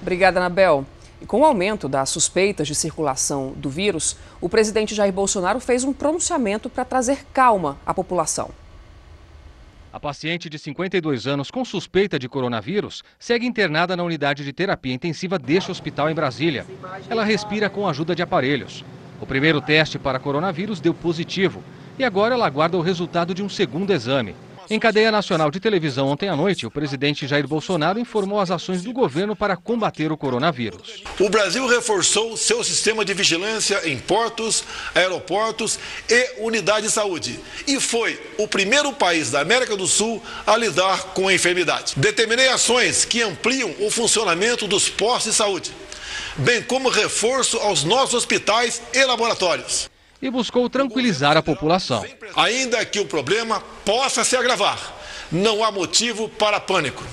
[0.00, 0.86] Obrigada, Anabel.
[1.20, 5.84] E com o aumento das suspeitas de circulação do vírus, o presidente Jair Bolsonaro fez
[5.84, 8.50] um pronunciamento para trazer calma à população.
[9.92, 14.94] A paciente de 52 anos com suspeita de coronavírus segue internada na unidade de terapia
[14.94, 16.64] intensiva deste hospital em Brasília.
[17.08, 18.84] Ela respira com a ajuda de aparelhos.
[19.20, 21.62] O primeiro teste para coronavírus deu positivo
[21.98, 24.34] e agora ela aguarda o resultado de um segundo exame.
[24.72, 28.84] Em cadeia nacional de televisão ontem à noite, o presidente Jair Bolsonaro informou as ações
[28.84, 31.02] do governo para combater o coronavírus.
[31.18, 34.62] O Brasil reforçou seu sistema de vigilância em portos,
[34.94, 35.76] aeroportos
[36.08, 41.14] e unidade de saúde e foi o primeiro país da América do Sul a lidar
[41.14, 41.94] com a enfermidade.
[41.96, 45.72] Determinei ações que ampliam o funcionamento dos postos de saúde,
[46.36, 49.90] bem como reforço aos nossos hospitais e laboratórios
[50.20, 52.04] e buscou tranquilizar a população.
[52.36, 54.78] Ainda que o problema possa se agravar,
[55.30, 57.04] não há motivo para pânico.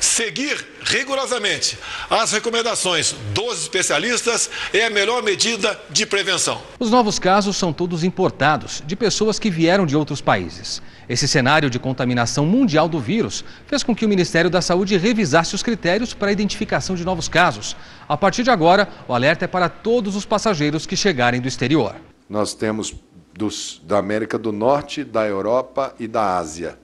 [0.00, 1.78] Seguir rigorosamente
[2.10, 6.60] as recomendações dos especialistas é a melhor medida de prevenção.
[6.78, 10.82] Os novos casos são todos importados, de pessoas que vieram de outros países.
[11.08, 15.54] Esse cenário de contaminação mundial do vírus fez com que o Ministério da Saúde revisasse
[15.54, 17.74] os critérios para a identificação de novos casos.
[18.06, 21.96] A partir de agora, o alerta é para todos os passageiros que chegarem do exterior.
[22.34, 22.92] Nós temos
[23.32, 26.76] dos, da América do Norte, da Europa e da Ásia.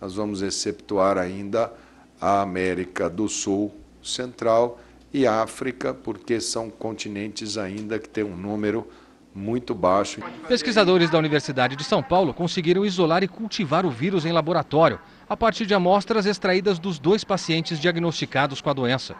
[0.00, 1.72] Nós vamos exceptuar ainda
[2.20, 3.72] a América do Sul,
[4.02, 4.80] Central
[5.14, 8.84] e África, porque são continentes ainda que têm um número
[9.32, 10.20] muito baixo.
[10.48, 15.36] Pesquisadores da Universidade de São Paulo conseguiram isolar e cultivar o vírus em laboratório, a
[15.36, 19.14] partir de amostras extraídas dos dois pacientes diagnosticados com a doença.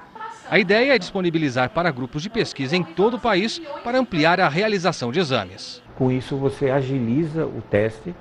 [0.49, 4.49] A ideia é disponibilizar para grupos de pesquisa em todo o país para ampliar a
[4.49, 5.83] realização de exames.
[5.97, 8.15] Com isso, você agiliza o teste,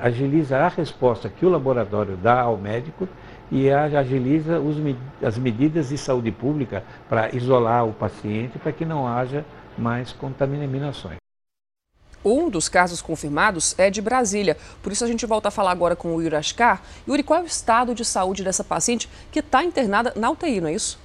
[0.00, 3.06] agiliza a resposta que o laboratório dá ao médico
[3.52, 4.76] e agiliza os,
[5.22, 9.44] as medidas de saúde pública para isolar o paciente para que não haja
[9.76, 11.18] mais contaminações.
[12.24, 14.56] Um dos casos confirmados é de Brasília.
[14.82, 16.80] Por isso a gente volta a falar agora com o Yuri Ascar.
[17.06, 20.68] Yuri, qual é o estado de saúde dessa paciente que está internada na UTI, não
[20.68, 21.03] é isso?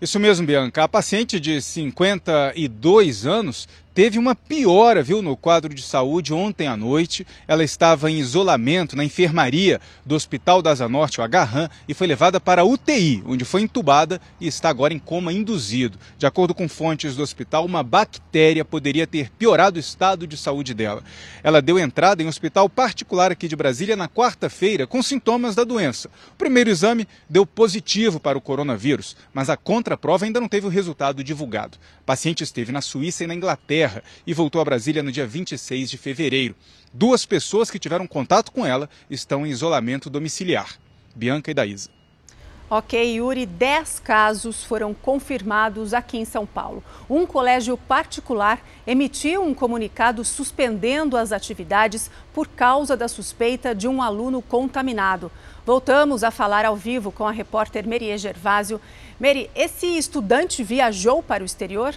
[0.00, 0.84] Isso mesmo, Bianca.
[0.84, 3.68] A paciente de 52 anos
[3.98, 7.26] teve uma piora, viu, no quadro de saúde ontem à noite.
[7.48, 12.06] Ela estava em isolamento na enfermaria do Hospital da Asa Norte, o Agarram, e foi
[12.06, 15.98] levada para a UTI, onde foi entubada e está agora em coma induzido.
[16.16, 20.74] De acordo com fontes do hospital, uma bactéria poderia ter piorado o estado de saúde
[20.74, 21.02] dela.
[21.42, 25.64] Ela deu entrada em um hospital particular aqui de Brasília na quarta-feira com sintomas da
[25.64, 26.08] doença.
[26.34, 30.70] O primeiro exame deu positivo para o coronavírus, mas a contraprova ainda não teve o
[30.70, 31.78] resultado divulgado.
[32.06, 33.87] Paciente esteve na Suíça e na Inglaterra
[34.26, 36.54] e voltou a Brasília no dia 26 de fevereiro.
[36.92, 40.78] Duas pessoas que tiveram contato com ela estão em isolamento domiciliar.
[41.14, 41.90] Bianca e Daísa.
[42.70, 46.84] Ok, Yuri, 10 casos foram confirmados aqui em São Paulo.
[47.08, 54.02] Um colégio particular emitiu um comunicado suspendendo as atividades por causa da suspeita de um
[54.02, 55.32] aluno contaminado.
[55.64, 58.78] Voltamos a falar ao vivo com a repórter Merie Gervásio.
[59.18, 61.94] Meri, esse estudante viajou para o exterior?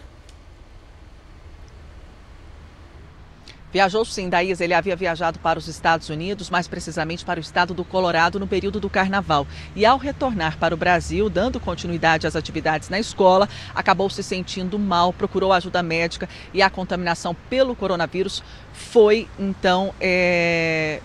[3.71, 4.59] Viajou sim, Daís.
[4.59, 8.47] Ele havia viajado para os Estados Unidos, mais precisamente para o estado do Colorado, no
[8.47, 9.47] período do carnaval.
[9.75, 14.77] E ao retornar para o Brasil, dando continuidade às atividades na escola, acabou se sentindo
[14.77, 18.43] mal, procurou ajuda médica e a contaminação pelo coronavírus
[18.73, 20.99] foi, então, é,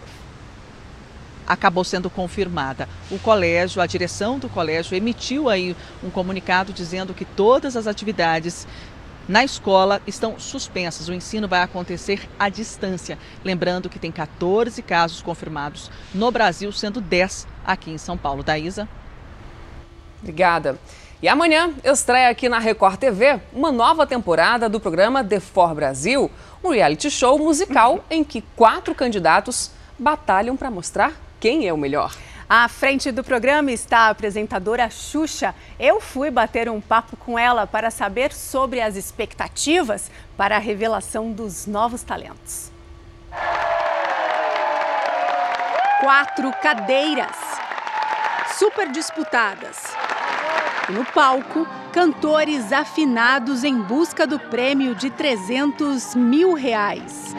[1.47, 2.89] acabou sendo confirmada.
[3.11, 8.67] O colégio, a direção do colégio emitiu aí um comunicado dizendo que todas as atividades
[9.29, 11.09] na escola estão suspensas.
[11.09, 13.19] O ensino vai acontecer à distância.
[13.45, 18.43] Lembrando que tem 14 casos confirmados no Brasil, sendo 10 aqui em São Paulo.
[18.43, 18.89] Daísa.
[20.21, 20.79] Obrigada.
[21.23, 26.31] E amanhã estreia aqui na Record TV uma nova temporada do programa The For Brasil,
[26.63, 32.15] um reality show musical em que quatro candidatos batalham para mostrar quem é o melhor.
[32.49, 35.53] À frente do programa está a apresentadora Xuxa.
[35.81, 41.33] Eu fui bater um papo com ela para saber sobre as expectativas para a revelação
[41.33, 42.71] dos novos talentos.
[46.01, 47.37] Quatro cadeiras,
[48.57, 49.77] super disputadas.
[50.89, 57.35] E no palco, cantores afinados em busca do prêmio de 300 mil reais.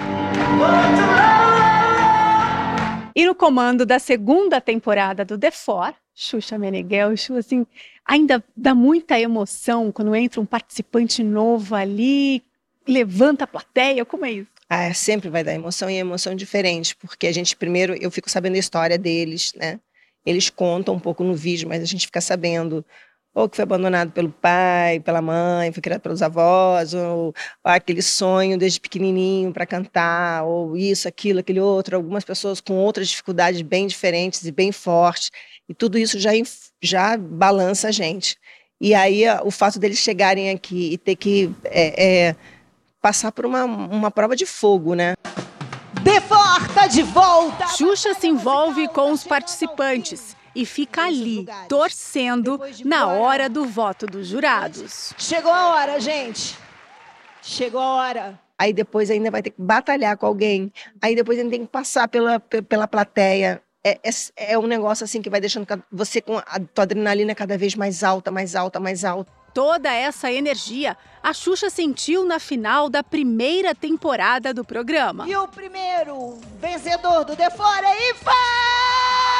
[3.17, 7.65] E no comando da segunda temporada do The Four, Xuxa Meneghel, Xuxa, assim,
[8.05, 12.43] ainda dá muita emoção quando entra um participante novo ali,
[12.87, 14.51] levanta a plateia, como é isso?
[14.69, 18.53] Ah, sempre vai dar emoção e emoção diferente, porque a gente primeiro, eu fico sabendo
[18.53, 19.79] a história deles, né?
[20.27, 22.85] eles contam um pouco no vídeo, mas a gente fica sabendo
[23.37, 27.33] ou que foi abandonado pelo pai, pela mãe, foi criado pelos avós, ou, ou
[27.63, 31.97] aquele sonho desde pequenininho para cantar, ou isso, aquilo, aquele outro.
[31.97, 35.29] Algumas pessoas com outras dificuldades bem diferentes e bem fortes,
[35.69, 36.31] e tudo isso já,
[36.81, 38.35] já balança a gente.
[38.81, 42.35] E aí o fato deles chegarem aqui e ter que é, é,
[42.99, 45.13] passar por uma, uma prova de fogo, né?
[46.01, 47.67] Deforta de volta!
[47.67, 54.25] Xuxa se envolve com os participantes e fica ali, torcendo na hora do voto dos
[54.25, 55.13] jurados.
[55.15, 56.57] Chegou a hora, gente.
[57.43, 58.39] Chegou a hora.
[58.57, 60.73] Aí depois ainda vai ter que batalhar com alguém.
[60.99, 63.61] Aí depois ainda tem que passar pela, pela plateia.
[63.85, 67.55] É, é, é um negócio assim que vai deixando você com a tua adrenalina cada
[67.55, 69.31] vez mais alta, mais alta, mais alta.
[69.53, 75.27] Toda essa energia a Xuxa sentiu na final da primeira temporada do programa.
[75.29, 79.36] E o primeiro vencedor do The Fora é Ifa!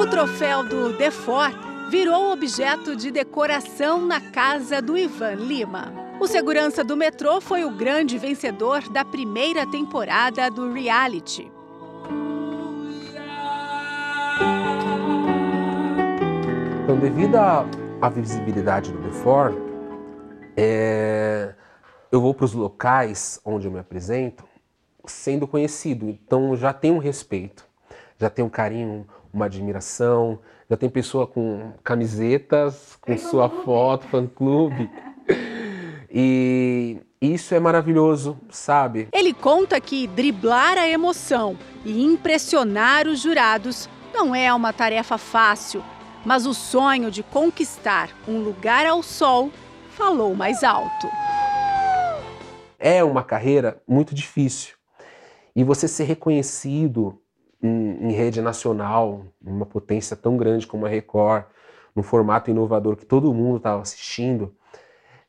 [0.00, 1.50] O troféu do Defor
[1.90, 5.92] virou objeto de decoração na casa do Ivan Lima.
[6.20, 11.50] O segurança do metrô foi o grande vencedor da primeira temporada do reality.
[16.82, 19.54] Então, devido à visibilidade do Defor,
[20.56, 21.54] é,
[22.10, 24.47] eu vou para os locais onde eu me apresento
[25.08, 26.08] sendo conhecido.
[26.08, 27.64] Então já tem um respeito,
[28.18, 34.90] já tem um carinho, uma admiração, já tem pessoa com camisetas, com sua foto, fã-clube.
[36.10, 39.08] E isso é maravilhoso, sabe?
[39.12, 45.82] Ele conta que driblar a emoção e impressionar os jurados não é uma tarefa fácil,
[46.24, 49.50] mas o sonho de conquistar um lugar ao sol
[49.90, 51.08] falou mais alto.
[52.78, 54.77] É uma carreira muito difícil.
[55.58, 57.20] E você ser reconhecido
[57.60, 61.46] em, em rede nacional, uma potência tão grande como a Record,
[61.96, 64.54] num formato inovador que todo mundo estava assistindo,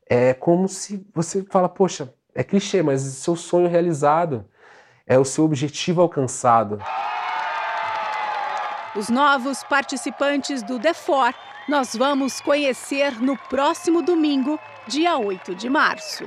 [0.07, 4.45] é como se você fala, poxa, é clichê, mas o seu sonho realizado
[5.07, 6.77] é o seu objetivo alcançado.
[8.95, 11.33] Os novos participantes do The Four
[11.67, 16.23] nós vamos conhecer no próximo domingo, dia 8 de março.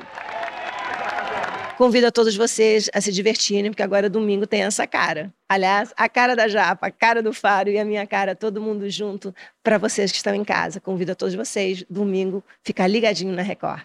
[1.82, 5.34] Convido a todos vocês a se divertirem, porque agora domingo tem essa cara.
[5.48, 8.88] Aliás, a cara da Japa, a cara do Faro e a minha cara, todo mundo
[8.88, 9.34] junto,
[9.64, 10.80] para vocês que estão em casa.
[10.80, 13.82] Convido a todos vocês, domingo, ficar ligadinho na Record.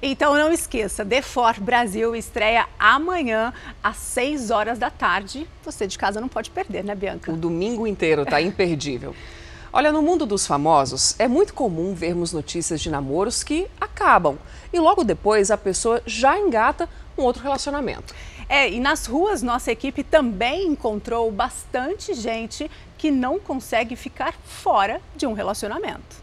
[0.00, 3.52] Então não esqueça, The For Brasil estreia amanhã
[3.82, 5.44] às 6 horas da tarde.
[5.64, 7.32] Você de casa não pode perder, né, Bianca?
[7.32, 9.12] O domingo inteiro tá imperdível.
[9.76, 14.38] Olha, no mundo dos famosos, é muito comum vermos notícias de namoros que acabam
[14.72, 16.88] e logo depois a pessoa já engata
[17.18, 18.14] um outro relacionamento.
[18.48, 25.00] É, e nas ruas nossa equipe também encontrou bastante gente que não consegue ficar fora
[25.16, 26.22] de um relacionamento.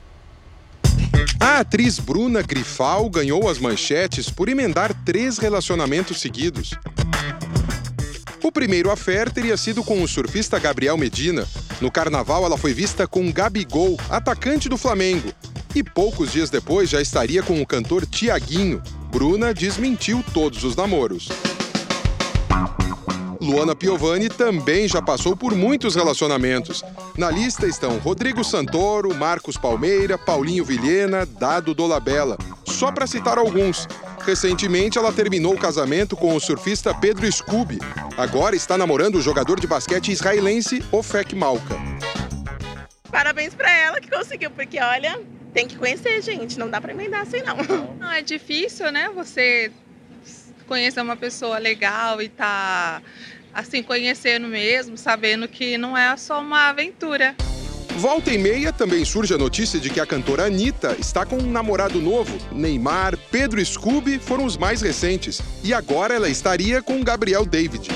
[1.37, 6.71] A atriz Bruna Grifal ganhou as manchetes por emendar três relacionamentos seguidos.
[8.43, 11.47] O primeiro affair teria sido com o surfista Gabriel Medina.
[11.79, 15.31] No carnaval, ela foi vista com Gabigol, atacante do Flamengo.
[15.75, 18.81] E poucos dias depois já estaria com o cantor Tiaguinho.
[19.11, 21.29] Bruna desmentiu todos os namoros.
[23.41, 26.83] Luana Piovani também já passou por muitos relacionamentos.
[27.17, 32.37] Na lista estão Rodrigo Santoro, Marcos Palmeira, Paulinho Vilhena, Dado Dolabella.
[32.67, 33.87] Só para citar alguns.
[34.23, 37.79] Recentemente, ela terminou o casamento com o surfista Pedro Scooby.
[38.15, 41.75] Agora está namorando o jogador de basquete israelense Ofek Malka.
[43.11, 45.19] Parabéns para ela que conseguiu, porque olha,
[45.51, 46.59] tem que conhecer, gente.
[46.59, 47.57] Não dá para emendar assim, não.
[47.99, 49.09] Não, é difícil, né?
[49.15, 49.71] Você
[50.71, 53.01] conhecer uma pessoa legal e tá
[53.53, 57.35] assim conhecendo mesmo, sabendo que não é só uma aventura.
[57.97, 61.51] Volta e meia também surge a notícia de que a cantora Anitta está com um
[61.51, 62.37] namorado novo.
[62.53, 65.41] Neymar, Pedro Scooby foram os mais recentes.
[65.61, 67.89] E agora ela estaria com Gabriel David.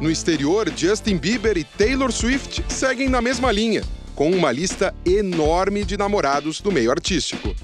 [0.00, 3.84] No exterior, Justin Bieber e Taylor Swift seguem na mesma linha,
[4.16, 7.54] com uma lista enorme de namorados do meio artístico.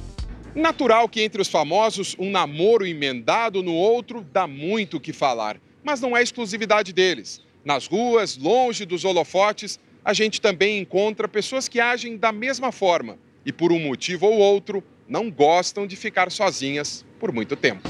[0.55, 5.60] Natural que entre os famosos, um namoro emendado no outro dá muito o que falar.
[5.82, 7.40] Mas não é exclusividade deles.
[7.64, 13.16] Nas ruas, longe dos holofotes, a gente também encontra pessoas que agem da mesma forma
[13.47, 17.89] e, por um motivo ou outro, não gostam de ficar sozinhas por muito tempo.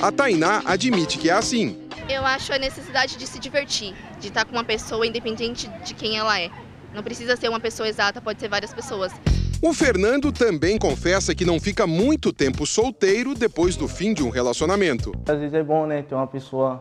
[0.00, 1.76] A Tainá admite que é assim.
[2.08, 3.94] Eu acho a necessidade de se divertir.
[4.18, 6.50] de estar com uma pessoa independente de quem ela é.
[6.94, 9.12] Não precisa ser uma pessoa exata, pode ser várias pessoas.
[9.60, 14.30] O Fernando também confessa que não fica muito tempo solteiro depois do fim de um
[14.30, 15.12] relacionamento.
[15.26, 16.80] Às vezes é bom, né, ter uma pessoa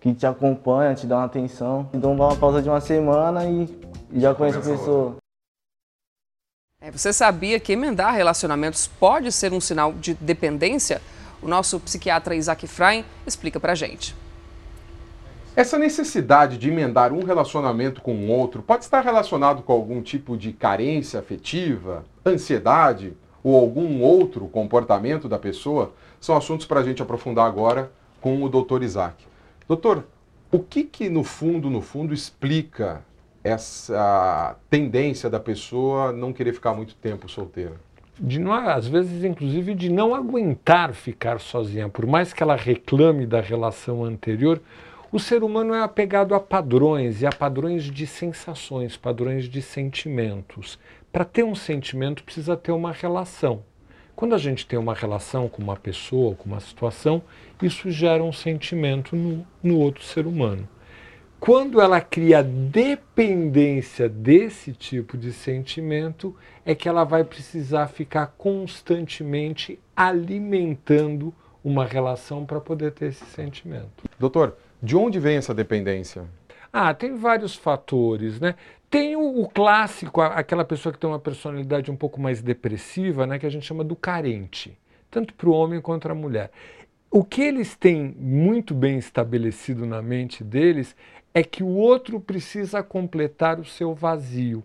[0.00, 1.88] que te acompanha, te dá uma atenção.
[1.94, 3.68] Então dá uma pausa de uma semana e,
[4.12, 5.16] e já conhece a pessoa.
[6.80, 11.00] É, você sabia que emendar relacionamentos pode ser um sinal de dependência?
[11.40, 14.16] O nosso psiquiatra Isaac Frein explica pra gente.
[15.54, 20.36] Essa necessidade de emendar um relacionamento com o outro pode estar relacionado com algum tipo
[20.36, 23.12] de carência afetiva, ansiedade
[23.42, 25.92] ou algum outro comportamento da pessoa?
[26.20, 27.90] São assuntos para a gente aprofundar agora
[28.20, 28.82] com o Dr.
[28.82, 29.24] Isaac.
[29.68, 30.04] Doutor,
[30.50, 33.02] o que que no fundo, no fundo, explica
[33.42, 37.74] essa tendência da pessoa não querer ficar muito tempo solteira?
[38.18, 41.88] De não, às vezes, inclusive, de não aguentar ficar sozinha.
[41.88, 44.60] Por mais que ela reclame da relação anterior,
[45.16, 50.78] o ser humano é apegado a padrões e a padrões de sensações, padrões de sentimentos.
[51.10, 53.62] Para ter um sentimento, precisa ter uma relação.
[54.14, 57.22] Quando a gente tem uma relação com uma pessoa, com uma situação,
[57.62, 60.68] isso gera um sentimento no, no outro ser humano.
[61.40, 69.80] Quando ela cria dependência desse tipo de sentimento, é que ela vai precisar ficar constantemente
[69.96, 71.32] alimentando
[71.64, 74.04] uma relação para poder ter esse sentimento.
[74.18, 74.56] Doutor,
[74.86, 76.24] de onde vem essa dependência?
[76.72, 78.54] Ah, tem vários fatores, né?
[78.88, 83.36] Tem o, o, clássico, aquela pessoa que tem uma personalidade um pouco mais depressiva, né,
[83.36, 84.78] que a gente chama do carente,
[85.10, 86.52] tanto para o homem quanto para a mulher.
[87.10, 90.94] O que eles têm muito bem estabelecido na mente deles
[91.34, 94.62] é que o outro precisa completar o seu vazio.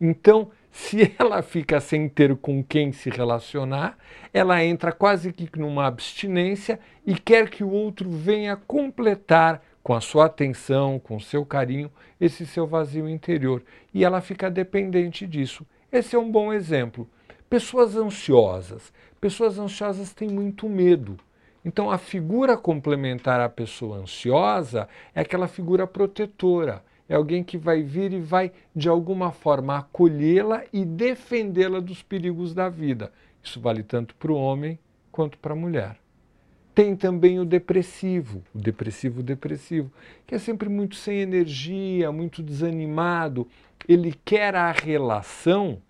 [0.00, 3.98] Então, se ela fica sem ter com quem se relacionar,
[4.32, 10.00] ela entra quase que numa abstinência e quer que o outro venha completar com a
[10.00, 11.90] sua atenção, com o seu carinho,
[12.20, 13.62] esse seu vazio interior.
[13.92, 15.66] E ela fica dependente disso.
[15.90, 17.08] Esse é um bom exemplo.
[17.48, 18.92] Pessoas ansiosas.
[19.20, 21.18] Pessoas ansiosas têm muito medo.
[21.64, 26.82] Então, a figura complementar à pessoa ansiosa é aquela figura protetora.
[27.10, 32.54] É alguém que vai vir e vai, de alguma forma, acolhê-la e defendê-la dos perigos
[32.54, 33.12] da vida.
[33.42, 34.78] Isso vale tanto para o homem
[35.10, 35.96] quanto para a mulher.
[36.72, 39.92] Tem também o depressivo, o depressivo depressivo,
[40.24, 43.48] que é sempre muito sem energia, muito desanimado.
[43.88, 45.82] Ele quer a relação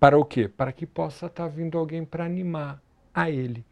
[0.00, 0.48] para o quê?
[0.48, 2.82] Para que possa estar tá vindo alguém para animar
[3.12, 3.62] a ele,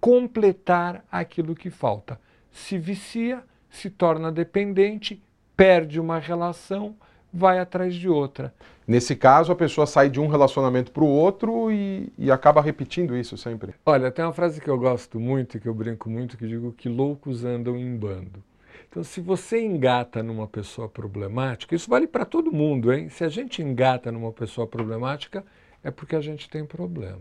[0.00, 2.20] completar aquilo que falta.
[2.52, 5.20] Se vicia, se torna dependente,
[5.56, 6.94] perde uma relação,
[7.32, 8.52] vai atrás de outra.
[8.86, 13.16] Nesse caso, a pessoa sai de um relacionamento para o outro e, e, acaba repetindo
[13.16, 13.74] isso sempre.
[13.84, 16.72] Olha, tem uma frase que eu gosto muito e que eu brinco muito, que digo
[16.72, 18.44] que loucos andam em bando.
[18.88, 23.08] Então, se você engata numa pessoa problemática, isso vale para todo mundo, hein?
[23.08, 25.44] Se a gente engata numa pessoa problemática,
[25.82, 27.20] é porque a gente tem problemas.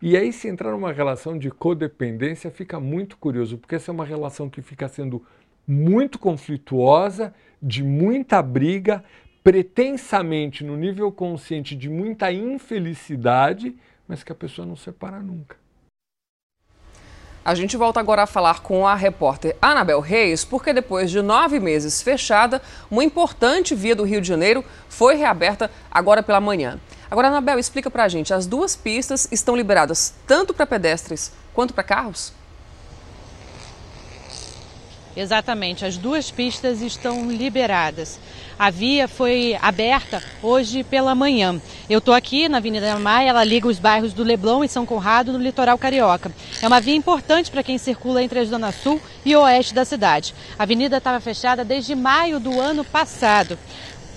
[0.00, 4.04] E aí, se entrar numa relação de codependência, fica muito curioso, porque essa é uma
[4.04, 5.22] relação que fica sendo
[5.66, 9.02] muito conflituosa, de muita briga,
[9.42, 13.74] pretensamente no nível consciente de muita infelicidade,
[14.06, 15.56] mas que a pessoa não separa nunca.
[17.44, 21.60] A gente volta agora a falar com a repórter Anabel Reis, porque depois de nove
[21.60, 26.80] meses fechada, uma importante via do Rio de Janeiro foi reaberta agora pela manhã.
[27.10, 31.84] Agora, Anabel, explica pra gente: as duas pistas estão liberadas tanto para pedestres quanto para
[31.84, 32.32] carros?
[35.16, 38.18] Exatamente, as duas pistas estão liberadas.
[38.58, 41.60] A via foi aberta hoje pela manhã.
[41.88, 45.32] Eu estou aqui na Avenida Maia, ela liga os bairros do Leblon e São Conrado
[45.32, 46.32] no litoral carioca.
[46.60, 50.34] É uma via importante para quem circula entre a Zona Sul e oeste da cidade.
[50.58, 53.56] A avenida estava fechada desde maio do ano passado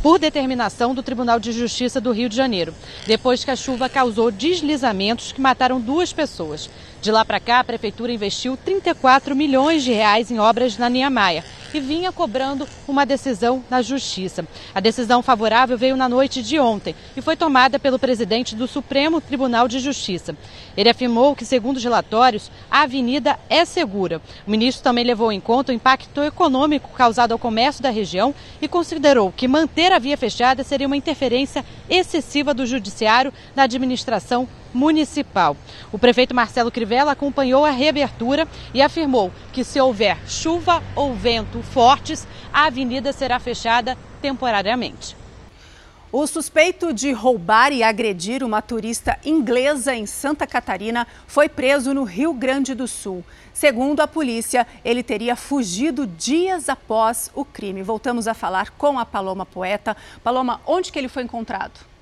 [0.01, 2.73] por determinação do Tribunal de Justiça do Rio de Janeiro,
[3.05, 6.69] depois que a chuva causou deslizamentos que mataram duas pessoas.
[7.07, 11.41] De lá para cá, a prefeitura investiu 34 milhões de reais em obras na Niamaia
[11.73, 14.45] e vinha cobrando uma decisão na Justiça.
[14.75, 19.21] A decisão favorável veio na noite de ontem e foi tomada pelo presidente do Supremo
[19.21, 20.35] Tribunal de Justiça.
[20.75, 24.21] Ele afirmou que, segundo os relatórios, a avenida é segura.
[24.45, 28.67] O ministro também levou em conta o impacto econômico causado ao comércio da região e
[28.67, 34.45] considerou que manter a via fechada seria uma interferência excessiva do judiciário na administração
[34.77, 35.57] municipal.
[35.91, 41.63] O prefeito Marcelo Crivella acompanhou a reabertura e afirmou que se houver chuva ou vento
[41.63, 45.17] fortes, a avenida será fechada temporariamente.
[46.09, 52.05] O suspeito de roubar e agredir uma turista inglesa em Santa Catarina foi preso no
[52.05, 53.25] Rio Grande do Sul.
[53.53, 57.83] Segundo a polícia, ele teria fugido dias após o crime.
[57.83, 59.97] Voltamos a falar com a Paloma Poeta.
[60.23, 61.96] Paloma, onde que ele foi encontrado?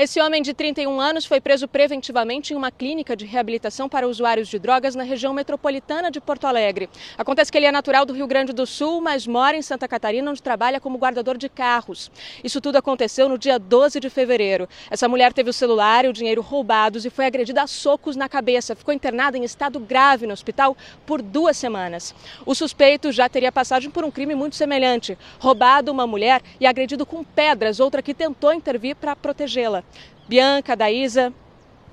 [0.00, 4.46] Esse homem de 31 anos foi preso preventivamente em uma clínica de reabilitação para usuários
[4.46, 6.88] de drogas na região metropolitana de Porto Alegre.
[7.18, 10.30] Acontece que ele é natural do Rio Grande do Sul, mas mora em Santa Catarina,
[10.30, 12.12] onde trabalha como guardador de carros.
[12.44, 14.68] Isso tudo aconteceu no dia 12 de fevereiro.
[14.88, 18.28] Essa mulher teve o celular e o dinheiro roubados e foi agredida a socos na
[18.28, 18.76] cabeça.
[18.76, 22.14] Ficou internada em estado grave no hospital por duas semanas.
[22.46, 27.04] O suspeito já teria passagem por um crime muito semelhante: roubado uma mulher e agredido
[27.04, 29.87] com pedras, outra que tentou intervir para protegê-la.
[30.28, 31.32] Bianca, Daísa.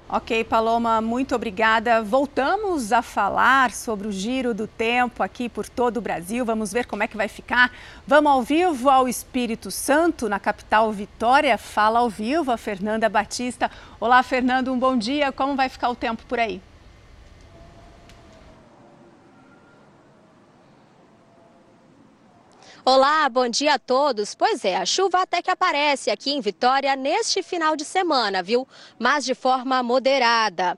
[0.07, 2.03] Ok, Paloma, muito obrigada.
[2.03, 6.45] Voltamos a falar sobre o giro do tempo aqui por todo o Brasil.
[6.45, 7.71] Vamos ver como é que vai ficar.
[8.05, 11.57] Vamos ao vivo ao Espírito Santo, na capital Vitória.
[11.57, 13.71] Fala ao vivo a Fernanda Batista.
[13.99, 15.31] Olá, Fernando, um bom dia.
[15.31, 16.61] Como vai ficar o tempo por aí?
[22.87, 24.35] Olá, bom dia a todos.
[24.35, 28.67] Pois é, a chuva até que aparece aqui em Vitória neste final de semana, viu?
[28.99, 30.77] Mas de forma moderada.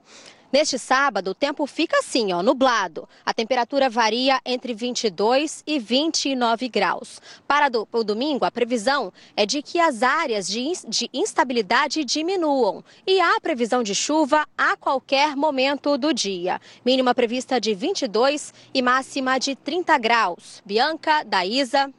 [0.50, 3.06] Neste sábado, o tempo fica assim, ó, nublado.
[3.24, 7.20] A temperatura varia entre 22 e 29 graus.
[7.46, 12.82] Para do, o domingo, a previsão é de que as áreas de, de instabilidade diminuam
[13.06, 16.58] e há previsão de chuva a qualquer momento do dia.
[16.82, 20.62] Mínima prevista de 22 e máxima de 30 graus.
[20.64, 21.92] Bianca, Daísa.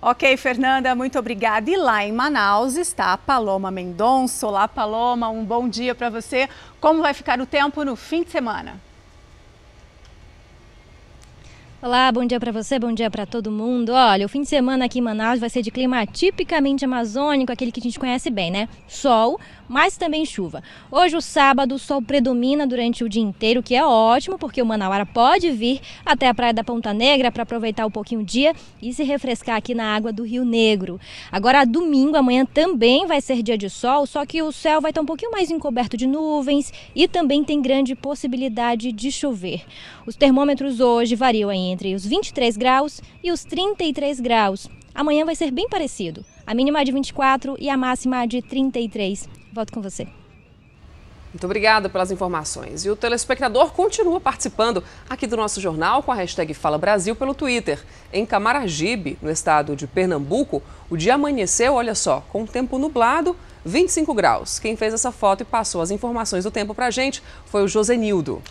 [0.00, 1.70] Ok, Fernanda, muito obrigada.
[1.70, 4.46] E lá em Manaus está a Paloma Mendonça.
[4.46, 6.48] Olá, Paloma, um bom dia para você.
[6.78, 8.78] Como vai ficar o tempo no fim de semana?
[11.80, 13.92] Olá, bom dia para você, bom dia para todo mundo.
[13.92, 17.72] Olha, o fim de semana aqui em Manaus vai ser de clima tipicamente amazônico, aquele
[17.72, 18.68] que a gente conhece bem, né?
[18.86, 20.62] Sol, mas também chuva.
[20.90, 24.66] Hoje, o sábado, o sol predomina durante o dia inteiro, que é ótimo, porque o
[24.66, 28.54] Manauara pode vir até a Praia da Ponta Negra para aproveitar um pouquinho o dia
[28.80, 31.00] e se refrescar aqui na água do Rio Negro.
[31.30, 35.00] Agora, domingo, amanhã também vai ser dia de sol, só que o céu vai estar
[35.00, 39.64] um pouquinho mais encoberto de nuvens e também tem grande possibilidade de chover.
[40.06, 44.68] Os termômetros hoje variam entre os 23 graus e os 33 graus.
[44.94, 46.24] Amanhã vai ser bem parecido.
[46.46, 49.28] A mínima de 24 e a máxima de 33.
[49.56, 50.06] Volto com você.
[51.32, 52.84] Muito obrigada pelas informações.
[52.84, 57.32] E o telespectador continua participando aqui do nosso jornal com a hashtag Fala Brasil pelo
[57.32, 57.82] Twitter.
[58.12, 63.34] Em Camaragibe, no estado de Pernambuco, o dia amanheceu, olha só, com tempo nublado,
[63.64, 64.58] 25 graus.
[64.58, 67.68] Quem fez essa foto e passou as informações do tempo para a gente foi o
[67.68, 68.42] Josenildo.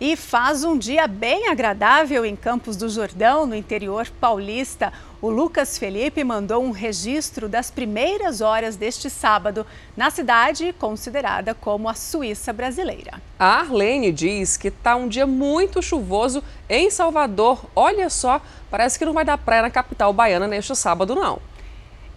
[0.00, 4.92] E faz um dia bem agradável em Campos do Jordão, no interior paulista.
[5.22, 9.64] O Lucas Felipe mandou um registro das primeiras horas deste sábado
[9.96, 13.22] na cidade considerada como a Suíça brasileira.
[13.38, 17.64] A Arlene diz que está um dia muito chuvoso em Salvador.
[17.76, 21.38] Olha só, parece que não vai dar praia na capital baiana neste sábado, não.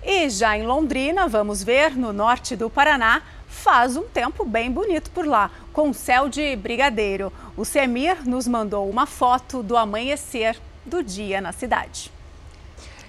[0.03, 5.11] E já em Londrina, vamos ver, no norte do Paraná, faz um tempo bem bonito
[5.11, 7.31] por lá, com céu de brigadeiro.
[7.55, 12.14] O Semir nos mandou uma foto do amanhecer do dia na cidade.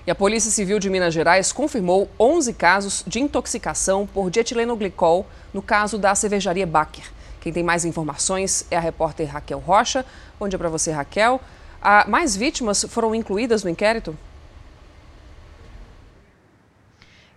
[0.06, 5.60] E a Polícia Civil de Minas Gerais confirmou 11 casos de intoxicação por dietilenoglicol no
[5.60, 7.02] caso da cervejaria Baker.
[7.40, 10.06] Quem tem mais informações é a repórter Raquel Rocha.
[10.38, 11.40] Bom dia para você, Raquel.
[11.82, 14.16] Ah, mais vítimas foram incluídas no inquérito?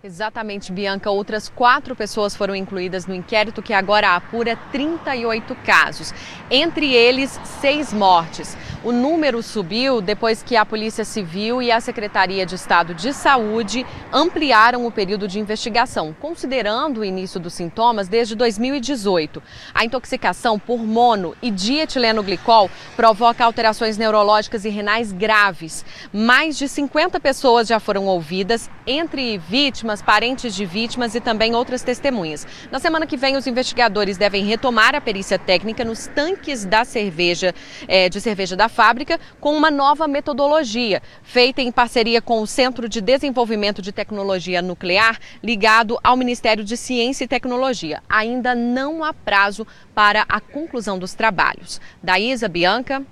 [0.02, 1.12] Exatamente, Bianca.
[1.12, 6.14] Outras quatro pessoas foram incluídas no inquérito que agora apura 38 casos,
[6.50, 8.56] entre eles seis mortes.
[8.82, 13.86] O número subiu depois que a Polícia Civil e a Secretaria de Estado de Saúde
[14.10, 19.44] ampliaram o período de investigação, considerando o início dos sintomas desde 2018.
[19.74, 25.84] A intoxicação por mono e dietilenoglicol provoca alterações neurológicas e renais graves.
[26.14, 31.56] Mais de 50 pessoas já foram ouvidas, entre vítimas vítimas, parentes de vítimas e também
[31.56, 32.46] outras testemunhas.
[32.72, 37.54] Na semana que vem, os investigadores devem retomar a perícia técnica nos tanques da cerveja,
[37.88, 42.88] é, de cerveja da fábrica, com uma nova metodologia, feita em parceria com o Centro
[42.88, 48.04] de Desenvolvimento de Tecnologia Nuclear, ligado ao Ministério de Ciência e Tecnologia.
[48.08, 51.82] Ainda não há prazo para a conclusão dos trabalhos.
[52.04, 53.04] Daísa Bianca.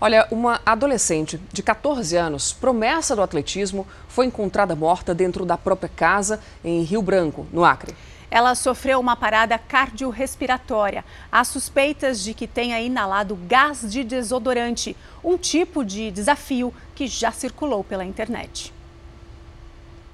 [0.00, 5.88] Olha, uma adolescente de 14 anos, promessa do atletismo, foi encontrada morta dentro da própria
[5.88, 7.96] casa em Rio Branco, no Acre.
[8.30, 11.04] Ela sofreu uma parada cardiorrespiratória.
[11.32, 17.32] Há suspeitas de que tenha inalado gás de desodorante, um tipo de desafio que já
[17.32, 18.72] circulou pela internet.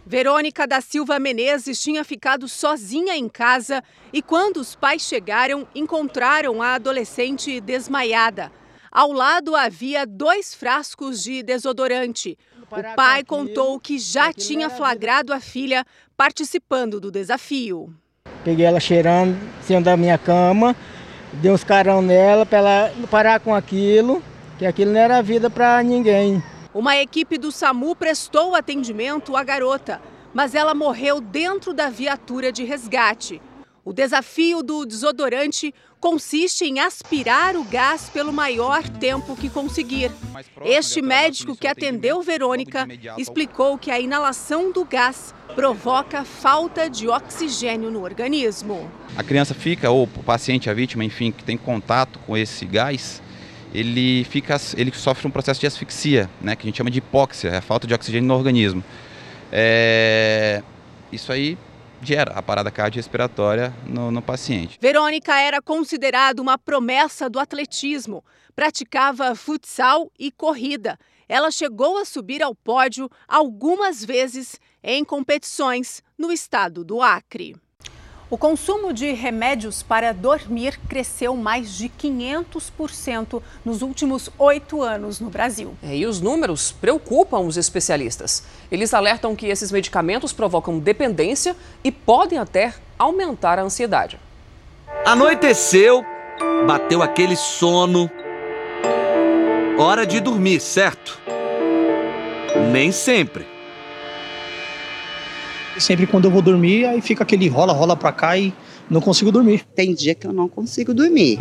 [0.07, 3.85] Verônica da Silva Menezes tinha ficado sozinha em casa
[4.15, 8.51] e, quando os pais chegaram, encontraram a adolescente desmaiada.
[8.95, 12.39] Ao lado havia dois frascos de desodorante.
[12.71, 15.85] O pai contou que já tinha flagrado a filha
[16.17, 17.93] participando do desafio.
[18.45, 20.77] Peguei ela cheirando em cima da minha cama,
[21.33, 24.23] dei uns carão nela para ela parar com aquilo,
[24.61, 26.41] que aquilo não era vida para ninguém.
[26.73, 30.01] Uma equipe do SAMU prestou atendimento à garota,
[30.33, 33.43] mas ela morreu dentro da viatura de resgate.
[33.85, 40.11] O desafio do desodorante consiste em aspirar o gás pelo maior tempo que conseguir.
[40.65, 42.89] Este médico que atendeu Verônica
[43.19, 48.91] explicou que a inalação do gás provoca falta de oxigênio no organismo.
[49.19, 53.23] A criança fica, ou o paciente, a vítima, enfim, que tem contato com esse gás,
[53.75, 57.51] ele fica, ele sofre um processo de asfixia, né, que a gente chama de hipóxia,
[57.51, 58.83] é a falta de oxigênio no organismo.
[59.53, 60.63] É,
[61.13, 61.59] isso aí
[62.05, 64.79] gera a parada cardiorrespiratória no, no paciente.
[64.81, 68.25] Verônica era considerada uma promessa do atletismo.
[68.55, 70.99] Praticava futsal e corrida.
[71.29, 77.57] Ela chegou a subir ao pódio algumas vezes em competições no estado do Acre.
[78.31, 85.29] O consumo de remédios para dormir cresceu mais de 500% nos últimos oito anos no
[85.29, 85.75] Brasil.
[85.83, 88.45] É, e os números preocupam os especialistas.
[88.73, 94.19] Eles alertam que esses medicamentos provocam dependência e podem até aumentar a ansiedade.
[95.05, 96.03] Anoiteceu,
[96.67, 98.11] bateu aquele sono.
[99.79, 101.21] Hora de dormir, certo?
[102.73, 103.54] Nem sempre.
[105.79, 108.53] Sempre quando eu vou dormir, aí fica aquele rola, rola pra cá e
[108.89, 109.65] não consigo dormir.
[109.75, 111.39] Tem dia que eu não consigo dormir.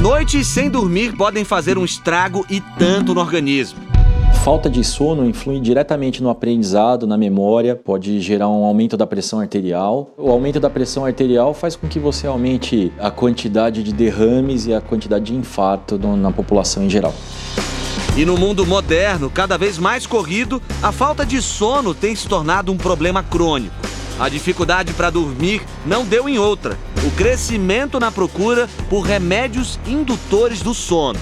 [0.00, 3.80] Noites sem dormir podem fazer um estrago e tanto no organismo.
[4.44, 9.40] Falta de sono influi diretamente no aprendizado, na memória, pode gerar um aumento da pressão
[9.40, 10.12] arterial.
[10.18, 14.74] O aumento da pressão arterial faz com que você aumente a quantidade de derrames e
[14.74, 17.14] a quantidade de infarto na população em geral.
[18.16, 22.70] E no mundo moderno, cada vez mais corrido, a falta de sono tem se tornado
[22.70, 23.74] um problema crônico.
[24.20, 30.62] A dificuldade para dormir não deu em outra: o crescimento na procura por remédios indutores
[30.62, 31.18] do sono.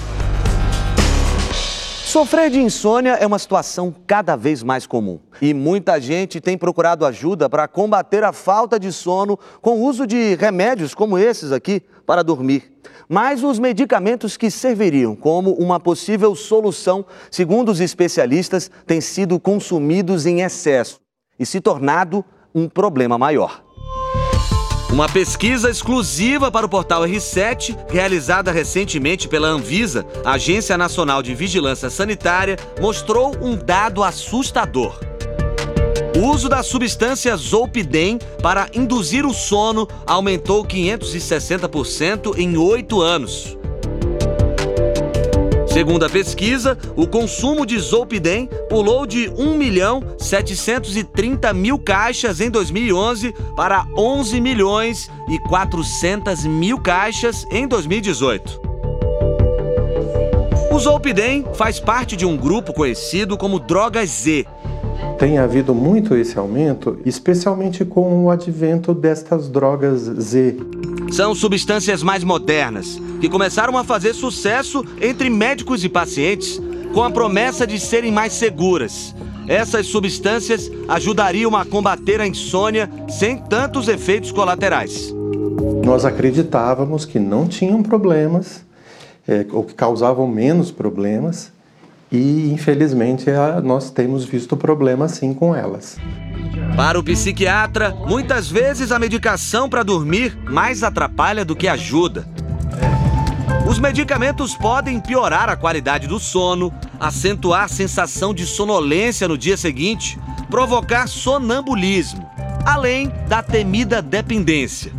[2.13, 7.07] Sofrer de insônia é uma situação cada vez mais comum e muita gente tem procurado
[7.07, 11.81] ajuda para combater a falta de sono com o uso de remédios como esses aqui
[12.05, 12.71] para dormir.
[13.07, 20.25] Mas os medicamentos que serviriam como uma possível solução, segundo os especialistas, têm sido consumidos
[20.25, 20.99] em excesso
[21.39, 22.23] e se tornado
[22.53, 23.63] um problema maior.
[24.93, 31.89] Uma pesquisa exclusiva para o portal R7, realizada recentemente pela Anvisa, Agência Nacional de Vigilância
[31.89, 34.99] Sanitária, mostrou um dado assustador.
[36.23, 43.57] O uso da substância Zolpidem para induzir o sono aumentou 560% em oito anos.
[45.67, 52.49] Segundo a pesquisa, o consumo de Zolpidem pulou de 1 milhão 730 mil caixas em
[52.49, 58.61] 2011 para 11 milhões e 400 mil caixas em 2018.
[60.73, 64.47] O Zolpidem faz parte de um grupo conhecido como Drogas Z,
[65.17, 70.57] tem havido muito esse aumento, especialmente com o advento destas drogas Z.
[71.11, 76.59] São substâncias mais modernas que começaram a fazer sucesso entre médicos e pacientes
[76.93, 79.15] com a promessa de serem mais seguras.
[79.47, 85.13] Essas substâncias ajudariam a combater a insônia sem tantos efeitos colaterais.
[85.85, 88.63] Nós acreditávamos que não tinham problemas,
[89.27, 91.52] é, ou que causavam menos problemas,
[92.13, 93.25] e infelizmente
[93.63, 95.97] nós temos visto problema sim com elas.
[96.75, 102.27] Para o psiquiatra, muitas vezes a medicação para dormir mais atrapalha do que ajuda.
[103.67, 109.57] Os medicamentos podem piorar a qualidade do sono, acentuar a sensação de sonolência no dia
[109.57, 110.19] seguinte,
[110.51, 112.29] provocar sonambulismo,
[112.63, 114.91] além da temida dependência.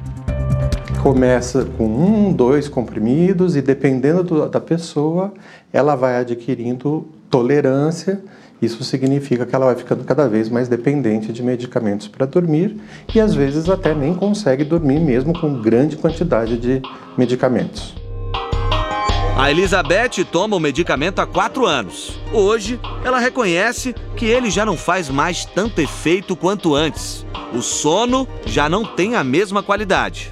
[1.03, 5.35] Começa com um, dois comprimidos e dependendo do, da pessoa,
[5.75, 8.23] ela vai adquirindo tolerância.
[8.63, 12.77] Isso significa que ela vai ficando cada vez mais dependente de medicamentos para dormir
[13.13, 16.81] e às vezes até nem consegue dormir mesmo com grande quantidade de
[17.19, 17.93] medicamentos.
[19.37, 22.21] A Elizabeth toma o medicamento há quatro anos.
[22.33, 27.27] Hoje, ela reconhece que ele já não faz mais tanto efeito quanto antes.
[27.53, 30.31] O sono já não tem a mesma qualidade.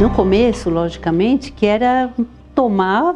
[0.00, 2.12] No começo, logicamente, que era
[2.56, 3.14] tomar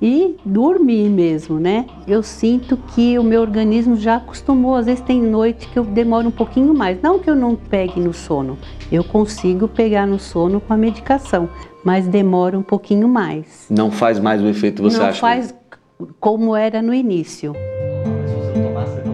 [0.00, 1.86] e dormir mesmo, né?
[2.06, 6.28] Eu sinto que o meu organismo já acostumou, às vezes tem noite que eu demoro
[6.28, 7.00] um pouquinho mais.
[7.00, 8.58] Não que eu não pegue no sono,
[8.90, 11.48] eu consigo pegar no sono com a medicação,
[11.84, 13.66] mas demora um pouquinho mais.
[13.70, 15.12] Não faz mais o efeito, você não acha?
[15.14, 15.54] Não faz
[16.18, 17.54] como era no início.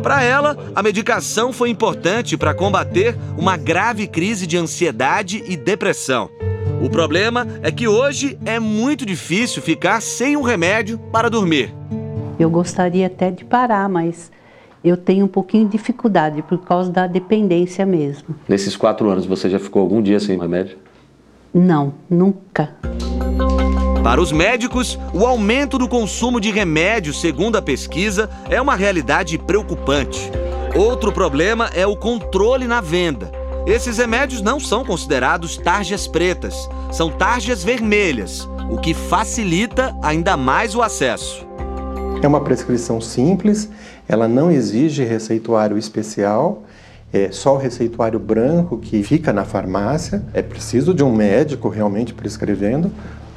[0.02, 6.30] Para ela, a medicação foi importante para combater uma grave crise de ansiedade e depressão.
[6.80, 11.74] O problema é que hoje é muito difícil ficar sem um remédio para dormir.
[12.38, 14.32] Eu gostaria até de parar, mas
[14.82, 18.34] eu tenho um pouquinho de dificuldade por causa da dependência mesmo.
[18.48, 20.78] Nesses quatro anos, você já ficou algum dia sem remédio?
[21.52, 22.74] Não, nunca.
[24.02, 29.36] Para os médicos, o aumento do consumo de remédios, segundo a pesquisa, é uma realidade
[29.36, 30.30] preocupante.
[30.74, 33.39] Outro problema é o controle na venda.
[33.66, 40.74] Esses remédios não são considerados tarjas pretas, são tarjas vermelhas, o que facilita ainda mais
[40.74, 41.46] o acesso.
[42.22, 43.68] É uma prescrição simples,
[44.08, 46.62] ela não exige receituário especial,
[47.12, 50.22] é só o receituário branco que fica na farmácia.
[50.32, 52.90] É preciso de um médico realmente prescrevendo,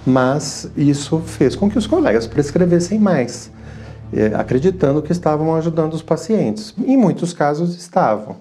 [0.05, 3.51] mas isso fez com que os colegas prescrevessem mais,
[4.13, 6.73] é, acreditando que estavam ajudando os pacientes.
[6.85, 8.37] Em muitos casos estavam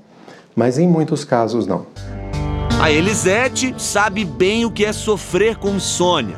[0.55, 1.87] mas em muitos casos não.
[2.81, 6.37] A Elisete sabe bem o que é sofrer com insônia.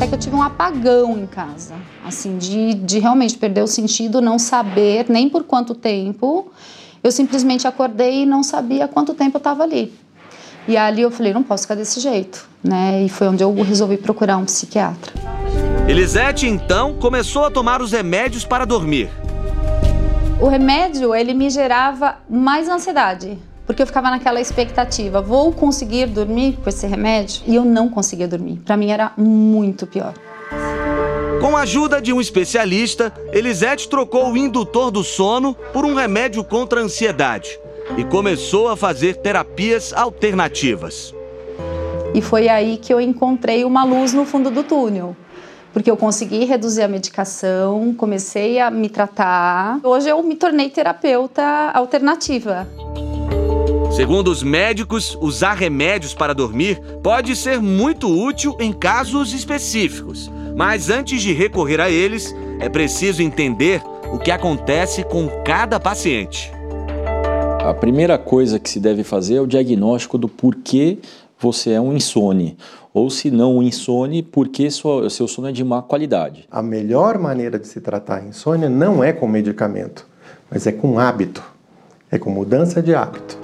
[0.00, 1.74] É que eu tive um apagão em casa,
[2.04, 6.50] assim, de, de realmente perder o sentido, não saber nem por quanto tempo.
[7.02, 9.92] Eu simplesmente acordei e não sabia quanto tempo eu estava ali.
[10.66, 13.02] E ali eu falei, não posso ficar desse jeito, né?
[13.04, 15.12] E foi onde eu resolvi procurar um psiquiatra.
[15.88, 19.10] Elisete então começou a tomar os remédios para dormir
[20.40, 26.58] o remédio ele me gerava mais ansiedade, porque eu ficava naquela expectativa, vou conseguir dormir
[26.62, 27.42] com esse remédio?
[27.46, 28.56] E eu não conseguia dormir.
[28.64, 30.14] Para mim era muito pior.
[31.40, 36.42] Com a ajuda de um especialista, Elisete trocou o indutor do sono por um remédio
[36.42, 37.58] contra a ansiedade
[37.98, 41.14] e começou a fazer terapias alternativas.
[42.14, 45.14] E foi aí que eu encontrei uma luz no fundo do túnel
[45.72, 49.80] porque eu consegui reduzir a medicação, comecei a me tratar.
[49.82, 51.42] Hoje eu me tornei terapeuta
[51.74, 52.66] alternativa.
[53.90, 60.30] Segundo os médicos, usar remédios para dormir pode ser muito útil em casos específicos.
[60.56, 63.82] Mas antes de recorrer a eles, é preciso entender
[64.12, 66.52] o que acontece com cada paciente.
[67.64, 70.98] A primeira coisa que se deve fazer é o diagnóstico do porquê
[71.38, 72.56] você é um insone
[72.92, 76.46] ou se não o insone, porque o seu sono é de má qualidade.
[76.50, 80.06] A melhor maneira de se tratar a insônia não é com medicamento,
[80.50, 81.42] mas é com hábito,
[82.10, 83.38] é com mudança de hábito.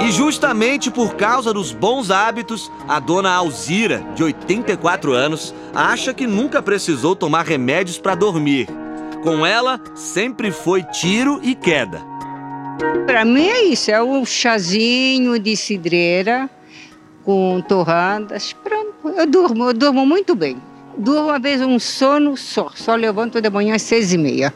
[0.00, 6.26] E justamente por causa dos bons hábitos, a dona Alzira, de 84 anos, acha que
[6.26, 8.68] nunca precisou tomar remédios para dormir.
[9.22, 12.00] Com ela, sempre foi tiro e queda.
[13.06, 16.48] Para mim é isso, é o chazinho de cidreira
[17.26, 18.52] com torradas.
[18.52, 20.56] Pronto, eu durmo, eu durmo muito bem.
[20.96, 24.54] Durmo uma vez um sono só, só levanto de manhã às seis e meia.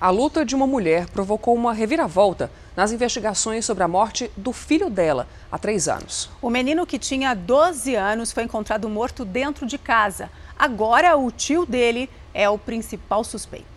[0.00, 4.88] A luta de uma mulher provocou uma reviravolta nas investigações sobre a morte do filho
[4.88, 6.30] dela há três anos.
[6.40, 10.30] O menino que tinha 12 anos foi encontrado morto dentro de casa.
[10.56, 13.75] Agora, o tio dele é o principal suspeito.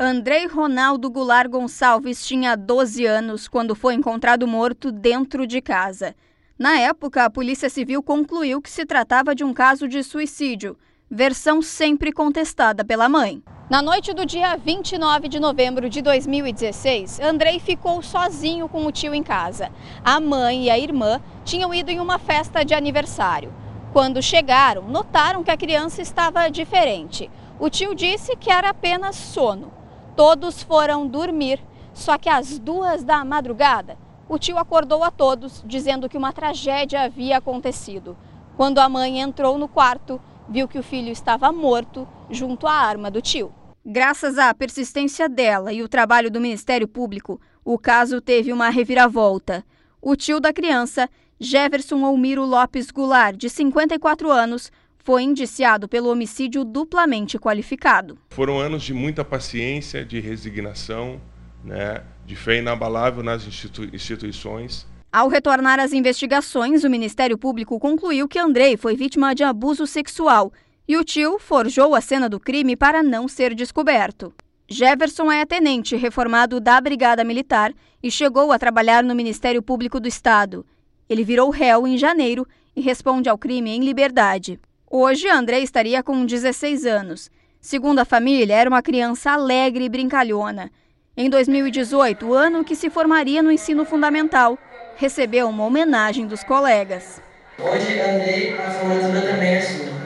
[0.00, 6.14] Andrei Ronaldo Goulart Gonçalves tinha 12 anos quando foi encontrado morto dentro de casa.
[6.56, 10.78] Na época, a Polícia Civil concluiu que se tratava de um caso de suicídio,
[11.10, 13.42] versão sempre contestada pela mãe.
[13.68, 19.12] Na noite do dia 29 de novembro de 2016, Andrei ficou sozinho com o tio
[19.12, 19.68] em casa.
[20.04, 23.52] A mãe e a irmã tinham ido em uma festa de aniversário.
[23.92, 27.28] Quando chegaram, notaram que a criança estava diferente.
[27.58, 29.77] O tio disse que era apenas sono.
[30.18, 31.60] Todos foram dormir,
[31.94, 33.96] só que às duas da madrugada,
[34.28, 38.16] o tio acordou a todos dizendo que uma tragédia havia acontecido.
[38.56, 43.12] Quando a mãe entrou no quarto, viu que o filho estava morto junto à arma
[43.12, 43.54] do tio.
[43.86, 49.64] Graças à persistência dela e o trabalho do Ministério Público, o caso teve uma reviravolta.
[50.02, 51.08] O tio da criança,
[51.38, 54.72] Jefferson Almiro Lopes Goulart, de 54 anos,
[55.08, 58.18] foi indiciado pelo homicídio duplamente qualificado.
[58.28, 61.18] Foram anos de muita paciência, de resignação,
[61.64, 64.86] né, de fé inabalável nas institu instituições.
[65.10, 70.52] Ao retornar às investigações, o Ministério Público concluiu que Andrei foi vítima de abuso sexual
[70.86, 74.34] e o tio forjou a cena do crime para não ser descoberto.
[74.68, 77.72] Jefferson é tenente reformado da Brigada Militar
[78.02, 80.66] e chegou a trabalhar no Ministério Público do Estado.
[81.08, 84.60] Ele virou réu em janeiro e responde ao crime em liberdade.
[84.90, 87.30] Hoje, André estaria com 16 anos.
[87.60, 90.70] Segundo a família, era uma criança alegre e brincalhona.
[91.14, 94.56] Em 2018, o ano que se formaria no ensino fundamental,
[94.96, 97.20] recebeu uma homenagem dos colegas.
[97.58, 99.98] Hoje, Andrei, a formatura também é sua.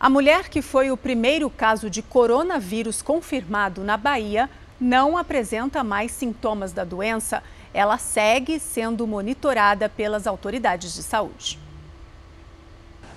[0.00, 4.48] A mulher que foi o primeiro caso de coronavírus confirmado na Bahia
[4.80, 7.42] não apresenta mais sintomas da doença.
[7.74, 11.58] Ela segue sendo monitorada pelas autoridades de saúde.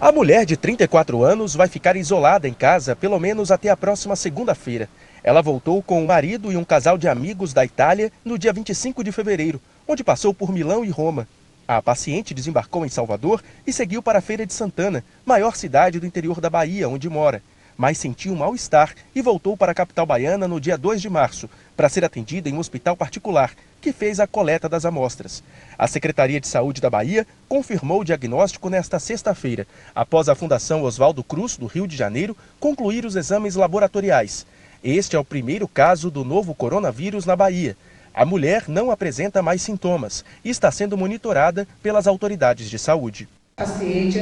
[0.01, 4.15] A mulher de 34 anos vai ficar isolada em casa pelo menos até a próxima
[4.15, 4.89] segunda-feira.
[5.23, 9.03] Ela voltou com o marido e um casal de amigos da Itália no dia 25
[9.03, 11.27] de fevereiro, onde passou por Milão e Roma.
[11.67, 16.05] A paciente desembarcou em Salvador e seguiu para a Feira de Santana, maior cidade do
[16.05, 17.43] interior da Bahia, onde mora.
[17.77, 21.87] Mas sentiu mal-estar e voltou para a capital baiana no dia 2 de março, para
[21.87, 25.43] ser atendida em um hospital particular, que fez a coleta das amostras.
[25.77, 31.23] A Secretaria de Saúde da Bahia confirmou o diagnóstico nesta sexta-feira, após a Fundação Oswaldo
[31.23, 34.45] Cruz, do Rio de Janeiro, concluir os exames laboratoriais.
[34.83, 37.77] Este é o primeiro caso do novo coronavírus na Bahia.
[38.13, 43.29] A mulher não apresenta mais sintomas e está sendo monitorada pelas autoridades de saúde.
[43.59, 44.19] Paciente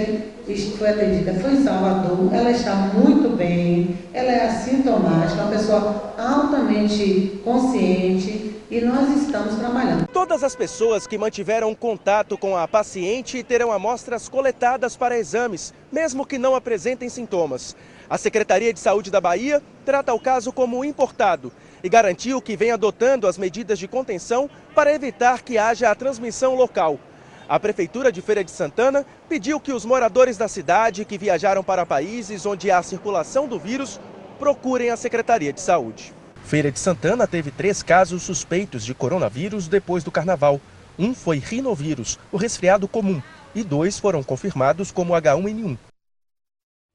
[0.77, 7.41] foi atendida, foi em Salvador, ela está muito bem, ela é assintomática, uma pessoa altamente
[7.43, 10.07] consciente e nós estamos trabalhando.
[10.07, 16.25] Todas as pessoas que mantiveram contato com a paciente terão amostras coletadas para exames, mesmo
[16.25, 17.75] que não apresentem sintomas.
[18.09, 21.51] A Secretaria de Saúde da Bahia trata o caso como importado
[21.83, 26.55] e garantiu que vem adotando as medidas de contenção para evitar que haja a transmissão
[26.55, 26.97] local.
[27.47, 31.85] A Prefeitura de Feira de Santana pediu que os moradores da cidade que viajaram para
[31.85, 33.99] países onde há circulação do vírus
[34.39, 36.11] procurem a Secretaria de Saúde.
[36.43, 40.59] Feira de Santana teve três casos suspeitos de coronavírus depois do carnaval.
[40.97, 43.21] Um foi rinovírus, o resfriado comum,
[43.53, 45.77] e dois foram confirmados como H1N1.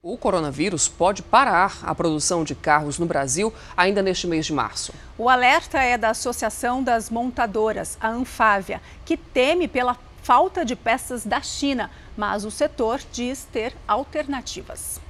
[0.02, 4.94] O coronavírus pode parar a produção de carros no Brasil ainda neste mês de março.
[5.18, 11.25] O alerta é da Associação das Montadoras, a Anfávia, que teme pela falta de peças
[11.25, 15.01] da China, mas o setor diz ter alternativas.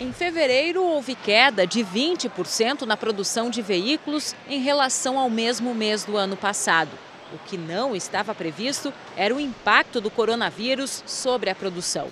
[0.00, 6.04] Em fevereiro, houve queda de 20% na produção de veículos em relação ao mesmo mês
[6.04, 6.90] do ano passado.
[7.32, 12.08] O que não estava previsto era o impacto do coronavírus sobre a produção.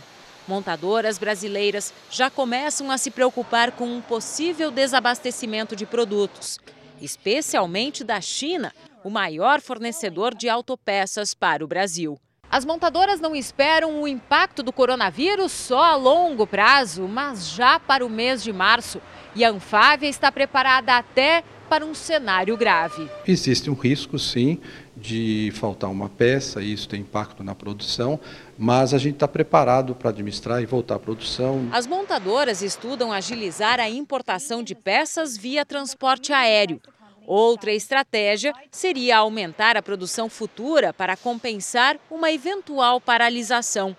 [0.47, 6.59] Montadoras brasileiras já começam a se preocupar com um possível desabastecimento de produtos,
[7.01, 8.73] especialmente da China,
[9.05, 12.19] o maior fornecedor de autopeças para o Brasil.
[12.51, 18.05] As montadoras não esperam o impacto do coronavírus só a longo prazo, mas já para
[18.05, 19.03] o mês de março.
[19.35, 23.09] E a Anfávia está preparada até para um cenário grave.
[23.27, 24.59] Existe um risco, sim,
[24.97, 28.19] de faltar uma peça, e isso tem impacto na produção,
[28.57, 31.69] mas a gente está preparado para administrar e voltar à produção.
[31.71, 36.81] As montadoras estudam agilizar a importação de peças via transporte aéreo.
[37.29, 43.95] Outra estratégia seria aumentar a produção futura para compensar uma eventual paralisação.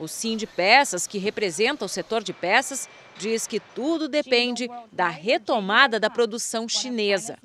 [0.00, 2.88] O Sim de Peças, que representa o setor de peças,
[3.18, 7.36] diz que tudo depende da retomada da produção chinesa.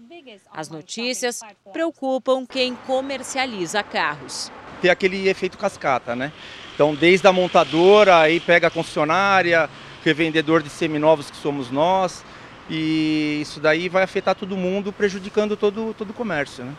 [0.50, 1.42] As notícias
[1.74, 4.50] preocupam quem comercializa carros.
[4.82, 6.32] Tem aquele efeito cascata, né?
[6.74, 9.70] Então, desde a montadora, aí pega a concessionária,
[10.06, 12.24] revendedor de seminovos que somos nós,
[12.70, 16.66] e isso daí vai afetar todo mundo, prejudicando todo, todo o comércio.
[16.66, 16.74] Né?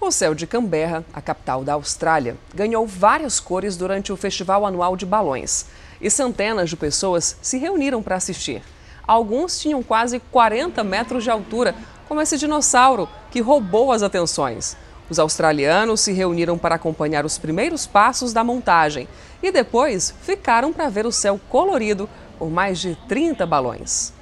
[0.00, 4.96] O céu de Canberra, a capital da Austrália, ganhou várias cores durante o Festival Anual
[4.96, 5.66] de Balões.
[6.00, 8.62] E centenas de pessoas se reuniram para assistir.
[9.06, 11.74] Alguns tinham quase 40 metros de altura,
[12.08, 14.76] como esse dinossauro que roubou as atenções.
[15.08, 19.06] Os australianos se reuniram para acompanhar os primeiros passos da montagem
[19.40, 22.08] e depois ficaram para ver o céu colorido
[22.38, 24.12] por mais de 30 balões.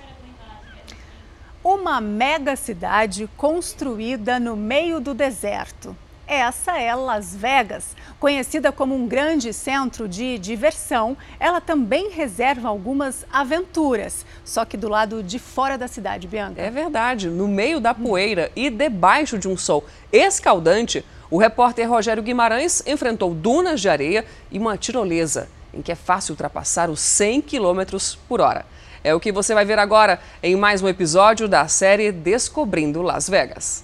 [1.62, 5.94] Uma mega cidade construída no meio do deserto.
[6.26, 7.94] Essa é Las Vegas.
[8.18, 14.88] Conhecida como um grande centro de diversão, ela também reserva algumas aventuras, só que do
[14.88, 16.62] lado de fora da cidade, Bianca.
[16.62, 22.22] É verdade, no meio da poeira e debaixo de um sol escaldante, o repórter Rogério
[22.22, 27.42] Guimarães enfrentou dunas de areia e uma tirolesa, em que é fácil ultrapassar os 100
[27.42, 28.64] km por hora.
[29.02, 33.30] É o que você vai ver agora em mais um episódio da série Descobrindo Las
[33.30, 33.82] Vegas.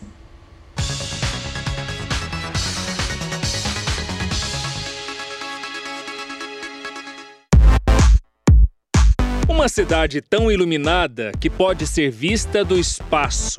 [9.48, 13.56] Uma cidade tão iluminada que pode ser vista do espaço.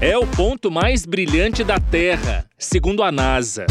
[0.00, 3.66] é o ponto mais brilhante da Terra, segundo a NASA.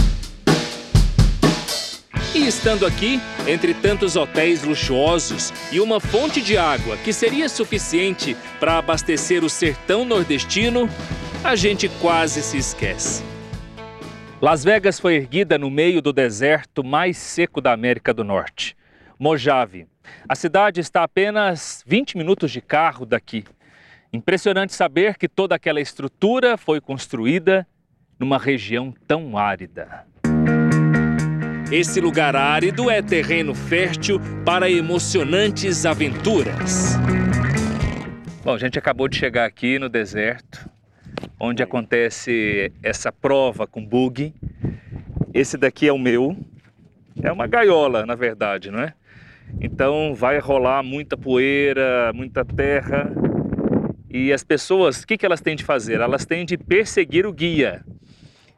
[2.35, 8.35] E estando aqui, entre tantos hotéis luxuosos e uma fonte de água que seria suficiente
[8.59, 10.89] para abastecer o sertão nordestino,
[11.43, 13.23] a gente quase se esquece.
[14.41, 18.75] Las Vegas foi erguida no meio do deserto mais seco da América do Norte,
[19.17, 19.87] Mojave.
[20.29, 23.45] A cidade está a apenas 20 minutos de carro daqui.
[24.13, 27.67] Impressionante saber que toda aquela estrutura foi construída
[28.19, 30.05] numa região tão árida.
[31.69, 36.95] Esse lugar árido é terreno fértil para emocionantes aventuras.
[38.41, 40.69] Bom, a gente acabou de chegar aqui no deserto,
[41.37, 44.33] onde acontece essa prova com bug.
[45.33, 46.37] Esse daqui é o meu.
[47.21, 48.93] É uma gaiola, na verdade, não é?
[49.59, 53.11] Então vai rolar muita poeira, muita terra.
[54.09, 55.99] E as pessoas, o que, que elas têm de fazer?
[55.99, 57.83] Elas têm de perseguir o guia.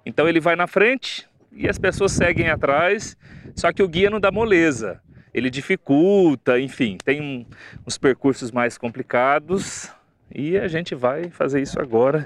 [0.05, 3.17] Então ele vai na frente, e as pessoas seguem atrás,
[3.55, 5.01] só que o guia não dá moleza.
[5.33, 7.45] Ele dificulta, enfim, tem um,
[7.85, 9.89] uns percursos mais complicados
[10.33, 12.25] e a gente vai fazer isso agora.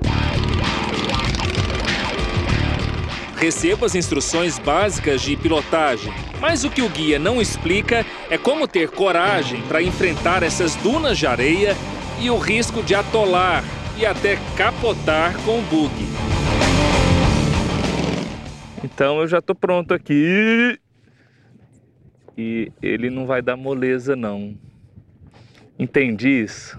[3.38, 8.68] Receba as instruções básicas de pilotagem, mas o que o guia não explica é como
[8.68, 11.76] ter coragem para enfrentar essas dunas de areia
[12.22, 13.64] e o risco de atolar
[13.98, 16.33] e até capotar com o bug.
[18.84, 20.78] Então eu já estou pronto aqui.
[22.38, 24.56] E ele não vai dar moleza não.
[25.78, 26.78] Entendi isso.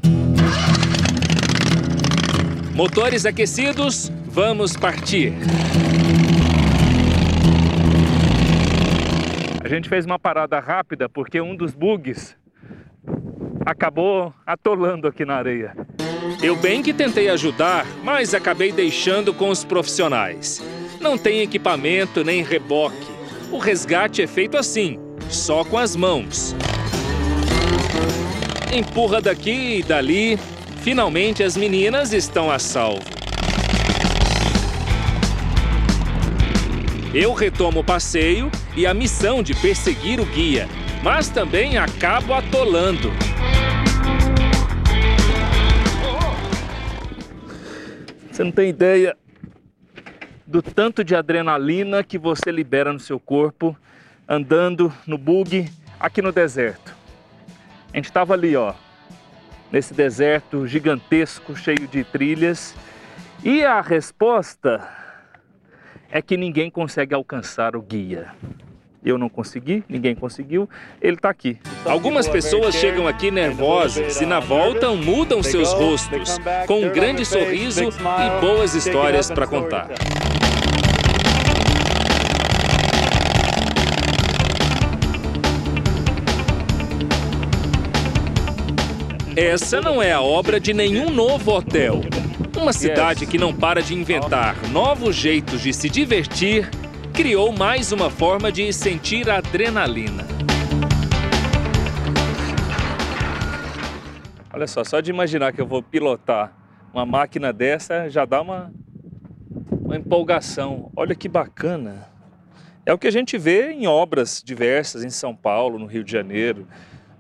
[2.75, 5.33] Motores aquecidos, vamos partir.
[9.63, 12.37] A gente fez uma parada rápida porque um dos bugs
[13.65, 15.75] acabou atolando aqui na areia.
[16.43, 20.63] Eu bem que tentei ajudar, mas acabei deixando com os profissionais.
[21.05, 23.07] Não tem equipamento nem reboque.
[23.53, 24.99] O resgate é feito assim,
[25.29, 26.57] só com as mãos.
[28.73, 30.39] Empurra daqui e dali.
[30.79, 33.05] Finalmente as meninas estão a salvo.
[37.13, 40.67] Eu retomo o passeio e a missão de perseguir o guia,
[41.03, 43.13] mas também acabo atolando.
[48.33, 49.15] Você não tem ideia
[50.47, 53.77] do tanto de adrenalina que você libera no seu corpo
[54.29, 56.95] andando no bug aqui no deserto.
[57.93, 58.75] A gente estava ali, ó,
[59.71, 62.75] nesse deserto gigantesco, cheio de trilhas,
[63.43, 64.87] e a resposta
[66.11, 68.33] é que ninguém consegue alcançar o guia.
[69.05, 70.67] Eu não consegui, ninguém conseguiu,
[71.03, 71.59] ele está aqui.
[71.85, 77.83] Algumas pessoas chegam aqui nervosas e na volta mudam seus rostos, com um grande sorriso
[77.85, 79.91] e boas histórias para contar.
[89.37, 92.01] Essa não é a obra de nenhum novo hotel.
[92.57, 96.71] Uma cidade que não para de inventar novos jeitos de se divertir,
[97.15, 100.25] criou mais uma forma de sentir adrenalina.
[104.53, 106.53] Olha só, só de imaginar que eu vou pilotar
[106.93, 108.73] uma máquina dessa já dá uma,
[109.71, 110.91] uma empolgação.
[110.97, 112.09] Olha que bacana.
[112.85, 116.11] É o que a gente vê em obras diversas em São Paulo, no Rio de
[116.11, 116.67] Janeiro,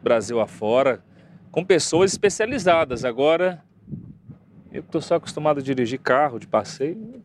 [0.03, 1.05] Brasil afora
[1.53, 3.05] com pessoas especializadas.
[3.05, 3.63] Agora,
[4.73, 7.23] eu estou só acostumado a dirigir carro de passeio.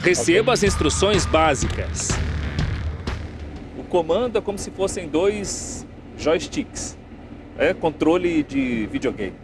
[0.00, 2.08] Receba as instruções básicas.
[3.76, 5.84] O comando é como se fossem dois
[6.16, 6.96] joysticks,
[7.58, 9.34] é controle de videogame.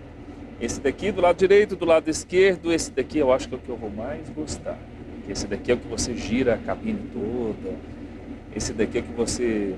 [0.60, 3.60] Esse daqui do lado direito, do lado esquerdo, esse daqui eu acho que é o
[3.60, 4.78] que eu vou mais gostar.
[5.28, 7.74] Esse daqui é o que você gira a cabine toda.
[8.55, 9.74] Esse daqui é o que você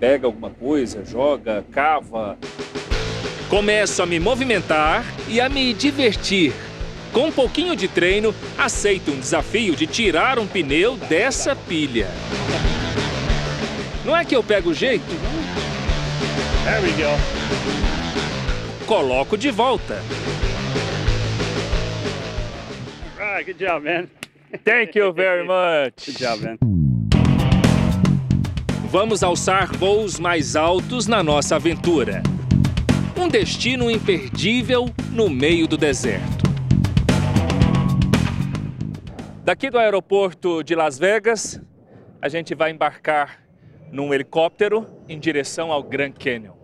[0.00, 2.38] pega alguma coisa, joga, cava.
[3.50, 6.54] Começo a me movimentar e a me divertir.
[7.14, 12.08] Com um pouquinho de treino, aceito um desafio de tirar um pneu dessa pilha.
[14.04, 15.04] Não é que eu pego o jeito?
[16.64, 17.16] There we go.
[18.84, 20.02] Coloco de volta.
[23.16, 24.08] Right, good job, man.
[24.64, 26.06] Thank you very much.
[26.06, 26.58] Good job, man.
[28.90, 32.24] Vamos alçar voos mais altos na nossa aventura.
[33.16, 36.53] Um destino imperdível no meio do deserto.
[39.44, 41.60] Daqui do aeroporto de Las Vegas,
[42.22, 43.42] a gente vai embarcar
[43.92, 46.54] num helicóptero em direção ao Grand Canyon.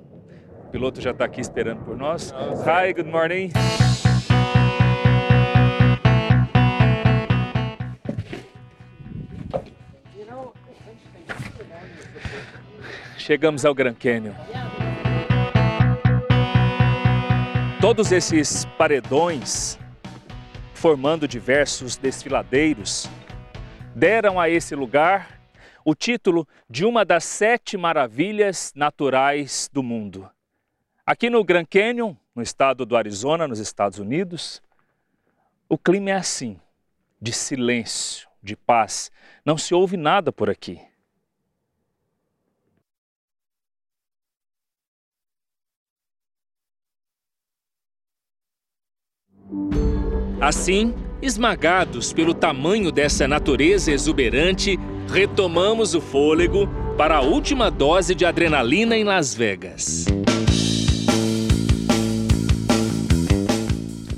[0.64, 2.32] O piloto já está aqui esperando por nós.
[2.64, 3.50] Hi, good morning.
[13.18, 14.32] Chegamos ao Grand Canyon.
[17.78, 19.78] Todos esses paredões
[20.80, 23.06] formando diversos desfiladeiros,
[23.94, 25.38] deram a esse lugar
[25.84, 30.30] o título de uma das sete maravilhas naturais do mundo.
[31.04, 34.62] Aqui no Grand Canyon, no estado do Arizona, nos Estados Unidos,
[35.68, 36.58] o clima é assim,
[37.20, 39.12] de silêncio, de paz.
[39.44, 40.80] Não se ouve nada por aqui.
[50.40, 54.78] Assim, esmagados pelo tamanho dessa natureza exuberante,
[55.12, 60.06] retomamos o fôlego para a última dose de adrenalina em Las Vegas.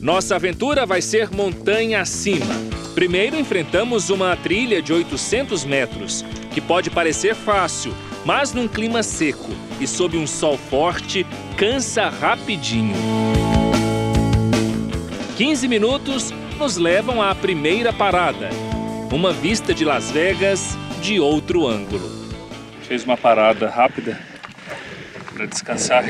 [0.00, 2.54] Nossa aventura vai ser montanha acima.
[2.94, 7.92] Primeiro enfrentamos uma trilha de 800 metros, que pode parecer fácil,
[8.24, 9.50] mas num clima seco
[9.80, 11.26] e sob um sol forte,
[11.56, 13.61] cansa rapidinho.
[15.42, 18.48] 15 minutos nos levam à primeira parada,
[19.12, 22.08] uma vista de Las Vegas de outro ângulo.
[22.82, 24.20] Fez uma parada rápida
[25.34, 26.04] para descansar,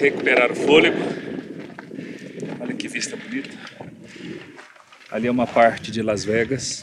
[0.00, 0.96] recuperar o fôlego.
[2.58, 3.54] Olha que vista bonita.
[5.12, 6.82] Ali é uma parte de Las Vegas.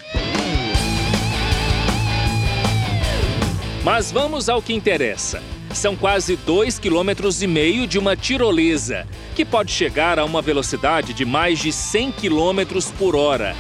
[3.84, 5.42] Mas vamos ao que interessa.
[5.76, 11.60] São quase 2,5 km de uma tirolesa, que pode chegar a uma velocidade de mais
[11.60, 13.54] de 100 km por hora.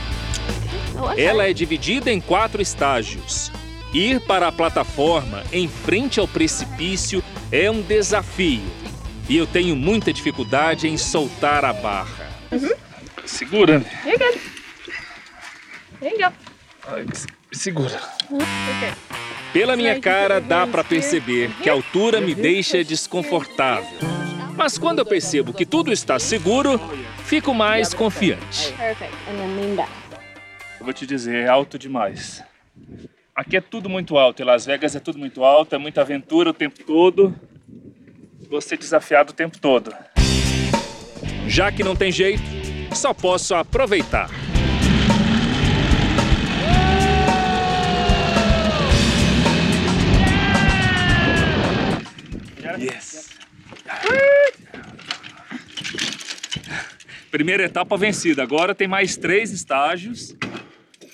[1.17, 3.51] Ela é dividida em quatro estágios.
[3.93, 7.21] Ir para a plataforma em frente ao precipício
[7.51, 8.63] é um desafio.
[9.27, 12.29] E eu tenho muita dificuldade em soltar a barra.
[12.49, 12.73] Uhum.
[13.25, 13.85] Segura.
[14.05, 14.17] You're
[16.81, 17.35] good.
[17.55, 17.99] Segura.
[19.53, 23.89] Pela minha cara, dá para perceber que a altura me deixa desconfortável.
[24.55, 26.79] Mas quando eu percebo que tudo está seguro,
[27.25, 28.73] fico mais confiante.
[30.79, 32.43] Eu vou te dizer, é alto demais.
[33.33, 36.49] Aqui é tudo muito alto, em Las Vegas é tudo muito alto, é muita aventura
[36.49, 37.33] o tempo todo.
[38.49, 39.93] Vou ser desafiado o tempo todo.
[41.47, 42.43] Já que não tem jeito,
[42.93, 44.29] só posso aproveitar.
[52.77, 53.29] Yes.
[57.31, 58.43] Primeira etapa vencida.
[58.43, 60.35] Agora tem mais três estágios.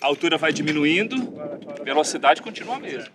[0.02, 1.34] A altura vai diminuindo,
[1.84, 3.12] velocidade continua a mesma.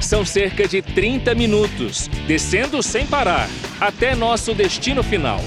[0.00, 3.48] São cerca de 30 minutos, descendo sem parar,
[3.80, 5.40] até nosso destino final.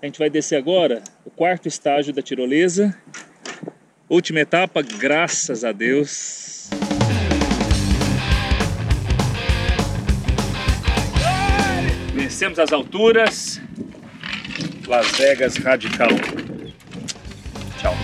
[0.00, 2.96] A gente vai descer agora o quarto estágio da tirolesa.
[4.08, 6.68] Última etapa, graças a Deus.
[12.34, 13.60] Vencemos as alturas.
[14.88, 16.08] Las Vegas Radical.
[17.78, 17.94] Tchau.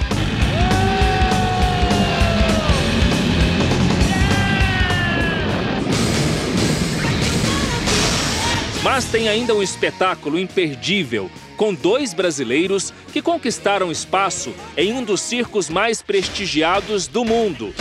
[8.85, 15.23] Mas tem ainda um espetáculo imperdível com dois brasileiros que conquistaram espaço em um dos
[15.23, 17.75] circos mais prestigiados do mundo.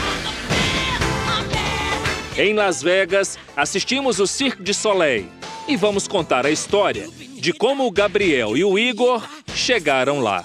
[2.35, 5.39] Em Las Vegas, assistimos o Cirque du Soleil
[5.69, 9.23] e vamos contar a história de como o Gabriel e o Igor
[9.53, 10.43] chegaram lá.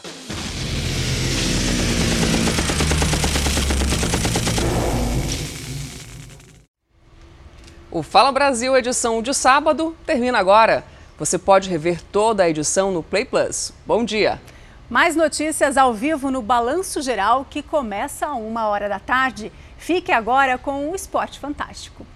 [7.90, 10.84] O Fala Brasil edição de sábado termina agora.
[11.18, 13.72] Você pode rever toda a edição no Play Plus.
[13.86, 14.42] Bom dia!
[14.90, 19.50] Mais notícias ao vivo no Balanço Geral, que começa a uma hora da tarde.
[19.78, 22.06] Fique agora com o Esporte Fantástico.